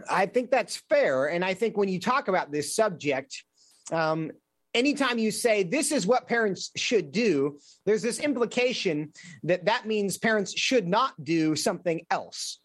I 0.09 0.25
think 0.25 0.49
that's 0.49 0.75
fair. 0.75 1.27
And 1.27 1.45
I 1.45 1.53
think 1.53 1.77
when 1.77 1.87
you 1.87 1.99
talk 1.99 2.27
about 2.27 2.51
this 2.51 2.75
subject, 2.75 3.43
um, 3.91 4.31
anytime 4.77 5.17
you 5.17 5.31
say 5.31 5.63
this 5.63 5.91
is 5.91 6.05
what 6.05 6.27
parents 6.27 6.71
should 6.75 7.11
do, 7.11 7.59
there's 7.85 8.03
this 8.03 8.19
implication 8.19 9.11
that 9.43 9.65
that 9.65 9.87
means 9.87 10.17
parents 10.17 10.57
should 10.57 10.87
not 10.87 11.11
do 11.23 11.55
something 11.55 12.05
else. 12.11 12.59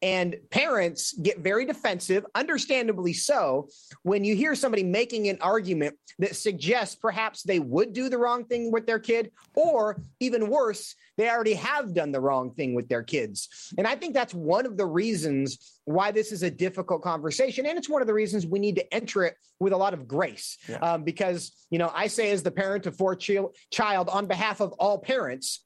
And 0.00 0.36
parents 0.50 1.12
get 1.14 1.40
very 1.40 1.64
defensive, 1.64 2.24
understandably 2.34 3.12
so, 3.12 3.68
when 4.02 4.24
you 4.24 4.36
hear 4.36 4.54
somebody 4.54 4.84
making 4.84 5.28
an 5.28 5.38
argument 5.40 5.96
that 6.20 6.36
suggests 6.36 6.94
perhaps 6.94 7.42
they 7.42 7.58
would 7.58 7.92
do 7.92 8.08
the 8.08 8.18
wrong 8.18 8.44
thing 8.44 8.70
with 8.70 8.86
their 8.86 8.98
kid, 9.00 9.32
or 9.54 10.00
even 10.20 10.48
worse, 10.48 10.94
they 11.16 11.28
already 11.28 11.54
have 11.54 11.94
done 11.94 12.12
the 12.12 12.20
wrong 12.20 12.54
thing 12.54 12.74
with 12.74 12.88
their 12.88 13.02
kids. 13.02 13.72
And 13.76 13.86
I 13.86 13.96
think 13.96 14.14
that's 14.14 14.34
one 14.34 14.66
of 14.66 14.76
the 14.76 14.86
reasons 14.86 15.80
why 15.84 16.12
this 16.12 16.30
is 16.30 16.44
a 16.44 16.50
difficult 16.50 17.02
conversation. 17.02 17.66
And 17.66 17.76
it's 17.76 17.88
one 17.88 18.00
of 18.00 18.06
the 18.06 18.14
reasons 18.14 18.46
we 18.46 18.60
need 18.60 18.76
to 18.76 18.94
enter 18.94 19.24
it 19.24 19.34
with 19.58 19.72
a 19.72 19.76
lot 19.76 19.94
of 19.94 20.06
grace. 20.06 20.58
Yeah. 20.68 20.76
Um, 20.76 21.02
because, 21.02 21.50
you 21.70 21.78
know, 21.78 21.90
I 21.94 22.06
say 22.06 22.30
as 22.30 22.42
the 22.42 22.50
parent 22.52 22.86
of 22.86 22.96
four 22.96 23.16
ch- 23.16 23.38
child 23.72 24.08
on 24.08 24.26
behalf 24.26 24.60
of 24.60 24.72
all 24.74 24.98
parents, 24.98 25.64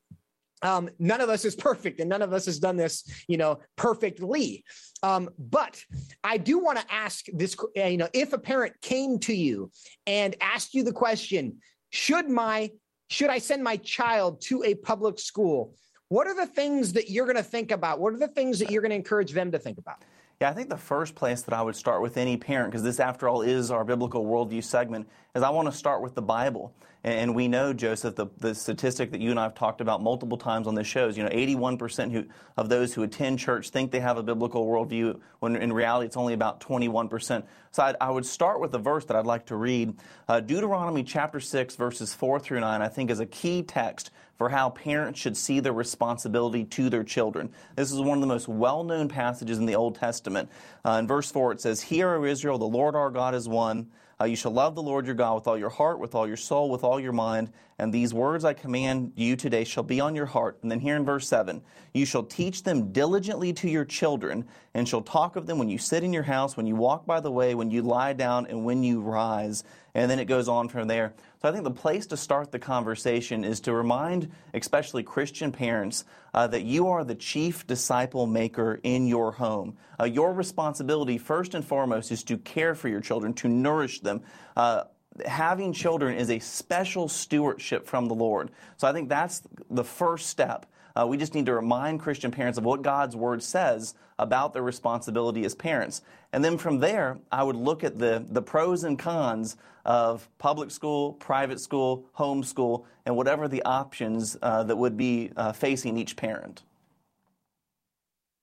um, 0.62 0.88
none 0.98 1.20
of 1.20 1.28
us 1.28 1.44
is 1.44 1.54
perfect 1.54 2.00
and 2.00 2.08
none 2.08 2.22
of 2.22 2.32
us 2.32 2.46
has 2.46 2.58
done 2.58 2.76
this 2.76 3.04
you 3.28 3.36
know 3.36 3.58
perfectly. 3.76 4.64
Um, 5.04 5.30
but 5.36 5.82
i 6.22 6.36
do 6.36 6.60
want 6.60 6.78
to 6.78 6.84
ask 6.88 7.26
this 7.32 7.56
uh, 7.76 7.84
you 7.84 7.96
know 7.96 8.08
if 8.12 8.32
a 8.32 8.38
parent 8.38 8.74
came 8.82 9.18
to 9.20 9.34
you 9.34 9.72
and 10.06 10.36
asked 10.40 10.74
you 10.74 10.84
the 10.84 10.92
question 10.92 11.58
should 11.90 12.28
my 12.28 12.70
should 13.10 13.28
i 13.28 13.38
send 13.38 13.64
my 13.64 13.76
child 13.78 14.40
to 14.42 14.62
a 14.62 14.74
public 14.76 15.18
school? 15.18 15.74
what 16.12 16.26
are 16.26 16.34
the 16.34 16.46
things 16.46 16.92
that 16.92 17.08
you're 17.08 17.24
going 17.24 17.38
to 17.38 17.42
think 17.42 17.70
about? 17.70 17.98
What 17.98 18.12
are 18.12 18.18
the 18.18 18.28
things 18.28 18.58
that 18.58 18.70
you're 18.70 18.82
going 18.82 18.90
to 18.90 18.96
encourage 18.96 19.32
them 19.32 19.50
to 19.50 19.58
think 19.58 19.78
about 19.78 20.04
yeah, 20.42 20.50
I 20.50 20.54
think 20.54 20.70
the 20.70 20.76
first 20.76 21.14
place 21.14 21.42
that 21.42 21.54
I 21.54 21.62
would 21.62 21.76
start 21.76 22.02
with 22.02 22.16
any 22.16 22.36
parent, 22.36 22.72
because 22.72 22.82
this, 22.82 22.98
after 22.98 23.28
all, 23.28 23.42
is 23.42 23.70
our 23.70 23.84
biblical 23.84 24.26
worldview 24.26 24.64
segment, 24.64 25.08
is 25.36 25.42
I 25.44 25.50
want 25.50 25.70
to 25.70 25.72
start 25.72 26.02
with 26.02 26.16
the 26.16 26.22
Bible. 26.22 26.74
And 27.04 27.36
we 27.36 27.46
know, 27.46 27.72
Joseph, 27.72 28.16
the, 28.16 28.26
the 28.38 28.52
statistic 28.52 29.12
that 29.12 29.20
you 29.20 29.30
and 29.30 29.38
I 29.38 29.44
have 29.44 29.54
talked 29.54 29.80
about 29.80 30.02
multiple 30.02 30.36
times 30.36 30.66
on 30.66 30.74
this 30.74 30.88
show 30.88 31.06
is, 31.06 31.16
you 31.16 31.22
know, 31.22 31.28
81% 31.28 32.10
who, 32.10 32.24
of 32.56 32.68
those 32.68 32.92
who 32.92 33.04
attend 33.04 33.38
church 33.38 33.70
think 33.70 33.92
they 33.92 34.00
have 34.00 34.16
a 34.16 34.22
biblical 34.24 34.66
worldview, 34.66 35.20
when 35.38 35.54
in 35.54 35.72
reality 35.72 36.06
it's 36.06 36.16
only 36.16 36.34
about 36.34 36.60
21%. 36.60 37.44
So 37.70 37.82
I'd, 37.84 37.94
I 38.00 38.10
would 38.10 38.26
start 38.26 38.60
with 38.60 38.74
a 38.74 38.78
verse 38.78 39.04
that 39.04 39.16
I'd 39.16 39.26
like 39.26 39.46
to 39.46 39.54
read. 39.54 39.96
Uh, 40.28 40.40
Deuteronomy 40.40 41.04
chapter 41.04 41.38
6, 41.38 41.76
verses 41.76 42.14
4 42.14 42.40
through 42.40 42.58
9, 42.58 42.82
I 42.82 42.88
think 42.88 43.12
is 43.12 43.20
a 43.20 43.26
key 43.26 43.62
text 43.62 44.10
for 44.42 44.48
how 44.48 44.70
parents 44.70 45.20
should 45.20 45.36
see 45.36 45.60
their 45.60 45.72
responsibility 45.72 46.64
to 46.64 46.90
their 46.90 47.04
children. 47.04 47.48
This 47.76 47.92
is 47.92 48.00
one 48.00 48.18
of 48.18 48.20
the 48.22 48.26
most 48.26 48.48
well 48.48 48.82
known 48.82 49.06
passages 49.06 49.56
in 49.56 49.66
the 49.66 49.76
Old 49.76 49.94
Testament. 49.94 50.50
Uh, 50.84 50.96
in 50.98 51.06
verse 51.06 51.30
4, 51.30 51.52
it 51.52 51.60
says, 51.60 51.80
Hear, 51.80 52.16
O 52.16 52.24
Israel, 52.24 52.58
the 52.58 52.64
Lord 52.64 52.96
our 52.96 53.08
God 53.08 53.36
is 53.36 53.48
one. 53.48 53.86
Uh, 54.20 54.24
you 54.24 54.34
shall 54.34 54.50
love 54.50 54.74
the 54.74 54.82
Lord 54.82 55.06
your 55.06 55.14
God 55.14 55.36
with 55.36 55.46
all 55.46 55.56
your 55.56 55.70
heart, 55.70 56.00
with 56.00 56.16
all 56.16 56.26
your 56.26 56.36
soul, 56.36 56.70
with 56.70 56.82
all 56.82 56.98
your 56.98 57.12
mind. 57.12 57.52
And 57.78 57.92
these 57.92 58.14
words 58.14 58.44
I 58.44 58.52
command 58.52 59.12
you 59.16 59.36
today 59.36 59.64
shall 59.64 59.82
be 59.82 60.00
on 60.00 60.14
your 60.14 60.26
heart. 60.26 60.58
And 60.62 60.70
then 60.70 60.80
here 60.80 60.96
in 60.96 61.04
verse 61.04 61.26
7, 61.26 61.62
you 61.94 62.06
shall 62.06 62.22
teach 62.22 62.62
them 62.62 62.92
diligently 62.92 63.52
to 63.54 63.68
your 63.68 63.84
children, 63.84 64.46
and 64.74 64.88
shall 64.88 65.02
talk 65.02 65.36
of 65.36 65.46
them 65.46 65.58
when 65.58 65.68
you 65.68 65.78
sit 65.78 66.04
in 66.04 66.12
your 66.12 66.22
house, 66.22 66.56
when 66.56 66.66
you 66.66 66.76
walk 66.76 67.06
by 67.06 67.20
the 67.20 67.30
way, 67.30 67.54
when 67.54 67.70
you 67.70 67.82
lie 67.82 68.12
down, 68.12 68.46
and 68.46 68.64
when 68.64 68.82
you 68.82 69.00
rise. 69.00 69.64
And 69.94 70.10
then 70.10 70.18
it 70.18 70.24
goes 70.24 70.48
on 70.48 70.68
from 70.68 70.88
there. 70.88 71.12
So 71.42 71.48
I 71.48 71.52
think 71.52 71.64
the 71.64 71.70
place 71.70 72.06
to 72.06 72.16
start 72.16 72.52
the 72.52 72.58
conversation 72.58 73.44
is 73.44 73.60
to 73.62 73.72
remind, 73.72 74.30
especially 74.54 75.02
Christian 75.02 75.52
parents, 75.52 76.04
uh, 76.32 76.46
that 76.46 76.62
you 76.62 76.88
are 76.88 77.04
the 77.04 77.14
chief 77.14 77.66
disciple 77.66 78.26
maker 78.26 78.80
in 78.82 79.06
your 79.06 79.32
home. 79.32 79.76
Uh, 80.00 80.04
your 80.04 80.32
responsibility, 80.32 81.18
first 81.18 81.54
and 81.54 81.64
foremost, 81.64 82.10
is 82.12 82.22
to 82.24 82.38
care 82.38 82.74
for 82.74 82.88
your 82.88 83.00
children, 83.00 83.34
to 83.34 83.48
nourish 83.48 84.00
them. 84.00 84.22
Uh, 84.56 84.84
having 85.26 85.72
children 85.72 86.16
is 86.16 86.30
a 86.30 86.38
special 86.38 87.08
stewardship 87.08 87.86
from 87.86 88.08
the 88.08 88.14
Lord. 88.14 88.50
So 88.76 88.88
I 88.88 88.92
think 88.92 89.08
that's 89.08 89.42
the 89.70 89.84
first 89.84 90.26
step. 90.28 90.66
Uh, 90.94 91.06
we 91.06 91.16
just 91.16 91.34
need 91.34 91.46
to 91.46 91.54
remind 91.54 92.00
Christian 92.00 92.30
parents 92.30 92.58
of 92.58 92.64
what 92.64 92.82
God's 92.82 93.16
Word 93.16 93.42
says 93.42 93.94
about 94.18 94.52
their 94.52 94.62
responsibility 94.62 95.44
as 95.44 95.54
parents. 95.54 96.02
And 96.32 96.44
then 96.44 96.58
from 96.58 96.78
there, 96.78 97.18
I 97.30 97.42
would 97.42 97.56
look 97.56 97.82
at 97.82 97.98
the, 97.98 98.24
the 98.30 98.42
pros 98.42 98.84
and 98.84 98.98
cons 98.98 99.56
of 99.84 100.28
public 100.38 100.70
school, 100.70 101.14
private 101.14 101.60
school, 101.60 102.06
homeschool, 102.16 102.84
and 103.04 103.16
whatever 103.16 103.48
the 103.48 103.62
options 103.62 104.36
uh, 104.42 104.62
that 104.64 104.76
would 104.76 104.96
be 104.96 105.32
uh, 105.36 105.52
facing 105.52 105.96
each 105.96 106.16
parent. 106.16 106.62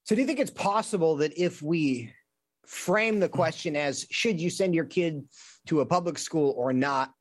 So, 0.03 0.15
do 0.15 0.21
you 0.21 0.27
think 0.27 0.39
it's 0.39 0.51
possible 0.51 1.17
that 1.17 1.37
if 1.37 1.61
we 1.61 2.11
frame 2.69 3.19
the 3.19 3.27
question 3.27 3.75
as 3.75 4.05
should 4.11 4.39
you 4.39 4.49
send 4.49 4.75
your 4.75 4.85
kid 4.85 5.23
to 5.67 5.81
a 5.81 5.85
public 5.85 6.19
school 6.19 6.53
or 6.55 6.71
not, 6.71 7.11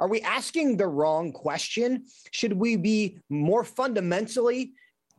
are 0.00 0.08
we 0.08 0.20
asking 0.22 0.76
the 0.76 0.88
wrong 0.88 1.30
question? 1.30 2.06
Should 2.32 2.54
we 2.54 2.76
be 2.76 3.18
more 3.28 3.64
fundamentally 3.64 4.72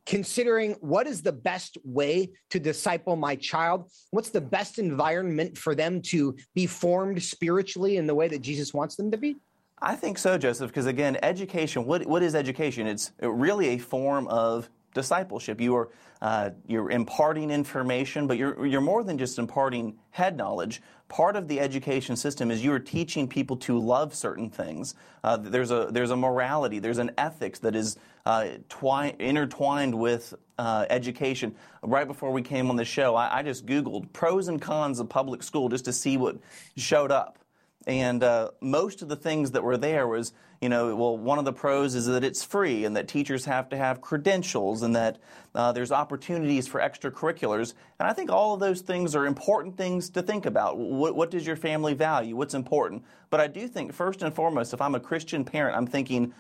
considering 0.06 0.74
what 0.82 1.08
is 1.08 1.22
the 1.22 1.32
best 1.32 1.78
way 1.84 2.32
to 2.50 2.60
disciple 2.60 3.16
my 3.16 3.36
child? 3.36 3.92
What's 4.10 4.32
the 4.32 4.42
best 4.42 4.80
environment 4.80 5.58
for 5.58 5.76
them 5.76 6.02
to 6.04 6.36
be 6.56 6.66
formed 6.66 7.22
spiritually 7.22 7.98
in 7.98 8.08
the 8.08 8.16
way 8.16 8.28
that 8.28 8.42
Jesus 8.42 8.74
wants 8.74 8.96
them 8.96 9.12
to 9.12 9.18
be? 9.18 9.38
I 9.82 9.96
think 9.96 10.18
so, 10.18 10.38
Joseph, 10.38 10.72
because 10.72 10.88
again, 10.88 11.18
education, 11.22 11.86
what, 11.86 12.06
what 12.08 12.24
is 12.24 12.34
education? 12.34 12.88
It's 12.88 13.12
really 13.22 13.70
a 13.70 13.78
form 13.78 14.28
of 14.30 14.70
discipleship. 14.96 15.62
You 15.62 15.76
are 15.76 15.90
uh, 16.22 16.50
you're 16.66 16.90
imparting 16.90 17.52
information, 17.52 18.26
but 18.26 18.38
you're 18.38 18.66
you're 18.66 18.82
more 18.82 19.04
than 19.04 19.20
just 19.20 19.38
imparting 19.38 20.00
head 20.10 20.36
knowledge. 20.36 20.82
Part 21.08 21.36
of 21.36 21.48
the 21.48 21.60
education 21.60 22.16
system 22.16 22.50
is 22.50 22.64
you 22.64 22.74
are 22.74 22.80
teaching 22.80 23.28
people 23.28 23.58
to 23.58 23.78
love 23.78 24.16
certain 24.16 24.50
things. 24.50 24.96
Uh, 25.24 25.38
there's 25.38 25.70
a 25.70 25.90
there's 25.92 26.10
a 26.10 26.16
morality, 26.16 26.80
there's 26.80 26.98
an 26.98 27.12
ethics 27.20 27.60
that 27.60 27.76
is 27.76 27.98
uh, 28.26 28.48
twi- 28.70 29.16
intertwined 29.20 29.94
with 29.94 30.34
uh, 30.58 30.86
education. 30.90 31.56
Right 31.84 32.08
before 32.08 32.32
we 32.32 32.42
came 32.42 32.72
on 32.72 32.76
the 32.76 32.86
show, 32.86 33.14
I, 33.14 33.40
I 33.40 33.44
just 33.44 33.68
Googled 33.68 34.12
pros 34.14 34.48
and 34.48 34.60
cons 34.60 35.00
of 35.00 35.10
public 35.10 35.44
school 35.44 35.70
just 35.70 35.86
to 35.86 35.94
see 35.94 36.18
what 36.18 36.38
showed 36.76 37.12
up. 37.12 37.38
And 37.88 38.24
uh, 38.24 38.52
most 38.62 39.02
of 39.02 39.10
the 39.10 39.16
things 39.16 39.52
that 39.52 39.64
were 39.64 39.78
there 39.78 40.08
was, 40.08 40.34
you 40.60 40.70
know, 40.70 40.96
well, 40.96 41.18
one 41.18 41.38
of 41.38 41.46
the 41.46 41.54
pros 41.54 41.94
is 41.94 42.08
that 42.08 42.24
it's 42.24 42.44
free 42.44 42.84
and 42.84 42.96
that 42.96 43.08
teachers 43.08 43.46
have 43.46 43.70
to 43.70 43.78
have 43.78 44.02
credentials 44.02 44.82
and 44.82 44.96
that 44.96 45.20
uh, 45.54 45.72
there's 45.72 45.92
opportunities 45.92 46.68
for 46.68 46.80
extracurriculars. 46.80 47.74
And 48.00 48.10
I 48.10 48.14
think 48.14 48.32
all 48.32 48.56
of 48.56 48.60
those 48.60 48.82
things 48.82 49.16
are 49.16 49.28
important 49.28 49.78
things 49.78 50.10
to 50.12 50.24
think 50.24 50.48
about. 50.48 50.78
What, 50.78 51.16
what 51.16 51.30
does 51.30 51.46
your 51.46 51.56
family 51.56 51.94
value? 51.94 52.36
What's 52.36 52.56
important? 52.56 53.04
But 53.30 53.40
I 53.40 53.48
do 53.48 53.68
think, 53.68 53.94
first 53.94 54.24
and 54.24 54.34
foremost, 54.34 54.74
if 54.74 54.82
I'm 54.82 54.96
a 54.96 55.00
Christian 55.00 55.46
parent, 55.46 55.78
I'm 55.78 55.88
thinking 55.88 56.34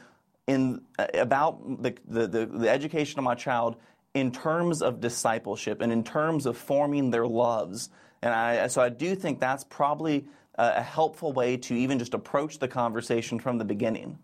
in, 0.47 0.81
uh, 0.97 1.07
about 1.13 1.83
the, 1.83 1.95
the, 2.07 2.27
the, 2.27 2.45
the 2.47 2.69
education 2.69 3.19
of 3.19 3.23
my 3.23 3.35
child 3.35 3.75
in 4.15 4.31
terms 4.31 4.81
of 4.81 5.01
discipleship 5.01 5.81
and 5.81 5.91
in 5.91 6.03
terms 6.03 6.47
of 6.47 6.57
forming 6.57 7.11
their 7.11 7.27
loves. 7.27 7.89
And 8.21 8.33
I, 8.33 8.67
so 8.67 8.81
I 8.81 8.89
do 8.89 9.13
think 9.13 9.39
that's 9.39 9.63
probably 9.65 10.25
a 10.57 10.81
helpful 10.81 11.33
way 11.33 11.57
to 11.57 11.73
even 11.75 11.99
just 11.99 12.13
approach 12.13 12.59
the 12.59 12.67
conversation 12.67 13.39
from 13.39 13.57
the 13.57 13.65
beginning. 13.65 14.17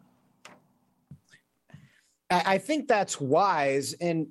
I 2.30 2.58
think 2.58 2.88
that's 2.88 3.20
wise. 3.20 3.94
And 4.00 4.28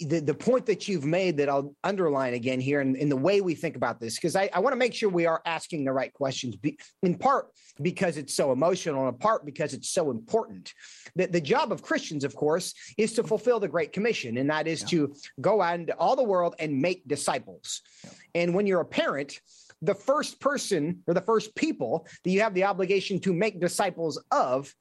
the, 0.00 0.20
the 0.20 0.34
point 0.34 0.66
that 0.66 0.86
you've 0.86 1.06
made 1.06 1.38
that 1.38 1.48
I'll 1.48 1.74
underline 1.82 2.34
again 2.34 2.60
here 2.60 2.80
in, 2.82 2.94
in 2.94 3.08
the 3.08 3.16
way 3.16 3.40
we 3.40 3.54
think 3.54 3.74
about 3.74 3.98
this, 3.98 4.14
because 4.14 4.36
I, 4.36 4.50
I 4.52 4.60
want 4.60 4.74
to 4.74 4.76
make 4.76 4.94
sure 4.94 5.08
we 5.08 5.26
are 5.26 5.42
asking 5.44 5.84
the 5.84 5.92
right 5.92 6.12
questions, 6.12 6.56
in 7.02 7.16
part 7.16 7.48
because 7.80 8.16
it's 8.16 8.34
so 8.34 8.52
emotional, 8.52 9.06
and 9.06 9.14
in 9.14 9.18
part 9.18 9.44
because 9.46 9.72
it's 9.72 9.90
so 9.90 10.10
important. 10.10 10.72
The, 11.16 11.26
the 11.26 11.40
job 11.40 11.72
of 11.72 11.82
Christians, 11.82 12.22
of 12.24 12.36
course, 12.36 12.74
is 12.96 13.14
to 13.14 13.24
fulfill 13.24 13.58
the 13.58 13.68
Great 13.68 13.92
Commission, 13.92 14.36
and 14.36 14.50
that 14.50 14.68
is 14.68 14.82
yeah. 14.82 14.88
to 14.88 15.14
go 15.40 15.62
out 15.62 15.80
into 15.80 15.94
all 15.94 16.14
the 16.14 16.22
world 16.22 16.54
and 16.58 16.80
make 16.80 17.08
disciples. 17.08 17.80
Yeah. 18.04 18.10
And 18.34 18.54
when 18.54 18.66
you're 18.66 18.80
a 18.82 18.84
parent, 18.84 19.40
the 19.82 19.94
first 19.94 20.40
person 20.40 21.02
or 21.06 21.14
the 21.14 21.20
first 21.20 21.54
people 21.54 22.06
that 22.24 22.30
you 22.30 22.40
have 22.40 22.54
the 22.54 22.64
obligation 22.64 23.20
to 23.20 23.32
make 23.32 23.60
disciples 23.60 24.22
of 24.30 24.74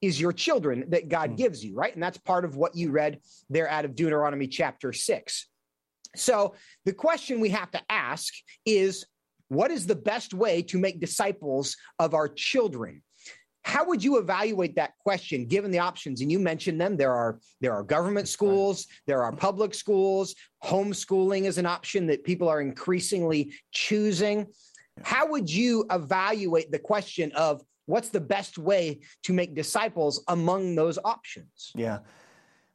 is 0.00 0.20
your 0.20 0.32
children 0.32 0.84
that 0.88 1.08
God 1.08 1.32
mm. 1.32 1.36
gives 1.36 1.64
you, 1.64 1.74
right? 1.74 1.92
And 1.92 2.02
that's 2.02 2.18
part 2.18 2.44
of 2.44 2.56
what 2.56 2.74
you 2.74 2.90
read 2.90 3.20
there 3.48 3.68
out 3.68 3.84
of 3.84 3.94
Deuteronomy 3.94 4.46
chapter 4.46 4.92
6. 4.92 5.46
So 6.16 6.54
the 6.84 6.92
question 6.92 7.40
we 7.40 7.50
have 7.50 7.70
to 7.72 7.80
ask 7.88 8.32
is 8.64 9.06
what 9.48 9.70
is 9.70 9.86
the 9.86 9.96
best 9.96 10.32
way 10.32 10.62
to 10.62 10.78
make 10.78 11.00
disciples 11.00 11.76
of 11.98 12.14
our 12.14 12.28
children? 12.28 13.02
How 13.62 13.84
would 13.84 14.02
you 14.02 14.18
evaluate 14.18 14.74
that 14.76 14.92
question 15.02 15.46
given 15.46 15.70
the 15.70 15.78
options? 15.78 16.22
And 16.22 16.32
you 16.32 16.38
mentioned 16.38 16.80
them. 16.80 16.96
There 16.96 17.12
are 17.12 17.38
there 17.60 17.72
are 17.72 17.82
government 17.82 18.28
schools, 18.28 18.86
there 19.06 19.22
are 19.22 19.32
public 19.32 19.74
schools, 19.74 20.34
homeschooling 20.64 21.44
is 21.44 21.58
an 21.58 21.66
option 21.66 22.06
that 22.06 22.24
people 22.24 22.48
are 22.48 22.60
increasingly 22.60 23.52
choosing. 23.72 24.46
How 25.02 25.26
would 25.26 25.50
you 25.50 25.84
evaluate 25.90 26.70
the 26.70 26.78
question 26.78 27.32
of 27.32 27.62
what's 27.86 28.08
the 28.08 28.20
best 28.20 28.58
way 28.58 29.00
to 29.24 29.32
make 29.32 29.54
disciples 29.54 30.22
among 30.28 30.74
those 30.74 30.98
options? 31.04 31.72
Yeah. 31.74 32.00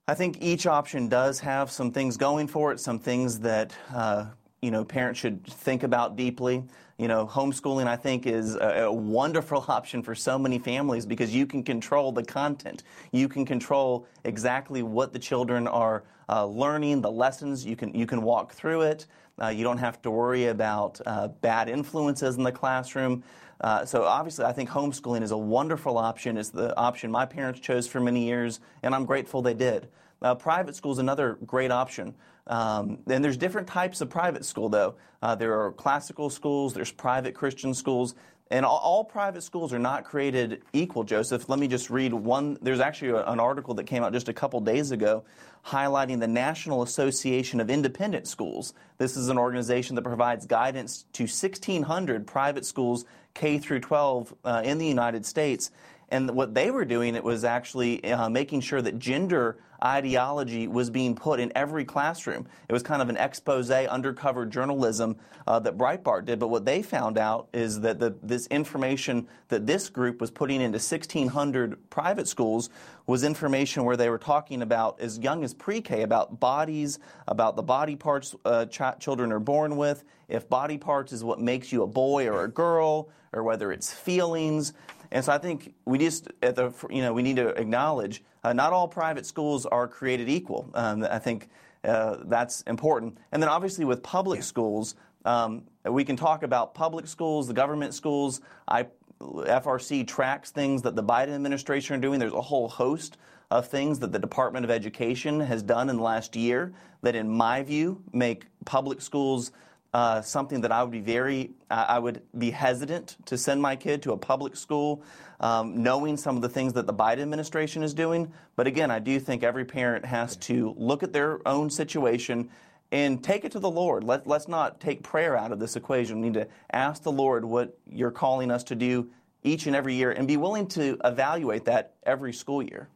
I 0.08 0.14
think 0.14 0.38
each 0.40 0.68
option 0.68 1.08
does 1.08 1.40
have 1.40 1.72
some 1.72 1.92
things 1.92 2.16
going 2.16 2.48
for 2.48 2.72
it, 2.72 2.80
some 2.80 3.00
things 3.00 3.40
that 3.40 3.74
uh, 3.94 4.26
you 4.62 4.70
know 4.72 4.86
parents 4.86 5.20
should 5.20 5.46
think 5.46 5.84
about 5.84 6.16
deeply. 6.16 6.64
You 6.98 7.10
know, 7.10 7.26
homeschooling 7.28 7.88
I 7.88 7.98
think 7.98 8.26
is 8.26 8.56
a, 8.56 8.84
a, 8.84 8.94
wonderful 8.94 9.66
option 9.68 10.02
for 10.02 10.16
so 10.16 10.40
many 10.40 10.60
families 10.60 11.06
because 11.06 11.36
you 11.36 11.46
can 11.46 11.62
control 11.62 12.14
the 12.14 12.24
content. 12.24 12.84
You 13.12 13.28
can 13.28 13.46
control 13.46 14.08
exactly 14.24 14.82
what 14.82 15.12
the 15.12 15.20
children 15.20 15.68
are 15.68 16.04
uh, 16.30 16.46
learning, 16.46 17.02
the 17.02 17.12
lessons. 17.12 17.66
You 17.66 17.76
can 17.76 17.94
you 17.94 18.06
can 18.06 18.22
walk 18.22 18.54
through 18.54 18.84
it. 18.84 19.08
Uh, 19.42 19.48
you 19.48 19.64
don't 19.66 19.78
have 19.78 20.02
to 20.04 20.12
worry 20.12 20.48
about 20.48 21.02
uh, 21.06 21.28
bad 21.28 21.68
influences 21.68 22.38
in 22.38 22.44
the 22.44 22.52
classroom. 22.52 23.24
Uh, 23.60 23.84
so 23.84 24.04
obviously, 24.04 24.46
I 24.46 24.54
think 24.54 24.70
homeschooling 24.70 25.22
is 25.22 25.32
a 25.32 25.38
wonderful 25.38 25.98
option. 25.98 26.38
It's 26.38 26.50
the 26.50 26.76
option 26.78 27.12
my 27.12 27.26
parents 27.26 27.60
chose 27.60 27.88
for 27.88 28.00
many 28.00 28.26
years, 28.26 28.62
and 28.84 28.96
I'm 28.96 29.06
grateful 29.06 29.42
they 29.42 29.54
did. 29.54 29.90
Uh, 30.22 30.34
private 30.34 30.76
school 30.76 30.94
is 30.94 31.00
another 31.00 31.38
great 31.46 31.72
option. 31.72 32.16
Um, 32.48 33.00
and 33.08 33.24
there's 33.24 33.38
different 33.38 33.68
types 33.68 34.02
of 34.02 34.10
private 34.10 34.46
school, 34.46 34.70
though. 34.70 34.96
Uh, 35.22 35.36
there 35.36 35.60
are 35.60 35.72
classical 35.72 36.30
schools, 36.30 36.74
there's 36.74 36.92
private 36.92 37.34
Christian 37.34 37.74
schools, 37.74 38.14
and 38.52 38.64
all, 38.64 38.78
all, 38.78 39.04
private 39.04 39.42
schools 39.42 39.74
are 39.74 39.80
not 39.80 40.04
created 40.04 40.62
equal, 40.72 41.04
Joseph. 41.04 41.50
Let 41.50 41.58
me 41.58 41.68
just 41.68 41.90
read 41.90 42.14
one. 42.14 42.60
There's 42.62 42.80
actually 42.80 43.10
a, 43.10 43.26
an 43.26 43.40
article 43.40 43.74
that 43.74 43.86
came 43.86 44.04
out 44.04 44.14
just 44.14 44.30
a 44.30 44.34
couple 44.34 44.60
days 44.62 44.92
ago 44.92 45.24
highlighting 45.66 46.20
the 46.20 46.28
National 46.28 46.84
Association 46.84 47.60
of 47.60 47.72
Independent 47.72 48.28
Schools. 48.28 48.74
This 49.00 49.18
is 49.18 49.30
an 49.30 49.38
organization 49.38 49.96
that 49.96 50.04
provides 50.04 50.46
guidance 50.46 51.06
to 51.14 51.24
1,600 51.24 52.28
private 52.28 52.66
schools, 52.66 53.06
K 53.34 53.58
through 53.58 53.80
12, 53.80 54.36
uh, 54.46 54.62
in 54.64 54.78
the 54.78 54.86
United 54.86 55.26
States. 55.26 55.72
And 56.10 56.30
what 56.32 56.54
they 56.54 56.72
were 56.72 56.86
doing, 56.86 57.16
it 57.16 57.24
was 57.24 57.44
actually 57.44 58.04
uh, 58.12 58.30
making 58.30 58.62
sure 58.62 58.82
that 58.82 59.00
gender 59.00 59.58
ideology 59.84 60.68
was 60.68 60.90
being 60.90 61.16
put 61.16 61.40
in 61.40 61.52
every 61.56 61.86
classroom. 61.86 62.48
It 62.68 62.74
was 62.74 62.84
kind 62.84 63.02
of 63.02 63.10
an 63.10 63.18
expose, 63.18 63.70
undercover 63.70 64.46
journalism 64.46 65.18
uh, 65.48 65.60
that 65.60 65.78
Breitbart 65.78 66.26
did. 66.26 66.40
But 66.40 66.48
what 66.48 66.66
they 66.66 66.82
found 66.82 67.18
out 67.18 67.50
is 67.54 67.82
that 67.82 68.00
the, 68.00 68.16
this 68.24 68.48
information 68.48 69.28
that 69.50 69.68
this 69.68 69.90
group 69.90 70.22
was 70.22 70.32
putting 70.32 70.62
into 70.62 70.78
1,600 70.78 71.90
private 71.90 72.28
schools 72.28 72.70
was 73.06 73.24
information 73.24 73.84
where 73.84 73.98
they 73.98 74.10
were 74.10 74.18
talking 74.18 74.62
about 74.62 75.00
as 75.00 75.20
young 75.20 75.44
as 75.44 75.54
pre-K 75.54 76.02
about 76.02 76.40
bodies, 76.40 77.00
about 77.28 77.56
the 77.56 77.64
body 77.64 77.96
parts 77.96 78.36
uh, 78.46 78.66
ch- 78.66 79.00
children 79.00 79.32
are 79.32 79.40
born 79.40 79.78
with, 79.78 80.04
if 80.28 80.50
body 80.50 80.78
parts 80.78 81.14
is 81.14 81.24
what 81.24 81.40
makes 81.40 81.72
you 81.72 81.84
a 81.84 81.88
boy 81.88 82.28
or 82.28 82.44
a 82.44 82.48
girl, 82.48 83.10
or 83.32 83.44
whether 83.44 83.72
it's 83.72 83.94
feelings. 83.94 84.74
And 85.12 85.24
so 85.24 85.32
I 85.32 85.38
think 85.38 85.74
we 85.86 85.98
just 85.98 86.28
at 86.42 86.56
the 86.56 86.74
you 86.90 87.02
know 87.02 87.14
we 87.14 87.22
need 87.22 87.36
to 87.38 87.50
acknowledge 87.50 88.24
uh, 88.44 88.54
not 88.54 88.74
all 88.74 88.88
private 88.88 89.26
schools 89.26 89.66
are 89.66 89.88
created 89.88 90.30
equal. 90.30 90.70
Um, 90.74 91.06
I 91.10 91.20
think 91.20 91.50
uh, 91.84 92.18
that's 92.26 92.62
important. 92.64 93.18
And 93.32 93.42
then 93.42 93.50
obviously 93.50 93.86
with 93.86 94.04
public 94.04 94.44
schools, 94.44 94.96
um, 95.26 95.64
we 95.84 96.04
can 96.04 96.16
talk 96.16 96.44
about 96.44 96.74
public 96.74 97.08
schools, 97.08 97.48
the 97.48 97.54
government 97.54 97.94
schools. 97.94 98.42
I, 98.68 98.88
FRC 99.22 100.06
tracks 100.06 100.52
things 100.52 100.82
that 100.82 100.96
the 100.96 101.04
Biden 101.04 101.34
administration 101.34 101.96
are 101.96 102.00
doing. 102.00 102.20
There's 102.20 102.34
a 102.34 102.42
whole 102.42 102.68
host 102.68 103.18
of 103.52 103.68
things 103.68 104.00
that 104.00 104.12
the 104.12 104.20
Department 104.20 104.66
of 104.66 104.72
Education 104.72 105.40
has 105.40 105.64
done 105.64 105.90
in 105.90 105.98
the 105.98 106.04
last 106.04 106.36
year 106.36 106.74
that, 107.02 107.16
in 107.16 107.30
my 107.30 107.64
view, 107.64 108.02
make 108.12 108.46
public 108.66 109.02
schools 109.02 109.52
uh, 109.96 110.22
something 110.22 110.60
that 110.60 110.74
I 110.74 110.84
would 110.84 110.92
be 110.92 111.00
very, 111.00 111.52
I 111.72 112.00
would 112.00 112.22
be 112.38 112.52
hesitant 112.52 113.16
to 113.28 113.38
send 113.38 113.62
my 113.62 113.78
kid 113.78 114.04
to 114.04 114.12
a 114.12 114.18
public 114.18 114.58
school, 114.58 115.02
um, 115.40 115.84
knowing 115.84 116.18
some 116.18 116.36
of 116.36 116.42
the 116.42 116.50
things 116.50 116.74
that 116.74 116.86
the 116.86 116.94
Biden 116.94 117.22
administration 117.22 117.82
is 117.82 117.94
doing. 117.94 118.34
But 118.58 118.68
again, 118.68 118.92
I 118.92 119.00
do 119.00 119.22
think 119.22 119.42
every 119.42 119.64
parent 119.64 120.04
has 120.04 120.36
to 120.38 120.76
look 120.78 121.02
at 121.02 121.14
their 121.14 121.40
own 121.48 121.70
situation 121.70 122.50
and 122.92 123.24
take 123.24 123.46
it 123.46 123.54
to 123.54 123.60
the 123.60 123.72
Lord. 123.72 124.04
Let, 124.04 124.28
let's 124.28 124.50
not 124.50 124.82
take 124.82 125.02
prayer 125.02 125.38
out 125.38 125.54
of 125.54 125.60
this 125.60 125.78
equation. 125.78 126.20
We 126.20 126.28
need 126.28 126.34
to 126.34 126.48
ask 126.74 127.02
the 127.02 127.14
Lord 127.14 127.46
what 127.46 127.78
you're 127.90 128.12
calling 128.12 128.52
us 128.52 128.66
to 128.66 128.76
do 128.76 129.10
each 129.44 129.66
and 129.66 129.78
every 129.78 129.94
year 129.94 130.12
and 130.12 130.28
be 130.28 130.36
willing 130.36 130.68
to 130.68 130.98
evaluate 131.06 131.64
that 131.66 131.94
every 132.04 132.34
school 132.34 132.62
year. 132.62 132.90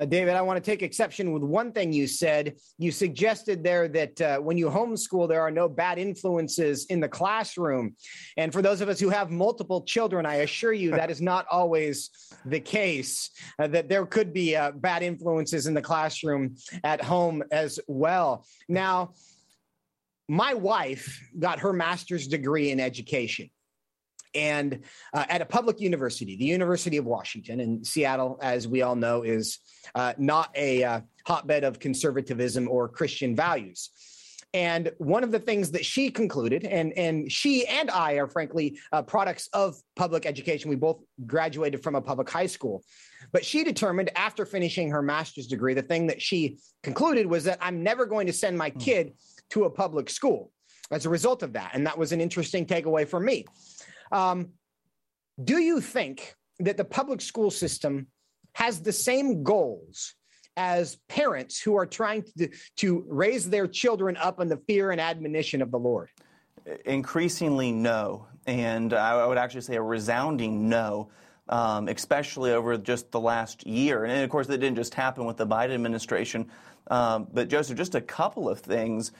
Uh, 0.00 0.04
David, 0.04 0.34
I 0.34 0.42
want 0.42 0.62
to 0.62 0.70
take 0.70 0.82
exception 0.82 1.32
with 1.32 1.42
one 1.42 1.72
thing 1.72 1.92
you 1.92 2.06
said. 2.06 2.56
You 2.78 2.92
suggested 2.92 3.64
there 3.64 3.88
that 3.88 4.20
uh, 4.20 4.38
when 4.38 4.56
you 4.56 4.68
homeschool, 4.68 5.28
there 5.28 5.42
are 5.42 5.50
no 5.50 5.68
bad 5.68 5.98
influences 5.98 6.86
in 6.86 7.00
the 7.00 7.08
classroom. 7.08 7.96
And 8.36 8.52
for 8.52 8.62
those 8.62 8.80
of 8.80 8.88
us 8.88 9.00
who 9.00 9.08
have 9.08 9.30
multiple 9.30 9.82
children, 9.82 10.24
I 10.24 10.36
assure 10.36 10.72
you 10.72 10.90
that 10.92 11.10
is 11.10 11.20
not 11.20 11.46
always 11.50 12.10
the 12.44 12.60
case, 12.60 13.30
uh, 13.58 13.66
that 13.68 13.88
there 13.88 14.06
could 14.06 14.32
be 14.32 14.54
uh, 14.54 14.72
bad 14.72 15.02
influences 15.02 15.66
in 15.66 15.74
the 15.74 15.82
classroom 15.82 16.56
at 16.84 17.02
home 17.02 17.42
as 17.50 17.80
well. 17.88 18.46
Now, 18.68 19.14
my 20.28 20.54
wife 20.54 21.20
got 21.38 21.58
her 21.60 21.72
master's 21.72 22.28
degree 22.28 22.70
in 22.70 22.78
education 22.78 23.50
and 24.34 24.80
uh, 25.12 25.24
at 25.28 25.42
a 25.42 25.46
public 25.46 25.80
university, 25.80 26.36
the 26.36 26.44
University 26.44 26.96
of 26.96 27.04
Washington 27.04 27.60
in 27.60 27.84
Seattle, 27.84 28.38
as 28.42 28.68
we 28.68 28.82
all 28.82 28.96
know, 28.96 29.22
is 29.22 29.58
uh, 29.94 30.14
not 30.18 30.50
a 30.54 30.84
uh, 30.84 31.00
hotbed 31.26 31.64
of 31.64 31.78
conservatism 31.78 32.68
or 32.68 32.88
Christian 32.88 33.34
values. 33.34 33.90
And 34.54 34.92
one 34.96 35.24
of 35.24 35.30
the 35.30 35.38
things 35.38 35.70
that 35.72 35.84
she 35.84 36.10
concluded, 36.10 36.64
and, 36.64 36.92
and 36.94 37.30
she 37.30 37.66
and 37.66 37.90
I 37.90 38.14
are 38.14 38.26
frankly 38.26 38.78
uh, 38.92 39.02
products 39.02 39.48
of 39.52 39.76
public 39.94 40.24
education. 40.24 40.70
We 40.70 40.76
both 40.76 41.02
graduated 41.26 41.82
from 41.82 41.96
a 41.96 42.00
public 42.00 42.30
high 42.30 42.46
school. 42.46 42.82
But 43.30 43.44
she 43.44 43.62
determined 43.62 44.10
after 44.16 44.46
finishing 44.46 44.90
her 44.90 45.02
master's 45.02 45.48
degree, 45.48 45.74
the 45.74 45.82
thing 45.82 46.06
that 46.06 46.22
she 46.22 46.58
concluded 46.82 47.26
was 47.26 47.44
that 47.44 47.58
I'm 47.60 47.82
never 47.82 48.06
going 48.06 48.26
to 48.26 48.32
send 48.32 48.56
my 48.56 48.70
hmm. 48.70 48.78
kid 48.78 49.12
to 49.50 49.64
a 49.64 49.70
public 49.70 50.08
school 50.08 50.50
as 50.90 51.04
a 51.04 51.10
result 51.10 51.42
of 51.42 51.52
that. 51.52 51.72
And 51.74 51.86
that 51.86 51.98
was 51.98 52.12
an 52.12 52.20
interesting 52.20 52.64
takeaway 52.64 53.06
for 53.06 53.20
me. 53.20 53.44
Um, 54.12 54.50
do 55.42 55.58
you 55.58 55.80
think 55.80 56.34
that 56.60 56.76
the 56.76 56.84
public 56.84 57.20
school 57.20 57.50
system 57.50 58.08
has 58.54 58.82
the 58.82 58.92
same 58.92 59.42
goals 59.42 60.14
as 60.56 60.96
parents 61.08 61.60
who 61.60 61.76
are 61.76 61.86
trying 61.86 62.24
to, 62.36 62.48
to 62.76 63.04
raise 63.08 63.48
their 63.48 63.68
children 63.68 64.16
up 64.16 64.40
in 64.40 64.48
the 64.48 64.56
fear 64.66 64.90
and 64.90 65.00
admonition 65.00 65.62
of 65.62 65.70
the 65.70 65.78
Lord? 65.78 66.10
Increasingly, 66.84 67.70
no. 67.70 68.26
And 68.46 68.92
I 68.92 69.24
would 69.26 69.38
actually 69.38 69.60
say 69.60 69.76
a 69.76 69.82
resounding 69.82 70.68
no. 70.68 71.10
Um, 71.48 71.88
especially 71.88 72.52
over 72.52 72.76
just 72.76 73.10
the 73.10 73.20
last 73.20 73.66
year. 73.66 74.04
And 74.04 74.22
of 74.22 74.28
course, 74.28 74.48
that 74.48 74.58
didn't 74.58 74.76
just 74.76 74.92
happen 74.92 75.24
with 75.24 75.38
the 75.38 75.46
Biden 75.46 75.72
administration. 75.72 76.50
Um, 76.90 77.28
but 77.32 77.48
Joseph, 77.48 77.76
just 77.76 77.94
a 77.94 78.00
couple 78.00 78.48
of 78.48 78.60
things. 78.60 79.12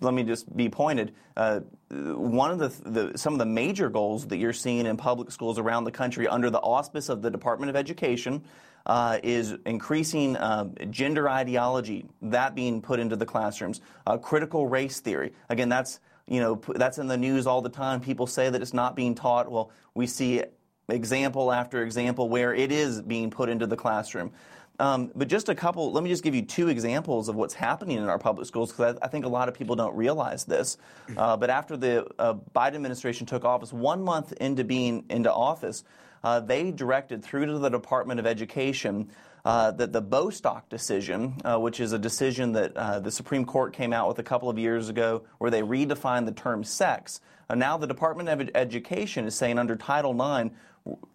Let 0.00 0.14
me 0.14 0.22
just 0.22 0.54
be 0.56 0.68
pointed. 0.68 1.14
Uh, 1.36 1.60
one 1.90 2.50
of 2.50 2.58
the, 2.58 2.90
the, 2.90 3.18
some 3.18 3.34
of 3.34 3.38
the 3.38 3.46
major 3.46 3.90
goals 3.90 4.26
that 4.28 4.38
you're 4.38 4.52
seeing 4.52 4.86
in 4.86 4.96
public 4.96 5.30
schools 5.30 5.58
around 5.58 5.84
the 5.84 5.92
country 5.92 6.26
under 6.26 6.50
the 6.50 6.60
auspice 6.60 7.08
of 7.08 7.22
the 7.22 7.30
Department 7.30 7.70
of 7.70 7.76
Education 7.76 8.42
uh, 8.86 9.18
is 9.22 9.54
increasing 9.66 10.36
uh, 10.36 10.64
gender 10.90 11.28
ideology, 11.28 12.06
that 12.22 12.54
being 12.54 12.82
put 12.82 12.98
into 12.98 13.16
the 13.16 13.26
classrooms. 13.26 13.80
Uh, 14.06 14.16
critical 14.16 14.66
race 14.66 15.00
theory. 15.00 15.32
Again, 15.48 15.68
that's 15.68 16.00
you 16.26 16.40
know 16.40 16.60
that's 16.74 16.98
in 16.98 17.08
the 17.08 17.16
news 17.16 17.46
all 17.46 17.62
the 17.62 17.68
time. 17.68 18.00
People 18.00 18.26
say 18.26 18.48
that 18.48 18.62
it's 18.62 18.72
not 18.72 18.96
being 18.96 19.14
taught. 19.14 19.50
Well, 19.50 19.70
we 19.94 20.06
see 20.06 20.42
example 20.88 21.52
after 21.52 21.82
example 21.82 22.28
where 22.28 22.54
it 22.54 22.72
is 22.72 23.00
being 23.02 23.30
put 23.30 23.48
into 23.48 23.66
the 23.66 23.76
classroom. 23.76 24.32
Um, 24.78 25.12
but 25.14 25.28
just 25.28 25.48
a 25.48 25.54
couple, 25.54 25.92
let 25.92 26.02
me 26.02 26.10
just 26.10 26.24
give 26.24 26.34
you 26.34 26.42
two 26.42 26.68
examples 26.68 27.28
of 27.28 27.36
what's 27.36 27.54
happening 27.54 27.98
in 27.98 28.04
our 28.04 28.18
public 28.18 28.46
schools 28.46 28.72
because 28.72 28.96
I, 28.96 29.04
I, 29.04 29.08
think 29.08 29.24
a 29.24 29.28
lot 29.28 29.48
of 29.48 29.54
people 29.54 29.76
don't 29.76 29.94
realize 29.94 30.44
this. 30.44 30.78
Uh, 31.16 31.36
but 31.36 31.50
after 31.50 31.76
the 31.76 32.06
uh, 32.18 32.34
Biden 32.54 32.74
administration 32.74 33.26
took 33.26 33.44
office, 33.44 33.72
one 33.72 34.02
month 34.02 34.32
into 34.40 34.64
being 34.64 35.04
into 35.10 35.32
office, 35.32 35.84
uh, 36.24 36.40
they 36.40 36.70
directed 36.70 37.22
through 37.22 37.46
to 37.46 37.58
the 37.58 37.68
Department 37.68 38.18
of 38.18 38.26
Education 38.26 39.10
uh, 39.44 39.72
that 39.72 39.92
the 39.92 40.00
Bostock 40.00 40.68
decision, 40.68 41.36
uh, 41.44 41.58
which 41.58 41.80
is 41.80 41.92
a 41.92 41.98
decision 41.98 42.52
that 42.52 42.76
uh, 42.76 43.00
the 43.00 43.10
Supreme 43.10 43.44
Court 43.44 43.72
came 43.72 43.92
out 43.92 44.08
with 44.08 44.18
a 44.20 44.22
couple 44.22 44.48
of 44.48 44.58
years 44.58 44.88
ago, 44.88 45.22
where 45.38 45.50
they 45.50 45.62
redefined 45.62 46.26
the 46.26 46.32
term 46.32 46.62
sex. 46.62 47.20
And 47.48 47.58
now 47.58 47.76
the 47.76 47.86
Department 47.86 48.28
of 48.28 48.48
Education 48.54 49.26
is 49.26 49.34
saying 49.34 49.58
under 49.58 49.76
Title 49.76 50.12
IX, 50.12 50.54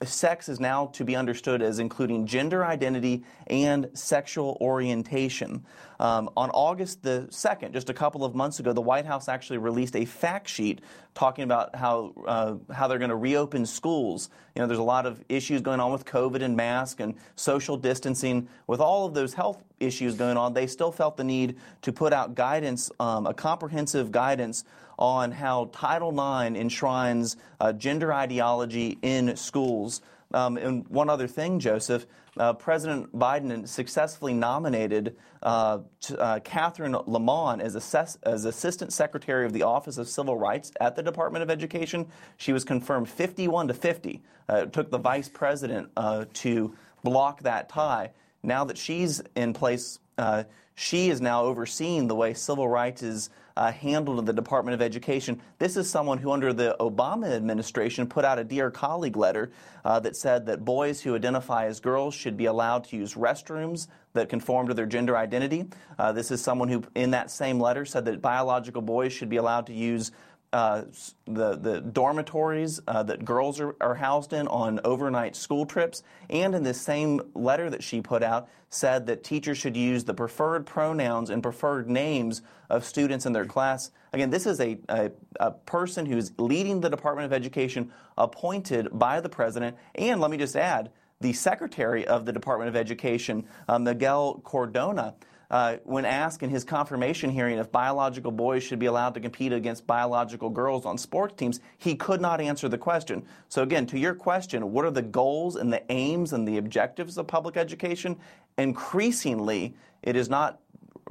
sex 0.04 0.48
is 0.48 0.60
now 0.60 0.88
to 0.88 1.04
be 1.04 1.16
understood 1.16 1.62
as 1.62 1.80
including 1.80 2.26
gender 2.26 2.64
identity 2.64 3.24
and 3.48 3.90
sexual 3.94 4.58
orientation. 4.62 5.66
Um, 6.00 6.30
on 6.38 6.50
August 6.52 7.04
the 7.04 7.28
2nd, 7.30 7.74
just 7.74 7.90
a 7.90 7.94
couple 7.94 8.24
of 8.24 8.36
months 8.36 8.60
ago, 8.60 8.72
the 8.72 8.82
White 8.82 9.06
House 9.06 9.28
actually 9.28 9.58
released 9.58 9.96
a 9.96 10.06
fact 10.06 10.48
sheet 10.48 10.82
talking 11.16 11.44
about 11.44 11.76
how, 11.76 12.14
uh, 12.28 12.56
how 12.74 12.88
they're 12.88 13.00
going 13.00 13.10
to 13.10 13.16
reopen 13.16 13.66
schools. 13.66 14.30
You 14.58 14.62
know, 14.64 14.68
there's 14.68 14.80
a 14.80 14.84
lot 14.84 15.06
of 15.06 15.24
issues 15.30 15.62
going 15.62 15.80
on 15.80 15.92
with 15.92 16.04
COVID 16.06 16.42
and 16.42 16.58
mask 16.58 17.00
and 17.00 17.14
social 17.36 17.78
distancing. 17.78 18.48
With 18.66 18.80
all 18.80 19.06
of 19.06 19.14
those 19.14 19.36
health 19.36 19.64
issues 19.80 20.16
going 20.16 20.36
on, 20.36 20.56
they 20.56 20.66
still 20.66 20.92
felt 20.92 21.16
the 21.16 21.24
need 21.24 21.58
to 21.84 21.94
put 21.94 22.12
out 22.12 22.34
guidance, 22.34 22.90
um, 23.00 23.28
a 23.28 23.36
comprehensive 23.36 24.12
guidance 24.12 24.64
on 24.98 25.32
how 25.32 25.70
Title 25.74 26.10
IX 26.10 26.56
enshrines 26.56 27.38
uh, 27.60 27.72
gender 27.72 28.12
ideology 28.12 28.98
in 29.04 29.36
schools. 29.36 30.02
Um, 30.34 30.58
and 30.58 30.88
one 30.88 31.08
other 31.08 31.28
thing, 31.28 31.60
Joseph, 31.60 32.08
uh, 32.40 32.54
President 32.54 33.14
Biden 33.18 33.68
successfully 33.68 34.34
nominated 34.34 35.16
uh, 35.44 35.80
uh, 36.18 36.40
Catherine 36.44 36.94
Lhamon 36.94 37.62
as, 37.62 37.76
assess- 37.76 38.18
as 38.24 38.46
Assistant 38.46 38.94
Secretary 38.94 39.46
of 39.46 39.54
the 39.54 39.64
Office 39.64 39.98
of 39.98 40.08
Civil 40.08 40.38
Rights 40.38 40.72
at 40.80 40.96
the 40.96 41.04
Department 41.04 41.44
of 41.44 41.50
Education. 41.50 42.08
She 42.38 42.54
was 42.54 42.64
confirmed 42.64 43.10
51 43.10 43.70
to 43.70 43.74
50. 43.74 44.24
Uh, 44.50 44.56
it 44.56 44.74
took 44.74 44.92
the 44.92 44.98
vice 44.98 45.30
president 45.30 45.90
uh, 45.98 46.26
to 46.36 46.76
block 47.04 47.44
that 47.44 47.70
tie. 47.70 48.12
Now 48.44 48.64
that 48.66 48.78
she's 48.78 49.22
in 49.36 49.54
place, 49.54 50.00
uh, 50.18 50.44
she 50.76 51.10
is 51.10 51.22
now 51.22 51.44
overseeing 51.44 52.08
the 52.08 52.16
way 52.16 52.34
civil 52.34 52.68
rights 52.68 53.04
is 53.04 53.30
uh, 53.58 53.72
handled 53.72 54.20
in 54.20 54.26
the 54.26 54.34
Department 54.34 54.76
of 54.76 54.84
Education. 54.84 55.42
This 55.58 55.78
is 55.78 55.90
someone 55.90 56.20
who, 56.20 56.32
under 56.32 56.54
the 56.54 56.76
Obama 56.80 57.36
administration, 57.36 58.08
put 58.08 58.24
out 58.24 58.38
a 58.38 58.44
Dear 58.44 58.70
Colleague 58.70 59.18
letter 59.18 59.52
uh, 59.84 60.00
that 60.02 60.16
said 60.16 60.46
that 60.46 60.64
boys 60.64 61.02
who 61.02 61.16
identify 61.16 61.66
as 61.66 61.80
girls 61.80 62.14
should 62.14 62.38
be 62.38 62.46
allowed 62.46 62.84
to 62.86 62.96
use 62.96 63.16
restrooms 63.16 63.88
that 64.14 64.30
conform 64.30 64.68
to 64.68 64.76
their 64.76 64.86
gender 64.86 65.18
identity. 65.18 65.66
Uh, 65.98 66.12
this 66.12 66.30
is 66.30 66.40
someone 66.40 66.70
who, 66.70 66.84
in 66.94 67.12
that 67.12 67.32
same 67.32 67.60
letter, 67.60 67.84
said 67.84 68.06
that 68.06 68.22
biological 68.22 68.84
boys 68.84 69.12
should 69.12 69.30
be 69.30 69.38
allowed 69.38 69.66
to 69.66 69.74
use 69.74 70.12
uh, 70.54 70.84
the, 71.26 71.56
the 71.56 71.82
dormitories 71.82 72.80
uh, 72.88 73.04
that 73.04 73.26
girls 73.26 73.60
are, 73.60 73.76
are 73.82 73.96
housed 73.96 74.34
in 74.34 74.48
on 74.48 74.80
overnight 74.84 75.36
school 75.36 75.66
trips. 75.66 76.04
And 76.30 76.56
in 76.56 76.64
this 76.64 76.82
same 76.82 77.22
letter 77.34 77.70
that 77.70 77.84
she 77.84 78.02
put 78.02 78.24
out, 78.24 78.50
said 78.70 79.08
that 79.08 79.24
teachers 79.24 79.58
should 79.58 79.78
use 79.78 80.04
the 80.04 80.14
preferred 80.14 80.66
pronouns 80.66 81.30
and 81.30 81.42
preferred 81.42 81.90
names 81.90 82.42
of 82.70 82.84
students 82.84 83.26
in 83.26 83.34
their 83.34 83.46
class. 83.46 83.92
Again, 84.12 84.30
this 84.30 84.46
is 84.46 84.60
a, 84.60 84.78
a, 84.90 85.12
a 85.40 85.52
person 85.52 86.06
who's 86.06 86.34
leading 86.38 86.82
the 86.82 86.90
Department 86.90 87.26
of 87.26 87.34
Education 87.34 87.92
appointed 88.18 88.90
by 88.92 89.22
the 89.22 89.30
president. 89.30 89.78
And 89.96 90.20
let 90.20 90.32
me 90.32 90.38
just 90.38 90.56
add, 90.56 90.92
the 91.20 91.34
secretary 91.34 92.06
of 92.06 92.26
the 92.26 92.34
Department 92.34 92.70
of 92.70 92.76
Education, 92.76 93.46
uh, 93.68 93.80
Miguel 93.80 94.42
Cardona, 94.44 95.16
uh, 95.50 95.78
when 95.84 96.06
asked 96.06 96.44
in 96.44 96.50
his 96.50 96.64
confirmation 96.64 97.30
hearing 97.30 97.58
if 97.58 97.72
biological 97.72 98.32
boys 98.32 98.64
should 98.64 98.80
be 98.80 98.86
allowed 98.86 99.14
to 99.14 99.20
compete 99.20 99.54
against 99.54 99.88
biological 99.88 100.50
girls 100.50 100.86
on 100.86 100.98
sports 100.98 101.36
teams, 101.38 101.60
he 101.78 101.96
could 101.96 102.20
not 102.20 102.42
answer 102.42 102.68
the 102.68 102.78
question. 102.78 103.26
So, 103.48 103.64
again, 103.64 103.86
to 103.88 104.00
your 104.00 104.14
question, 104.14 104.72
what 104.72 104.86
are 104.86 104.92
the 104.92 105.02
goals 105.02 105.56
and 105.56 105.72
the 105.72 105.84
aims 105.92 106.34
and 106.34 106.48
the 106.48 106.58
objectives 106.58 107.18
of 107.18 107.28
public 107.28 107.56
education? 107.56 108.18
Increasingly, 108.58 109.76
it 110.04 110.16
is 110.16 110.30
not 110.30 110.60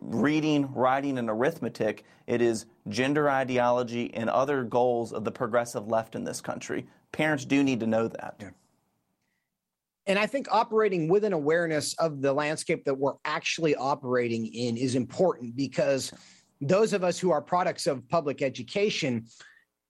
reading, 0.00 0.72
writing, 0.74 1.16
and 1.18 1.30
arithmetic. 1.30 2.04
It 2.26 2.42
is 2.42 2.66
gender 2.88 3.30
ideology 3.30 4.12
and 4.12 4.28
other 4.28 4.64
goals 4.64 5.12
of 5.12 5.24
the 5.24 5.32
progressive 5.32 5.88
left 5.88 6.14
in 6.14 6.24
this 6.24 6.40
country. 6.40 6.86
Parents 7.12 7.44
do 7.44 7.62
need 7.62 7.80
to 7.80 7.86
know 7.86 8.08
that. 8.08 8.34
Yeah. 8.40 8.50
And 10.06 10.18
I 10.18 10.26
think 10.26 10.46
operating 10.50 11.08
with 11.08 11.24
an 11.24 11.32
awareness 11.32 11.94
of 11.94 12.22
the 12.22 12.32
landscape 12.32 12.84
that 12.84 12.94
we're 12.94 13.14
actually 13.24 13.74
operating 13.74 14.46
in 14.46 14.76
is 14.76 14.94
important 14.94 15.56
because 15.56 16.12
those 16.60 16.92
of 16.92 17.02
us 17.02 17.18
who 17.18 17.30
are 17.30 17.42
products 17.42 17.86
of 17.86 18.08
public 18.08 18.40
education, 18.40 19.26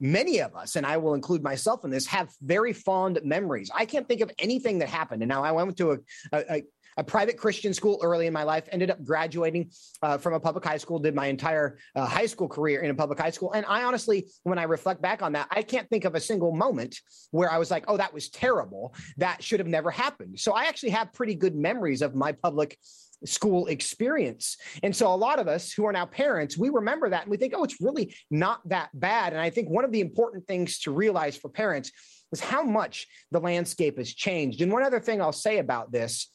many 0.01 0.41
of 0.41 0.55
us, 0.57 0.77
and 0.77 0.87
I 0.87 0.97
will 0.97 1.14
include 1.14 1.43
myself 1.43 1.85
in 1.85 1.91
this, 1.91 2.07
have 2.07 2.31
very 2.43 2.73
fond 2.73 3.21
memories. 3.25 3.71
I 3.75 3.85
can't 3.85 4.09
think 4.09 4.23
of 4.23 4.31
anything 4.39 4.79
that 4.79 4.89
happened. 4.89 5.23
And 5.23 5.29
now 5.29 5.45
I 5.45 5.53
went 5.53 5.77
to 5.77 5.93
a, 5.93 5.99
a, 6.33 6.62
a 6.97 7.05
private 7.05 7.36
Christian 7.36 7.74
school 7.74 7.99
early 8.03 8.26
in 8.26 8.32
my 8.32 8.42
life, 8.42 8.68
ended 8.72 8.90
up 8.90 9.05
graduating 9.05 9.70
uh, 10.03 10.18
from 10.18 10.34
a 10.34 10.40
public 10.40 10.64
high 10.64 10.76
school, 10.76 10.99
did 10.99 11.14
my 11.14 11.26
entire 11.26 11.78
uh, 11.94 12.07
high 12.07 12.26
school 12.26 12.49
career 12.49 12.80
in 12.80 12.90
a 12.90 12.94
public 12.94 13.18
high 13.18 13.30
school. 13.30 13.53
And 13.53 13.66
I 13.66 13.84
honestly, 13.84 14.26
when 14.44 14.59
I 14.59 14.64
reflect 14.64 15.03
back 15.03 15.22
on 15.22 15.32
that, 15.32 15.49
I 15.51 15.62
can't 15.62 15.88
think 15.88 16.05
of 16.05 16.14
a 16.14 16.20
single 16.20 16.53
moment 16.53 16.99
where 17.30 17.51
I 17.51 17.59
was 17.59 17.70
like, 17.70 17.84
oh, 17.88 17.97
that 17.97 18.12
was 18.12 18.28
terrible. 18.28 18.94
That 19.16 19.42
should 19.42 19.61
have 19.61 19.68
never 19.68 19.90
happened. 19.90 20.38
So 20.38 20.53
I 20.53 20.64
actually 20.64 20.90
have 20.90 21.12
pretty 21.12 21.34
good 21.34 21.55
memories 21.55 22.03
of 22.03 22.14
my 22.14 22.32
public 22.32 22.78
school 23.24 23.66
experience. 23.66 24.57
And 24.82 24.94
so 24.94 25.12
a 25.12 25.16
lot 25.16 25.38
of 25.38 25.49
us 25.49 25.72
who 25.72 25.86
are 25.86 25.92
now 25.92 26.07
parents, 26.07 26.59
we 26.59 26.68
remember 26.68 27.09
that 27.11 27.22
and 27.22 27.30
we 27.30 27.36
think, 27.36 27.55
oh, 27.57 27.64
it's 27.64 27.80
really 27.80 28.14
not 28.30 28.61
that 28.68 28.90
bad. 28.92 29.32
And 29.32 29.40
I 29.40 29.51
think 29.51 29.68
one 29.68 29.84
of 29.84 29.92
the 29.92 30.01
important 30.01 30.47
things 30.47 30.80
to 30.80 30.90
realize 30.90 31.36
for 31.36 31.49
parents 31.49 31.92
is 32.32 32.40
how 32.40 32.62
much 32.62 33.07
the 33.30 33.40
landscape 33.40 33.99
has 33.99 34.12
changed. 34.12 34.61
And 34.61 34.72
one 34.72 34.82
other 34.82 35.01
thing 35.01 35.20
I'll 35.20 35.32
say 35.32 35.59
about 35.59 35.92
this 35.92 36.30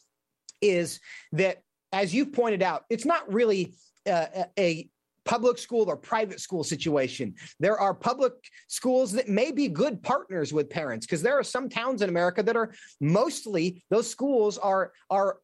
is 0.62 1.00
that, 1.34 1.62
as 1.92 2.14
you've 2.14 2.34
pointed 2.34 2.62
out, 2.62 2.86
it's 2.90 3.06
not 3.06 3.32
really 3.32 3.74
uh, 4.10 4.46
a 4.58 4.90
public 5.26 5.58
school 5.58 5.90
or 5.90 5.96
private 5.96 6.40
school 6.40 6.64
situation. 6.64 7.36
There 7.60 7.80
are 7.80 7.94
public 7.94 8.34
schools 8.68 9.12
that 9.14 9.30
may 9.30 9.52
be 9.52 9.68
good 9.68 10.02
partners 10.02 10.52
with 10.52 10.70
parents 10.70 11.06
because 11.06 11.22
there 11.22 11.38
are 11.38 11.44
some 11.44 11.70
towns 11.70 12.02
in 12.02 12.10
America 12.10 12.42
that 12.44 12.56
are 12.56 12.74
mostly 13.00 13.84
those 13.90 14.10
schools 14.10 14.58
are 14.58 14.94
are 15.10 15.38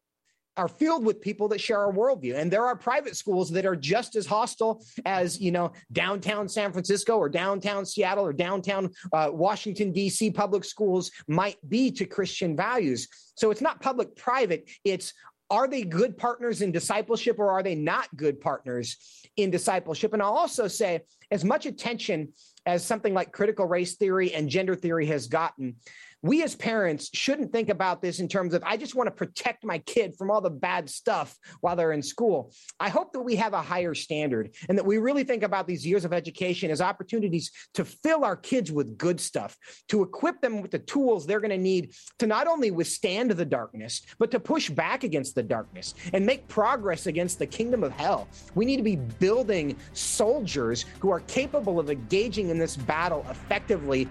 are 0.58 0.68
filled 0.68 1.04
with 1.04 1.20
people 1.20 1.48
that 1.48 1.60
share 1.60 1.78
our 1.78 1.92
worldview. 1.92 2.34
And 2.34 2.50
there 2.50 2.66
are 2.66 2.76
private 2.76 3.16
schools 3.16 3.50
that 3.52 3.64
are 3.64 3.76
just 3.76 4.16
as 4.16 4.26
hostile 4.26 4.84
as, 5.06 5.40
you 5.40 5.52
know, 5.52 5.72
downtown 5.92 6.48
San 6.48 6.72
Francisco 6.72 7.16
or 7.16 7.28
downtown 7.28 7.86
Seattle 7.86 8.26
or 8.26 8.32
downtown 8.32 8.90
uh, 9.12 9.30
Washington, 9.32 9.92
D.C. 9.92 10.32
public 10.32 10.64
schools 10.64 11.12
might 11.28 11.56
be 11.68 11.90
to 11.92 12.04
Christian 12.04 12.56
values. 12.56 13.08
So 13.36 13.52
it's 13.52 13.60
not 13.60 13.80
public 13.80 14.16
private, 14.16 14.68
it's 14.84 15.14
are 15.50 15.68
they 15.68 15.82
good 15.82 16.18
partners 16.18 16.60
in 16.60 16.72
discipleship 16.72 17.38
or 17.38 17.50
are 17.50 17.62
they 17.62 17.74
not 17.74 18.14
good 18.16 18.40
partners 18.40 18.96
in 19.36 19.50
discipleship? 19.50 20.12
And 20.12 20.22
I'll 20.22 20.34
also 20.34 20.68
say, 20.68 21.00
as 21.30 21.44
much 21.44 21.66
attention 21.66 22.32
as 22.66 22.84
something 22.84 23.14
like 23.14 23.32
critical 23.32 23.66
race 23.66 23.96
theory 23.96 24.34
and 24.34 24.48
gender 24.48 24.74
theory 24.74 25.06
has 25.06 25.26
gotten, 25.26 25.76
we 26.22 26.42
as 26.42 26.54
parents 26.54 27.10
shouldn't 27.14 27.52
think 27.52 27.68
about 27.68 28.02
this 28.02 28.18
in 28.18 28.28
terms 28.28 28.54
of, 28.54 28.62
I 28.64 28.76
just 28.76 28.94
want 28.94 29.06
to 29.06 29.12
protect 29.12 29.64
my 29.64 29.78
kid 29.78 30.14
from 30.16 30.30
all 30.30 30.40
the 30.40 30.50
bad 30.50 30.90
stuff 30.90 31.36
while 31.60 31.76
they're 31.76 31.92
in 31.92 32.02
school. 32.02 32.52
I 32.80 32.88
hope 32.88 33.12
that 33.12 33.20
we 33.20 33.36
have 33.36 33.52
a 33.52 33.62
higher 33.62 33.94
standard 33.94 34.54
and 34.68 34.76
that 34.76 34.84
we 34.84 34.98
really 34.98 35.24
think 35.24 35.42
about 35.42 35.66
these 35.66 35.86
years 35.86 36.04
of 36.04 36.12
education 36.12 36.70
as 36.70 36.80
opportunities 36.80 37.52
to 37.74 37.84
fill 37.84 38.24
our 38.24 38.36
kids 38.36 38.72
with 38.72 38.98
good 38.98 39.20
stuff, 39.20 39.56
to 39.88 40.02
equip 40.02 40.40
them 40.40 40.60
with 40.60 40.70
the 40.70 40.80
tools 40.80 41.26
they're 41.26 41.40
going 41.40 41.50
to 41.50 41.58
need 41.58 41.92
to 42.18 42.26
not 42.26 42.46
only 42.46 42.70
withstand 42.70 43.30
the 43.30 43.44
darkness, 43.44 44.02
but 44.18 44.30
to 44.30 44.40
push 44.40 44.70
back 44.70 45.04
against 45.04 45.34
the 45.34 45.42
darkness 45.42 45.94
and 46.12 46.24
make 46.24 46.46
progress 46.48 47.06
against 47.06 47.38
the 47.38 47.46
kingdom 47.46 47.84
of 47.84 47.92
hell. 47.92 48.26
We 48.54 48.64
need 48.64 48.78
to 48.78 48.82
be 48.82 48.96
building 48.96 49.76
soldiers 49.92 50.84
who 50.98 51.10
are 51.10 51.20
capable 51.20 51.78
of 51.78 51.90
engaging 51.90 52.48
in 52.48 52.58
this 52.58 52.76
battle 52.76 53.24
effectively 53.30 54.08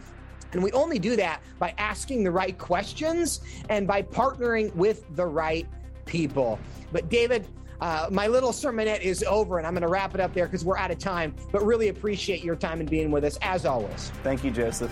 and 0.54 0.64
we 0.64 0.72
only 0.72 1.00
do 1.00 1.16
that 1.16 1.42
by 1.60 1.74
asking 1.78 2.24
the 2.24 2.32
right 2.32 2.58
questions 2.58 3.42
and 3.70 3.88
by 3.88 4.02
partnering 4.02 4.74
with 4.76 5.04
the 5.16 5.26
right 5.26 5.68
people. 6.06 6.60
But, 6.92 7.10
David, 7.10 7.48
uh, 7.82 8.08
my 8.12 8.28
little 8.28 8.52
sermonette 8.52 9.02
is 9.02 9.24
over, 9.24 9.58
and 9.58 9.68
I'm 9.68 9.74
going 9.74 9.82
to 9.82 9.88
wrap 9.88 10.16
it 10.16 10.22
up 10.22 10.34
there 10.34 10.46
because 10.46 10.66
we're 10.66 10.78
out 10.78 10.92
of 10.92 10.98
time. 10.98 11.36
But 11.52 11.64
really 11.64 11.90
appreciate 11.90 12.44
your 12.44 12.56
time 12.56 12.80
and 12.80 12.90
being 12.90 13.12
with 13.12 13.24
us 13.24 13.38
as 13.42 13.66
always. 13.66 14.12
Thank 14.24 14.44
you, 14.44 14.52
Joseph. 14.52 14.92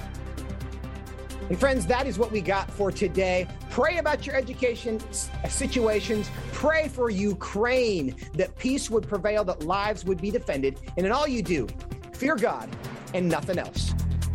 And 1.49 1.59
friends, 1.59 1.85
that 1.85 2.07
is 2.07 2.17
what 2.17 2.31
we 2.31 2.41
got 2.41 2.71
for 2.71 2.91
today. 2.91 3.47
Pray 3.69 3.97
about 3.97 4.25
your 4.25 4.35
education 4.35 4.99
situations. 5.47 6.29
Pray 6.51 6.87
for 6.87 7.11
Ukraine 7.11 8.15
that 8.33 8.55
peace 8.57 8.89
would 8.89 9.07
prevail, 9.07 9.43
that 9.43 9.63
lives 9.63 10.05
would 10.05 10.19
be 10.19 10.31
defended. 10.31 10.79
And 10.97 11.05
in 11.05 11.11
all 11.11 11.27
you 11.27 11.43
do, 11.43 11.67
fear 12.13 12.35
God 12.35 12.67
and 13.13 13.29
nothing 13.29 13.59
else. 13.59 13.93